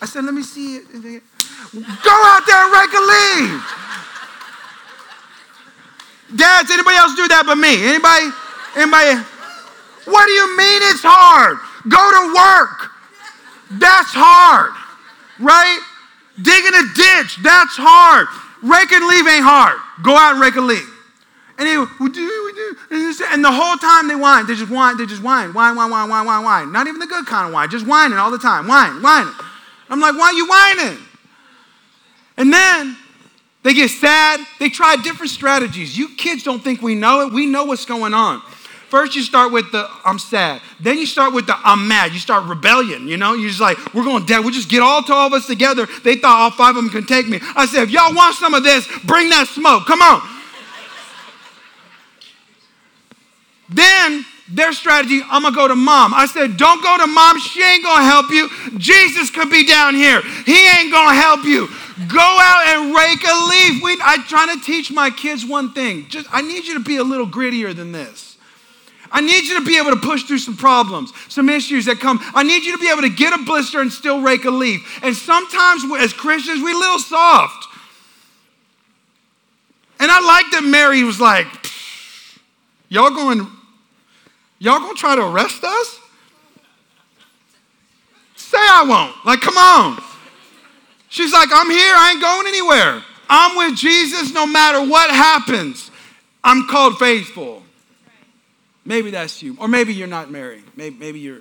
I 0.00 0.06
said, 0.06 0.24
let 0.24 0.34
me 0.34 0.42
see 0.42 0.76
it. 0.76 0.86
Go 0.92 2.14
out 2.30 2.42
there 2.46 2.62
and 2.62 2.70
rake 2.70 2.94
a 2.94 3.02
leaf. 3.02 3.58
Dads, 6.36 6.70
anybody 6.70 6.96
else 6.96 7.14
do 7.16 7.26
that 7.26 7.42
but 7.46 7.58
me? 7.58 7.74
Anybody? 7.74 8.30
Anybody? 8.78 9.18
What 10.06 10.26
do 10.26 10.32
you 10.32 10.56
mean 10.56 10.80
it's 10.94 11.02
hard? 11.02 11.58
Go 11.90 11.98
to 11.98 12.22
work. 12.30 12.94
That's 13.80 14.14
hard, 14.14 14.70
right? 15.40 15.80
Digging 16.38 16.74
a 16.74 16.86
ditch, 16.94 17.42
that's 17.42 17.74
hard. 17.74 18.28
Rake 18.62 18.92
and 18.92 19.06
leave 19.06 19.26
ain't 19.26 19.42
hard. 19.42 19.78
Go 20.02 20.14
out 20.16 20.34
and 20.34 20.40
rake 20.40 20.54
a 20.54 20.60
leaf. 20.60 20.86
And 21.58 21.66
we 21.98 22.10
do, 22.10 22.52
do. 22.53 22.53
And 22.90 23.44
the 23.44 23.52
whole 23.52 23.76
time 23.76 24.08
they 24.08 24.14
whine. 24.14 24.46
They 24.46 24.54
just 24.54 24.70
whine, 24.70 24.96
they 24.96 25.06
just 25.06 25.22
whine, 25.22 25.52
whine, 25.52 25.76
whine, 25.76 25.90
whine, 25.90 26.08
whine, 26.08 26.26
whine, 26.26 26.44
whine. 26.44 26.72
Not 26.72 26.86
even 26.86 27.00
the 27.00 27.06
good 27.06 27.26
kind 27.26 27.48
of 27.48 27.52
whine, 27.52 27.70
just 27.70 27.86
whining 27.86 28.18
all 28.18 28.30
the 28.30 28.38
time. 28.38 28.66
Whine, 28.66 29.02
whining. 29.02 29.32
I'm 29.90 30.00
like, 30.00 30.14
why 30.14 30.26
are 30.26 30.32
you 30.32 30.46
whining? 30.46 30.98
And 32.36 32.52
then 32.52 32.96
they 33.62 33.74
get 33.74 33.90
sad. 33.90 34.40
They 34.58 34.68
try 34.68 34.96
different 34.96 35.30
strategies. 35.30 35.96
You 35.96 36.08
kids 36.16 36.42
don't 36.42 36.62
think 36.62 36.82
we 36.82 36.94
know 36.94 37.26
it. 37.26 37.32
We 37.32 37.46
know 37.46 37.64
what's 37.64 37.84
going 37.84 38.14
on. 38.14 38.42
First, 38.88 39.16
you 39.16 39.22
start 39.22 39.50
with 39.50 39.72
the 39.72 39.88
I'm 40.04 40.18
sad. 40.18 40.60
Then 40.78 40.98
you 40.98 41.06
start 41.06 41.34
with 41.34 41.46
the 41.46 41.56
I'm 41.64 41.88
mad. 41.88 42.12
You 42.12 42.20
start 42.20 42.46
rebellion, 42.46 43.08
you 43.08 43.16
know? 43.16 43.34
You're 43.34 43.48
just 43.48 43.60
like, 43.60 43.76
we're 43.92 44.04
going 44.04 44.24
dead. 44.26 44.40
We'll 44.40 44.54
just 44.54 44.68
get 44.68 44.82
all 44.82 45.02
12 45.02 45.32
of 45.32 45.36
us 45.40 45.46
together. 45.46 45.86
They 46.04 46.16
thought 46.16 46.38
all 46.38 46.50
five 46.50 46.76
of 46.76 46.84
them 46.84 46.90
could 46.90 47.08
take 47.08 47.26
me. 47.26 47.40
I 47.56 47.66
said, 47.66 47.82
if 47.84 47.90
y'all 47.90 48.14
want 48.14 48.36
some 48.36 48.54
of 48.54 48.62
this, 48.62 48.86
bring 49.04 49.30
that 49.30 49.48
smoke. 49.48 49.86
Come 49.86 50.00
on. 50.00 50.22
Then 53.68 54.24
their 54.48 54.72
strategy, 54.72 55.22
I'm 55.30 55.42
gonna 55.42 55.56
go 55.56 55.68
to 55.68 55.74
mom. 55.74 56.12
I 56.12 56.26
said, 56.26 56.56
don't 56.56 56.82
go 56.82 56.98
to 56.98 57.06
mom. 57.06 57.40
She 57.40 57.62
ain't 57.62 57.82
gonna 57.82 58.04
help 58.04 58.30
you. 58.30 58.50
Jesus 58.78 59.30
could 59.30 59.50
be 59.50 59.66
down 59.66 59.94
here. 59.94 60.20
He 60.44 60.68
ain't 60.68 60.92
gonna 60.92 61.14
help 61.14 61.44
you. 61.44 61.68
Go 62.08 62.20
out 62.20 62.66
and 62.66 62.94
rake 62.94 63.22
a 63.24 63.48
leaf. 63.48 63.82
We, 63.82 63.98
I'm 64.02 64.22
trying 64.24 64.58
to 64.58 64.64
teach 64.64 64.90
my 64.90 65.10
kids 65.10 65.46
one 65.46 65.72
thing. 65.72 66.06
Just 66.08 66.28
I 66.30 66.42
need 66.42 66.66
you 66.66 66.74
to 66.74 66.84
be 66.84 66.96
a 66.96 67.04
little 67.04 67.26
grittier 67.26 67.74
than 67.74 67.92
this. 67.92 68.36
I 69.10 69.20
need 69.20 69.44
you 69.44 69.58
to 69.60 69.64
be 69.64 69.78
able 69.78 69.90
to 69.90 69.96
push 69.96 70.24
through 70.24 70.38
some 70.38 70.56
problems, 70.56 71.12
some 71.28 71.48
issues 71.48 71.84
that 71.84 72.00
come. 72.00 72.18
I 72.34 72.42
need 72.42 72.64
you 72.64 72.72
to 72.72 72.78
be 72.78 72.90
able 72.90 73.02
to 73.02 73.08
get 73.08 73.32
a 73.32 73.44
blister 73.44 73.80
and 73.80 73.92
still 73.92 74.20
rake 74.20 74.44
a 74.44 74.50
leaf. 74.50 75.00
And 75.04 75.14
sometimes 75.14 75.84
as 76.00 76.12
Christians, 76.12 76.62
we 76.62 76.72
a 76.72 76.76
little 76.76 76.98
soft. 76.98 77.68
And 80.00 80.10
I 80.10 80.20
like 80.20 80.50
that 80.50 80.68
Mary 80.68 81.04
was 81.04 81.20
like, 81.20 81.46
y'all 82.94 83.10
going, 83.10 83.44
y'all 84.60 84.78
going 84.78 84.94
to 84.94 85.00
try 85.00 85.16
to 85.16 85.22
arrest 85.22 85.64
us? 85.64 85.98
Say 88.36 88.56
I 88.56 88.84
won't. 88.88 89.26
Like, 89.26 89.40
come 89.40 89.56
on. 89.58 90.00
She's 91.08 91.32
like, 91.32 91.48
I'm 91.52 91.70
here. 91.70 91.94
I 91.96 92.12
ain't 92.12 92.20
going 92.20 92.46
anywhere. 92.46 93.02
I'm 93.28 93.56
with 93.56 93.76
Jesus 93.76 94.32
no 94.32 94.46
matter 94.46 94.80
what 94.80 95.10
happens. 95.10 95.90
I'm 96.44 96.68
called 96.68 96.98
faithful. 96.98 97.64
Maybe 98.84 99.10
that's 99.10 99.42
you. 99.42 99.56
Or 99.58 99.66
maybe 99.66 99.92
you're 99.92 100.06
not 100.06 100.30
Mary. 100.30 100.62
Maybe, 100.76 100.96
maybe 100.96 101.18
you're 101.18 101.40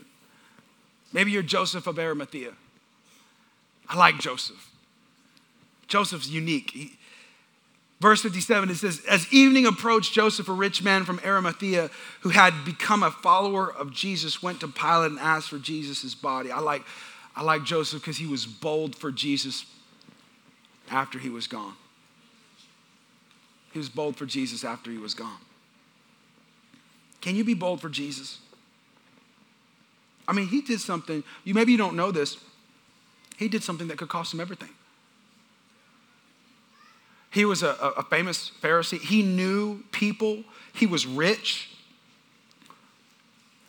maybe 1.12 1.32
you're 1.32 1.44
Joseph 1.44 1.86
of 1.86 2.00
Arimathea. 2.00 2.54
I 3.88 3.98
like 3.98 4.18
Joseph. 4.18 4.72
Joseph's 5.88 6.30
unique. 6.30 6.72
He, 6.72 6.94
verse 8.04 8.22
57 8.22 8.70
it 8.70 8.76
says 8.76 9.02
as 9.10 9.32
evening 9.32 9.66
approached 9.66 10.14
joseph 10.14 10.50
a 10.50 10.54
rich 10.54 10.84
man 10.84 11.06
from 11.06 11.20
arimathea 11.24 11.90
who 12.22 12.30
had 12.30 12.54
become 12.66 13.02
a 13.02 13.10
follower 13.10 13.74
of 13.74 13.94
jesus 13.94 14.44
went 14.44 14.60
to 14.60 14.68
pilate 14.68 15.12
and 15.12 15.20
asked 15.20 15.50
for 15.50 15.58
jesus' 15.58 16.14
body 16.14 16.52
i 16.52 16.60
like 16.60 16.84
i 17.36 17.42
like 17.42 17.64
joseph 17.64 18.02
because 18.02 18.18
he 18.18 18.28
was 18.28 18.46
bold 18.46 18.96
for 18.96 19.12
jesus 19.12 19.66
after 20.92 21.18
he 21.18 21.30
was 21.30 21.48
gone 21.48 21.76
he 23.72 23.80
was 23.80 23.90
bold 23.90 24.18
for 24.18 24.26
jesus 24.26 24.64
after 24.64 24.92
he 24.92 24.98
was 24.98 25.14
gone 25.14 25.40
can 27.24 27.38
you 27.38 27.46
be 27.46 27.54
bold 27.54 27.80
for 27.80 27.88
Jesus? 27.88 28.40
I 30.28 30.34
mean, 30.34 30.50
he 30.50 30.60
did 30.60 30.82
something, 30.82 31.24
you 31.46 31.54
maybe 31.54 31.72
you 31.72 31.78
don't 31.78 31.96
know 31.96 32.12
this. 32.12 32.36
He 33.38 33.48
did 33.48 33.64
something 33.64 33.88
that 33.88 33.98
could 33.98 34.10
cost 34.10 34.34
him 34.34 34.42
everything. 34.42 34.72
He 37.34 37.46
was 37.46 37.64
a, 37.64 37.70
a 37.98 38.04
famous 38.04 38.52
Pharisee. 38.62 39.00
He 39.00 39.24
knew 39.24 39.84
people. 39.92 40.44
He 40.72 40.86
was 40.86 41.08
rich. 41.08 41.68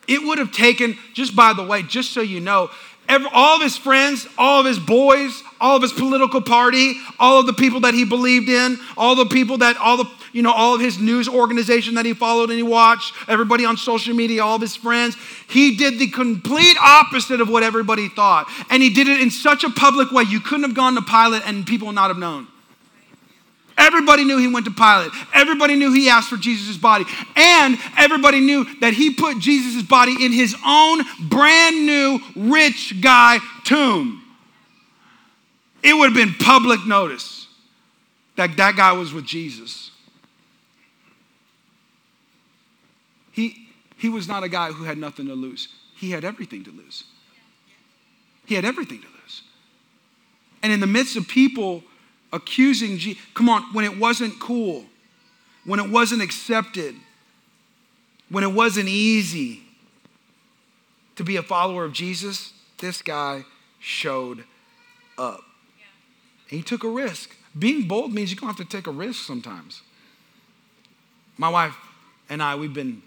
It 0.07 0.23
would 0.23 0.37
have 0.37 0.51
taken, 0.51 0.97
just 1.15 1.35
by 1.35 1.53
the 1.53 1.63
way, 1.63 1.81
just 1.81 2.11
so 2.11 2.21
you 2.21 2.39
know, 2.39 2.69
every, 3.09 3.27
all 3.33 3.55
of 3.55 3.63
his 3.63 3.75
friends, 3.75 4.27
all 4.37 4.59
of 4.59 4.67
his 4.67 4.77
boys, 4.77 5.41
all 5.59 5.77
of 5.77 5.81
his 5.81 5.91
political 5.91 6.41
party, 6.41 6.93
all 7.17 7.39
of 7.39 7.47
the 7.47 7.53
people 7.53 7.79
that 7.79 7.95
he 7.95 8.05
believed 8.05 8.49
in, 8.49 8.77
all 8.97 9.15
the 9.15 9.25
people 9.25 9.57
that, 9.57 9.77
all 9.77 9.97
the, 9.97 10.05
you 10.31 10.43
know, 10.43 10.51
all 10.51 10.75
of 10.75 10.81
his 10.81 10.99
news 10.99 11.27
organization 11.27 11.95
that 11.95 12.05
he 12.05 12.13
followed 12.13 12.51
and 12.51 12.57
he 12.57 12.63
watched, 12.63 13.15
everybody 13.27 13.65
on 13.65 13.77
social 13.77 14.13
media, 14.13 14.43
all 14.43 14.57
of 14.57 14.61
his 14.61 14.75
friends. 14.75 15.17
He 15.49 15.75
did 15.75 15.97
the 15.97 16.07
complete 16.07 16.77
opposite 16.79 17.41
of 17.41 17.49
what 17.49 17.63
everybody 17.63 18.09
thought. 18.09 18.47
And 18.69 18.83
he 18.83 18.91
did 18.91 19.07
it 19.07 19.21
in 19.21 19.31
such 19.31 19.63
a 19.63 19.71
public 19.71 20.11
way, 20.11 20.23
you 20.29 20.39
couldn't 20.39 20.65
have 20.65 20.75
gone 20.75 20.93
to 20.93 21.01
Pilate 21.01 21.47
and 21.47 21.65
people 21.65 21.87
would 21.87 21.95
not 21.95 22.09
have 22.09 22.19
known. 22.19 22.47
Everybody 23.77 24.23
knew 24.23 24.37
he 24.37 24.47
went 24.47 24.65
to 24.65 24.71
Pilate. 24.71 25.11
Everybody 25.33 25.75
knew 25.75 25.91
he 25.91 26.09
asked 26.09 26.29
for 26.29 26.37
Jesus' 26.37 26.77
body. 26.77 27.05
And 27.35 27.77
everybody 27.97 28.39
knew 28.39 28.65
that 28.79 28.93
he 28.93 29.13
put 29.13 29.39
Jesus' 29.39 29.83
body 29.83 30.15
in 30.23 30.31
his 30.31 30.55
own 30.65 31.01
brand 31.27 31.85
new 31.85 32.19
rich 32.35 33.01
guy 33.01 33.39
tomb. 33.65 34.21
It 35.83 35.93
would 35.93 36.05
have 36.05 36.15
been 36.15 36.33
public 36.35 36.85
notice 36.85 37.47
that 38.37 38.55
that 38.57 38.75
guy 38.75 38.93
was 38.93 39.13
with 39.13 39.25
Jesus. 39.25 39.91
He, 43.31 43.67
he 43.97 44.07
was 44.07 44.27
not 44.27 44.43
a 44.43 44.49
guy 44.49 44.71
who 44.71 44.85
had 44.85 44.97
nothing 44.97 45.27
to 45.27 45.33
lose. 45.33 45.67
He 45.95 46.11
had 46.11 46.23
everything 46.23 46.63
to 46.63 46.71
lose. 46.71 47.03
He 48.45 48.55
had 48.55 48.63
everything 48.63 49.01
to 49.01 49.07
lose. 49.07 49.41
And 50.63 50.71
in 50.71 50.79
the 50.79 50.87
midst 50.87 51.17
of 51.17 51.27
people 51.27 51.83
accusing 52.35 52.97
Jesus, 52.97 53.21
come 53.33 53.49
on, 53.49 53.63
when 53.73 53.85
it 53.85 53.97
wasn't 53.97 54.39
cool 54.39 54.85
when 55.65 55.79
it 55.79 55.89
wasn't 55.89 56.21
accepted, 56.21 56.95
when 58.29 58.43
it 58.43 58.53
wasn't 58.53 58.87
easy 58.87 59.63
to 61.15 61.23
be 61.23 61.35
a 61.37 61.43
follower 61.43 61.83
of 61.83 61.93
Jesus, 61.93 62.53
this 62.77 63.01
guy 63.01 63.43
showed 63.79 64.43
up. 65.17 65.41
He 66.47 66.61
took 66.61 66.83
a 66.83 66.89
risk. 66.89 67.35
Being 67.57 67.87
bold 67.87 68.13
means 68.13 68.31
you're 68.31 68.39
going 68.39 68.53
to 68.53 68.61
have 68.61 68.69
to 68.69 68.77
take 68.77 68.87
a 68.87 68.91
risk 68.91 69.25
sometimes. 69.25 69.81
My 71.37 71.49
wife 71.49 71.75
and 72.29 72.43
I, 72.43 72.55
we've 72.55 72.73
been, 72.73 73.01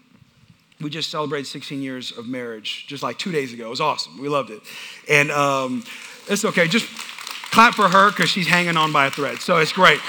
we 0.81 0.89
just 0.89 1.09
celebrated 1.09 1.47
16 1.47 1.81
years 1.81 2.11
of 2.17 2.27
marriage 2.27 2.85
just 2.87 3.03
like 3.03 3.17
two 3.17 3.31
days 3.31 3.53
ago. 3.53 3.67
It 3.67 3.69
was 3.69 3.81
awesome. 3.81 4.19
We 4.19 4.27
loved 4.27 4.49
it. 4.49 4.61
And 5.07 5.31
um, 5.31 5.83
it's 6.27 6.43
okay. 6.43 6.67
Just 6.67 6.85
clap 7.51 7.73
for 7.73 7.89
her 7.89 8.09
because 8.09 8.29
she's 8.29 8.47
hanging 8.47 8.77
on 8.77 8.91
by 8.91 9.07
a 9.07 9.11
thread. 9.11 9.39
So 9.39 9.57
it's 9.57 9.73
great. 9.73 9.99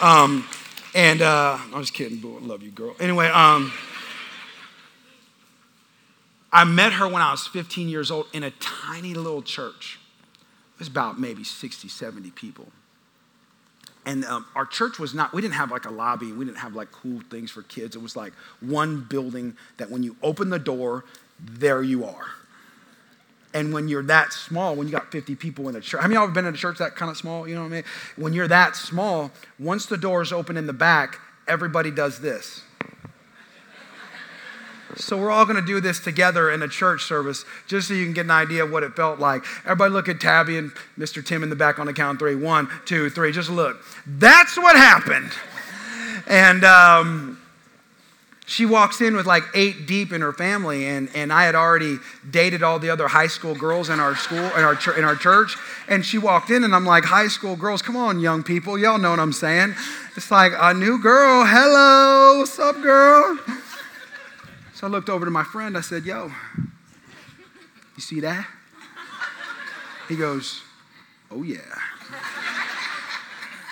Um, 0.00 0.46
and 0.94 1.22
uh, 1.22 1.58
I'm 1.72 1.80
just 1.80 1.94
kidding, 1.94 2.18
but 2.18 2.42
love 2.42 2.62
you, 2.62 2.70
girl. 2.70 2.94
Anyway, 3.00 3.28
um, 3.28 3.72
I 6.52 6.64
met 6.64 6.92
her 6.94 7.08
when 7.08 7.22
I 7.22 7.30
was 7.30 7.46
15 7.46 7.88
years 7.88 8.10
old 8.10 8.26
in 8.32 8.42
a 8.42 8.50
tiny 8.52 9.14
little 9.14 9.42
church. 9.42 9.98
It 10.74 10.78
was 10.78 10.88
about 10.88 11.18
maybe 11.18 11.44
60, 11.44 11.88
70 11.88 12.30
people. 12.32 12.68
And 14.04 14.24
um, 14.24 14.46
our 14.54 14.66
church 14.66 14.98
was 14.98 15.14
not, 15.14 15.32
we 15.32 15.40
didn't 15.40 15.54
have 15.54 15.70
like 15.70 15.86
a 15.86 15.90
lobby, 15.90 16.32
we 16.32 16.44
didn't 16.44 16.58
have 16.58 16.74
like 16.74 16.90
cool 16.90 17.20
things 17.30 17.50
for 17.50 17.62
kids. 17.62 17.94
It 17.94 18.02
was 18.02 18.16
like 18.16 18.32
one 18.60 19.06
building 19.08 19.56
that 19.76 19.90
when 19.90 20.02
you 20.02 20.16
open 20.22 20.50
the 20.50 20.58
door, 20.58 21.04
there 21.38 21.82
you 21.82 22.04
are. 22.04 22.26
And 23.54 23.72
when 23.72 23.88
you're 23.88 24.02
that 24.04 24.32
small, 24.32 24.74
when 24.74 24.86
you 24.86 24.92
got 24.92 25.12
50 25.12 25.34
people 25.34 25.68
in 25.68 25.76
a 25.76 25.80
church, 25.80 26.02
of 26.02 26.10
y'all 26.10 26.24
have 26.24 26.34
been 26.34 26.46
in 26.46 26.54
a 26.54 26.56
church 26.56 26.78
that 26.78 26.96
kind 26.96 27.10
of 27.10 27.16
small? 27.16 27.46
You 27.46 27.54
know 27.54 27.62
what 27.62 27.68
I 27.68 27.70
mean? 27.70 27.84
When 28.16 28.32
you're 28.32 28.48
that 28.48 28.76
small, 28.76 29.30
once 29.58 29.86
the 29.86 29.96
doors 29.96 30.32
open 30.32 30.56
in 30.56 30.66
the 30.66 30.72
back, 30.72 31.18
everybody 31.46 31.90
does 31.90 32.20
this. 32.20 32.62
So 34.96 35.16
we're 35.16 35.30
all 35.30 35.44
going 35.44 35.56
to 35.56 35.66
do 35.66 35.80
this 35.80 36.00
together 36.00 36.50
in 36.50 36.62
a 36.62 36.68
church 36.68 37.04
service, 37.04 37.44
just 37.66 37.88
so 37.88 37.94
you 37.94 38.04
can 38.04 38.12
get 38.12 38.26
an 38.26 38.30
idea 38.30 38.64
of 38.64 38.70
what 38.70 38.82
it 38.82 38.94
felt 38.94 39.18
like. 39.18 39.44
Everybody, 39.64 39.92
look 39.92 40.08
at 40.08 40.20
Tabby 40.20 40.58
and 40.58 40.72
Mr. 40.98 41.24
Tim 41.24 41.42
in 41.42 41.50
the 41.50 41.56
back 41.56 41.78
on 41.78 41.86
the 41.86 41.92
count 41.92 42.18
three. 42.18 42.34
One, 42.34 42.68
two, 42.84 43.08
three. 43.08 43.32
Just 43.32 43.50
look. 43.50 43.82
That's 44.06 44.56
what 44.56 44.76
happened. 44.76 45.30
And 46.26 46.64
um, 46.64 47.41
she 48.52 48.66
walks 48.66 49.00
in 49.00 49.16
with 49.16 49.24
like 49.24 49.44
eight 49.54 49.86
deep 49.86 50.12
in 50.12 50.20
her 50.20 50.32
family, 50.34 50.86
and, 50.86 51.08
and 51.14 51.32
I 51.32 51.44
had 51.44 51.54
already 51.54 51.96
dated 52.30 52.62
all 52.62 52.78
the 52.78 52.90
other 52.90 53.08
high 53.08 53.26
school 53.26 53.54
girls 53.54 53.88
in 53.88 53.98
our 53.98 54.14
school, 54.14 54.44
in 54.44 54.62
our, 54.62 54.76
in 54.94 55.04
our 55.04 55.16
church. 55.16 55.56
And 55.88 56.04
she 56.04 56.18
walked 56.18 56.50
in, 56.50 56.62
and 56.62 56.74
I'm 56.74 56.84
like, 56.84 57.04
high 57.04 57.28
school 57.28 57.56
girls, 57.56 57.80
come 57.80 57.96
on, 57.96 58.20
young 58.20 58.42
people. 58.42 58.76
Y'all 58.76 58.98
know 58.98 59.08
what 59.08 59.20
I'm 59.20 59.32
saying. 59.32 59.74
It's 60.16 60.30
like 60.30 60.52
a 60.58 60.74
new 60.74 61.00
girl. 61.00 61.46
Hello, 61.46 62.40
what's 62.40 62.58
up, 62.58 62.74
girl? 62.82 63.38
So 64.74 64.86
I 64.86 64.90
looked 64.90 65.08
over 65.08 65.24
to 65.24 65.30
my 65.30 65.44
friend. 65.44 65.78
I 65.78 65.80
said, 65.80 66.04
Yo, 66.04 66.30
you 66.58 68.02
see 68.02 68.20
that? 68.20 68.46
He 70.10 70.16
goes, 70.16 70.60
Oh, 71.30 71.42
yeah. 71.42 71.60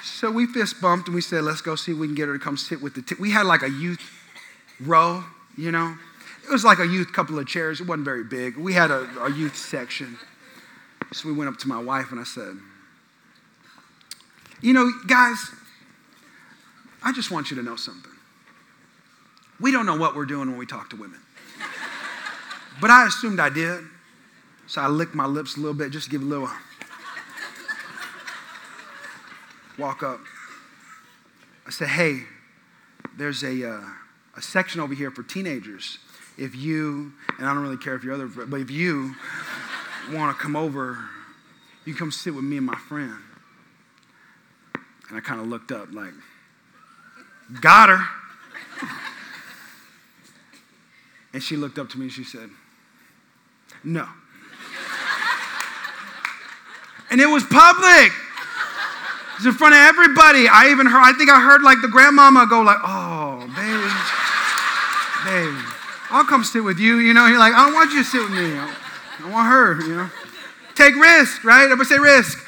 So 0.03 0.31
we 0.31 0.47
fist 0.47 0.81
bumped 0.81 1.09
and 1.09 1.14
we 1.14 1.21
said, 1.21 1.45
Let's 1.45 1.61
go 1.61 1.75
see 1.75 1.93
if 1.93 1.99
we 1.99 2.07
can 2.07 2.14
get 2.14 2.29
her 2.29 2.38
to 2.38 2.43
come 2.43 2.57
sit 2.57 2.81
with 2.81 2.95
the. 2.95 3.03
T-. 3.03 3.16
We 3.19 3.31
had 3.31 3.45
like 3.45 3.62
a 3.62 3.71
youth 3.71 4.01
row, 4.81 5.25
you 5.57 5.71
know? 5.71 5.97
It 6.45 6.51
was 6.51 6.64
like 6.64 6.79
a 6.79 6.87
youth 6.87 7.12
couple 7.12 7.38
of 7.38 7.47
chairs. 7.47 7.81
It 7.81 7.87
wasn't 7.87 8.05
very 8.05 8.25
big. 8.25 8.57
We 8.57 8.73
had 8.73 8.90
a, 8.90 9.09
a 9.23 9.31
youth 9.31 9.57
section. 9.57 10.19
So 11.12 11.29
we 11.29 11.35
went 11.35 11.49
up 11.49 11.59
to 11.59 11.69
my 11.69 11.81
wife 11.81 12.11
and 12.11 12.21
I 12.21 12.25
said, 12.25 12.57
You 14.61 14.73
know, 14.73 14.90
guys, 15.07 15.38
I 17.03 17.12
just 17.12 17.31
want 17.31 17.51
you 17.51 17.57
to 17.57 17.62
know 17.62 17.77
something. 17.77 18.11
We 19.61 19.71
don't 19.71 19.87
know 19.87 19.97
what 19.97 20.16
we're 20.16 20.27
doing 20.27 20.49
when 20.49 20.59
we 20.59 20.66
talk 20.66 20.90
to 20.90 20.97
women. 20.97 21.21
But 22.81 22.90
I 22.90 23.07
assumed 23.07 23.40
I 23.40 23.51
did. 23.51 23.85
So 24.66 24.81
I 24.81 24.87
licked 24.87 25.14
my 25.14 25.27
lips 25.27 25.57
a 25.57 25.61
little 25.61 25.75
bit 25.75 25.90
just 25.90 26.07
to 26.07 26.11
give 26.11 26.23
a 26.23 26.25
little 26.25 26.49
walk 29.79 30.03
up. 30.03 30.21
I 31.66 31.71
said, 31.71 31.88
hey, 31.88 32.21
there's 33.16 33.43
a, 33.43 33.69
uh, 33.69 33.81
a 34.37 34.43
section 34.43 34.81
over 34.81 34.95
here 34.95 35.11
for 35.11 35.23
teenagers. 35.23 35.99
If 36.38 36.55
you, 36.55 37.12
and 37.38 37.47
I 37.47 37.53
don't 37.55 37.62
really 37.62 37.77
care 37.77 37.95
if 37.95 38.05
you're 38.05 38.14
other, 38.14 38.27
but 38.27 38.61
if 38.61 38.71
you 38.71 39.14
want 40.12 40.37
to 40.37 40.43
come 40.43 40.57
over, 40.57 40.99
you 41.85 41.95
come 41.95 42.11
sit 42.11 42.35
with 42.35 42.45
me 42.45 42.57
and 42.57 42.66
my 42.66 42.77
friend. 42.77 43.16
And 45.09 45.19
I 45.19 45.21
kind 45.21 45.40
of 45.40 45.49
looked 45.49 45.73
up 45.73 45.93
like, 45.93 46.12
got 47.61 47.88
her. 47.88 48.05
And 51.33 51.43
she 51.43 51.57
looked 51.57 51.79
up 51.79 51.88
to 51.90 51.99
me 51.99 52.07
and 52.07 52.12
she 52.12 52.25
said, 52.25 52.51
No. 53.85 54.03
and 57.11 57.21
it 57.21 57.27
was 57.27 57.45
public. 57.45 58.11
It 58.11 59.38
was 59.38 59.47
in 59.47 59.53
front 59.53 59.75
of 59.75 59.81
everybody. 59.81 60.49
I 60.49 60.71
even 60.71 60.87
heard, 60.87 61.03
I 61.03 61.12
think 61.12 61.31
I 61.31 61.40
heard 61.40 61.62
like 61.62 61.81
the 61.83 61.88
grandmama 61.88 62.47
go 62.51 62.62
like, 62.62 62.79
oh, 62.83 63.47
baby, 63.55 63.80
baby, 65.24 65.56
I'll 66.11 66.24
come 66.24 66.44
sit 66.44 66.62
with 66.64 66.78
you. 66.78 66.98
You 66.98 67.14
know, 67.14 67.26
you're 67.26 67.38
like, 67.38 67.52
I 67.52 67.66
don't 67.66 67.74
want 67.74 67.92
you 67.92 68.02
to 68.02 68.04
sit 68.04 68.22
with 68.22 68.33
me. 68.33 68.59
I 68.59 69.30
want 69.30 69.48
her, 69.48 69.80
you 69.87 69.96
know. 69.96 70.11
Take 70.74 70.94
risk, 70.96 71.44
right? 71.44 71.64
Everybody 71.64 71.88
say 71.88 71.98
risk. 71.98 72.46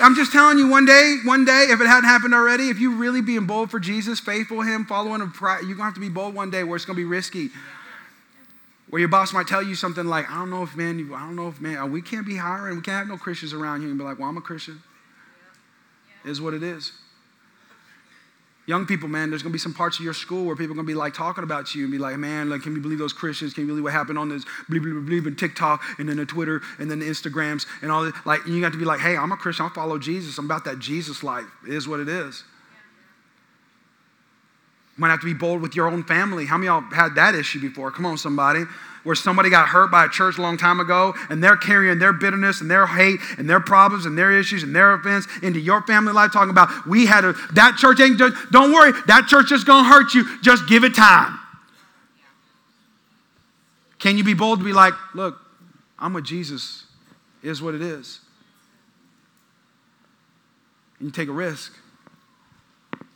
I'm 0.00 0.14
just 0.14 0.32
telling 0.32 0.58
you, 0.58 0.68
one 0.68 0.84
day, 0.84 1.18
one 1.24 1.44
day, 1.44 1.66
if 1.70 1.80
it 1.80 1.86
hadn't 1.86 2.08
happened 2.08 2.34
already, 2.34 2.68
if 2.68 2.80
you 2.80 2.96
really 2.96 3.20
being 3.20 3.46
bold 3.46 3.70
for 3.70 3.78
Jesus, 3.78 4.18
faithful 4.18 4.62
Him, 4.62 4.84
following 4.86 5.20
Him, 5.20 5.32
you're 5.40 5.50
going 5.60 5.76
to 5.76 5.82
have 5.82 5.94
to 5.94 6.00
be 6.00 6.08
bold 6.08 6.34
one 6.34 6.50
day 6.50 6.64
where 6.64 6.76
it's 6.76 6.84
going 6.84 6.96
to 6.96 7.00
be 7.00 7.04
risky. 7.04 7.50
Where 8.90 9.00
your 9.00 9.08
boss 9.08 9.32
might 9.32 9.46
tell 9.46 9.62
you 9.62 9.74
something 9.74 10.06
like, 10.06 10.30
I 10.30 10.34
don't 10.34 10.50
know 10.50 10.62
if, 10.62 10.76
man, 10.76 11.10
I 11.14 11.20
don't 11.20 11.36
know 11.36 11.48
if, 11.48 11.60
man, 11.60 11.78
uh, 11.78 11.86
we 11.86 12.02
can't 12.02 12.26
be 12.26 12.36
hiring, 12.36 12.76
we 12.76 12.82
can't 12.82 12.98
have 12.98 13.08
no 13.08 13.16
Christians 13.16 13.52
around 13.52 13.80
here 13.80 13.90
and 13.90 13.98
be 13.98 14.04
like, 14.04 14.18
well, 14.18 14.28
I'm 14.28 14.36
a 14.36 14.40
Christian. 14.40 14.82
Is 16.24 16.40
what 16.40 16.54
it 16.54 16.62
is. 16.62 16.92
Young 18.66 18.86
people, 18.86 19.08
man, 19.08 19.30
there's 19.30 19.42
gonna 19.42 19.52
be 19.52 19.58
some 19.58 19.74
parts 19.74 19.98
of 19.98 20.04
your 20.04 20.14
school 20.14 20.46
where 20.46 20.56
people 20.56 20.72
are 20.72 20.76
gonna 20.76 20.86
be 20.86 20.94
like 20.94 21.12
talking 21.12 21.44
about 21.44 21.74
you 21.74 21.82
and 21.84 21.92
be 21.92 21.98
like, 21.98 22.16
man, 22.16 22.48
like, 22.48 22.62
can 22.62 22.74
you 22.74 22.80
believe 22.80 22.98
those 22.98 23.12
Christians? 23.12 23.52
Can 23.52 23.64
you 23.64 23.68
believe 23.68 23.84
what 23.84 23.92
happened 23.92 24.18
on 24.18 24.30
this, 24.30 24.44
believe, 24.68 24.82
believe, 24.82 25.04
believe 25.04 25.26
in 25.26 25.36
TikTok 25.36 25.82
and 25.98 26.08
then 26.08 26.16
the 26.16 26.26
Twitter 26.26 26.62
and 26.78 26.90
then 26.90 27.00
the 27.00 27.06
Instagrams 27.06 27.66
and 27.82 27.92
all 27.92 28.04
that? 28.04 28.14
Like, 28.24 28.46
you 28.46 28.60
got 28.60 28.72
to 28.72 28.78
be 28.78 28.84
like, 28.84 29.00
hey, 29.00 29.16
I'm 29.16 29.32
a 29.32 29.36
Christian, 29.36 29.66
I 29.66 29.68
follow 29.68 29.98
Jesus. 29.98 30.38
I'm 30.38 30.46
about 30.46 30.64
that 30.64 30.78
Jesus 30.78 31.22
life. 31.22 31.46
It 31.66 31.74
is 31.74 31.86
what 31.86 32.00
it 32.00 32.08
is. 32.08 32.44
Might 34.96 35.08
have 35.08 35.20
to 35.20 35.26
be 35.26 35.34
bold 35.34 35.60
with 35.60 35.74
your 35.74 35.88
own 35.88 36.04
family. 36.04 36.46
How 36.46 36.56
many 36.56 36.68
of 36.68 36.84
y'all 36.84 36.94
had 36.94 37.16
that 37.16 37.34
issue 37.34 37.60
before? 37.60 37.90
Come 37.90 38.06
on, 38.06 38.16
somebody. 38.16 38.64
Where 39.02 39.16
somebody 39.16 39.50
got 39.50 39.68
hurt 39.68 39.90
by 39.90 40.06
a 40.06 40.08
church 40.08 40.38
a 40.38 40.42
long 40.42 40.56
time 40.56 40.80
ago 40.80 41.14
and 41.28 41.42
they're 41.42 41.56
carrying 41.56 41.98
their 41.98 42.12
bitterness 42.12 42.62
and 42.62 42.70
their 42.70 42.86
hate 42.86 43.20
and 43.36 43.50
their 43.50 43.60
problems 43.60 44.06
and 44.06 44.16
their 44.16 44.32
issues 44.32 44.62
and 44.62 44.74
their 44.74 44.94
offense 44.94 45.26
into 45.42 45.60
your 45.60 45.82
family 45.82 46.12
life, 46.12 46.32
talking 46.32 46.50
about 46.50 46.86
we 46.86 47.04
had 47.04 47.24
a, 47.24 47.34
that 47.52 47.76
church 47.76 48.00
ain't, 48.00 48.18
just, 48.18 48.34
don't 48.50 48.72
worry, 48.72 48.92
that 49.06 49.26
church 49.26 49.52
is 49.52 49.62
gonna 49.62 49.86
hurt 49.86 50.14
you. 50.14 50.40
Just 50.40 50.68
give 50.68 50.84
it 50.84 50.94
time. 50.94 51.38
Can 53.98 54.16
you 54.16 54.24
be 54.24 54.34
bold 54.34 54.60
to 54.60 54.64
be 54.64 54.72
like, 54.72 54.94
look, 55.14 55.38
I'm 55.98 56.14
with 56.14 56.24
Jesus, 56.24 56.86
is 57.42 57.60
what 57.60 57.74
it 57.74 57.82
is. 57.82 58.20
And 60.98 61.08
you 61.08 61.12
take 61.12 61.28
a 61.28 61.32
risk 61.32 61.74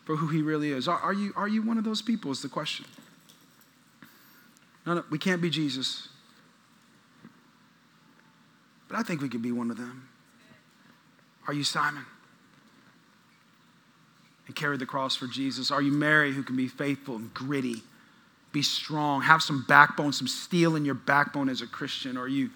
for 0.08 0.16
who 0.16 0.28
he 0.28 0.40
really 0.40 0.72
is. 0.72 0.88
Are, 0.88 0.98
are, 1.00 1.12
you, 1.12 1.34
are 1.36 1.46
you 1.46 1.60
one 1.60 1.76
of 1.76 1.84
those 1.84 2.00
people? 2.00 2.30
Is 2.30 2.40
the 2.40 2.48
question. 2.48 2.86
No, 4.86 4.94
no, 4.94 5.04
we 5.10 5.18
can't 5.18 5.42
be 5.42 5.50
Jesus. 5.50 6.08
But 8.88 8.96
I 8.96 9.02
think 9.02 9.20
we 9.20 9.28
could 9.28 9.42
be 9.42 9.52
one 9.52 9.70
of 9.70 9.76
them. 9.76 10.08
Are 11.46 11.52
you 11.52 11.62
Simon? 11.62 12.06
And 14.46 14.56
carry 14.56 14.78
the 14.78 14.86
cross 14.86 15.14
for 15.14 15.26
Jesus? 15.26 15.70
Are 15.70 15.82
you 15.82 15.92
Mary 15.92 16.32
who 16.32 16.42
can 16.42 16.56
be 16.56 16.68
faithful 16.68 17.16
and 17.16 17.34
gritty? 17.34 17.82
Be 18.50 18.62
strong, 18.62 19.20
have 19.20 19.42
some 19.42 19.66
backbone, 19.68 20.14
some 20.14 20.26
steel 20.26 20.74
in 20.74 20.86
your 20.86 20.94
backbone 20.94 21.50
as 21.50 21.60
a 21.60 21.66
Christian? 21.66 22.16
Are 22.16 22.28
you, 22.28 22.48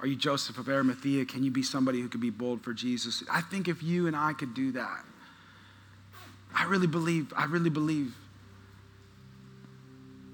are 0.00 0.06
you 0.06 0.16
Joseph 0.16 0.58
of 0.58 0.68
Arimathea? 0.68 1.24
Can 1.24 1.44
you 1.44 1.50
be 1.50 1.62
somebody 1.62 2.02
who 2.02 2.10
could 2.10 2.20
be 2.20 2.28
bold 2.28 2.60
for 2.60 2.74
Jesus? 2.74 3.24
I 3.32 3.40
think 3.40 3.68
if 3.68 3.82
you 3.82 4.06
and 4.06 4.14
I 4.14 4.34
could 4.34 4.52
do 4.52 4.70
that, 4.72 5.02
I 6.54 6.64
really 6.64 6.86
believe, 6.86 7.32
I 7.36 7.44
really 7.46 7.70
believe 7.70 8.14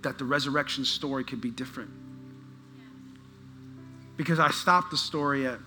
that 0.02 0.18
the 0.18 0.24
resurrection 0.24 0.84
story 0.84 1.24
could 1.24 1.40
be 1.40 1.50
different. 1.50 1.90
Because 4.16 4.38
I 4.38 4.50
stopped 4.50 4.90
the 4.90 4.96
story 4.96 5.46
at 5.46 5.58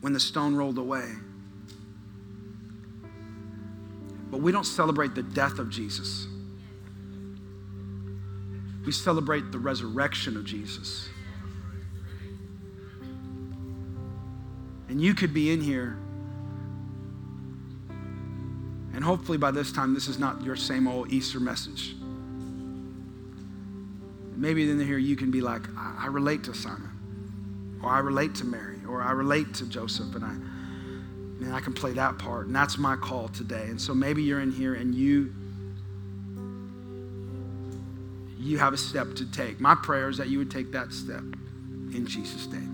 when 0.00 0.12
the 0.12 0.20
stone 0.20 0.54
rolled 0.54 0.78
away. 0.78 1.10
But 4.30 4.38
we 4.38 4.52
don't 4.52 4.64
celebrate 4.64 5.14
the 5.14 5.22
death 5.22 5.58
of 5.58 5.70
Jesus. 5.70 6.26
We 8.84 8.92
celebrate 8.92 9.52
the 9.52 9.58
resurrection 9.58 10.36
of 10.36 10.44
Jesus. 10.44 11.08
And 14.88 15.00
you 15.00 15.14
could 15.14 15.32
be 15.32 15.52
in 15.52 15.60
here 15.60 15.98
and 19.04 19.10
And 19.10 19.18
hopefully 19.18 19.36
by 19.36 19.50
this 19.50 19.70
time, 19.70 19.92
this 19.92 20.08
is 20.08 20.18
not 20.18 20.42
your 20.42 20.56
same 20.56 20.88
old 20.88 21.12
Easter 21.12 21.38
message. 21.38 21.94
Maybe 24.34 24.70
in 24.70 24.80
here 24.80 24.96
you 24.96 25.14
can 25.14 25.30
be 25.30 25.42
like, 25.42 25.60
I, 25.76 26.04
I 26.04 26.06
relate 26.06 26.42
to 26.44 26.54
Simon, 26.54 26.88
or 27.82 27.90
I 27.90 27.98
relate 27.98 28.34
to 28.36 28.46
Mary, 28.46 28.78
or 28.88 29.02
I 29.02 29.10
relate 29.10 29.52
to 29.56 29.68
Joseph, 29.68 30.14
and 30.14 30.24
I, 30.24 30.32
man, 31.38 31.52
I 31.52 31.60
can 31.60 31.74
play 31.74 31.92
that 31.92 32.16
part. 32.16 32.46
And 32.46 32.56
that's 32.56 32.78
my 32.78 32.96
call 32.96 33.28
today. 33.28 33.64
And 33.64 33.78
so 33.78 33.92
maybe 33.92 34.22
you're 34.22 34.40
in 34.40 34.50
here 34.50 34.72
and 34.72 34.94
you 34.94 35.34
you 38.38 38.56
have 38.56 38.72
a 38.72 38.78
step 38.78 39.14
to 39.16 39.30
take. 39.30 39.60
My 39.60 39.74
prayer 39.74 40.08
is 40.08 40.16
that 40.16 40.28
you 40.28 40.38
would 40.38 40.50
take 40.50 40.72
that 40.72 40.94
step 40.94 41.24
in 41.92 42.06
Jesus' 42.06 42.46
name. 42.46 42.73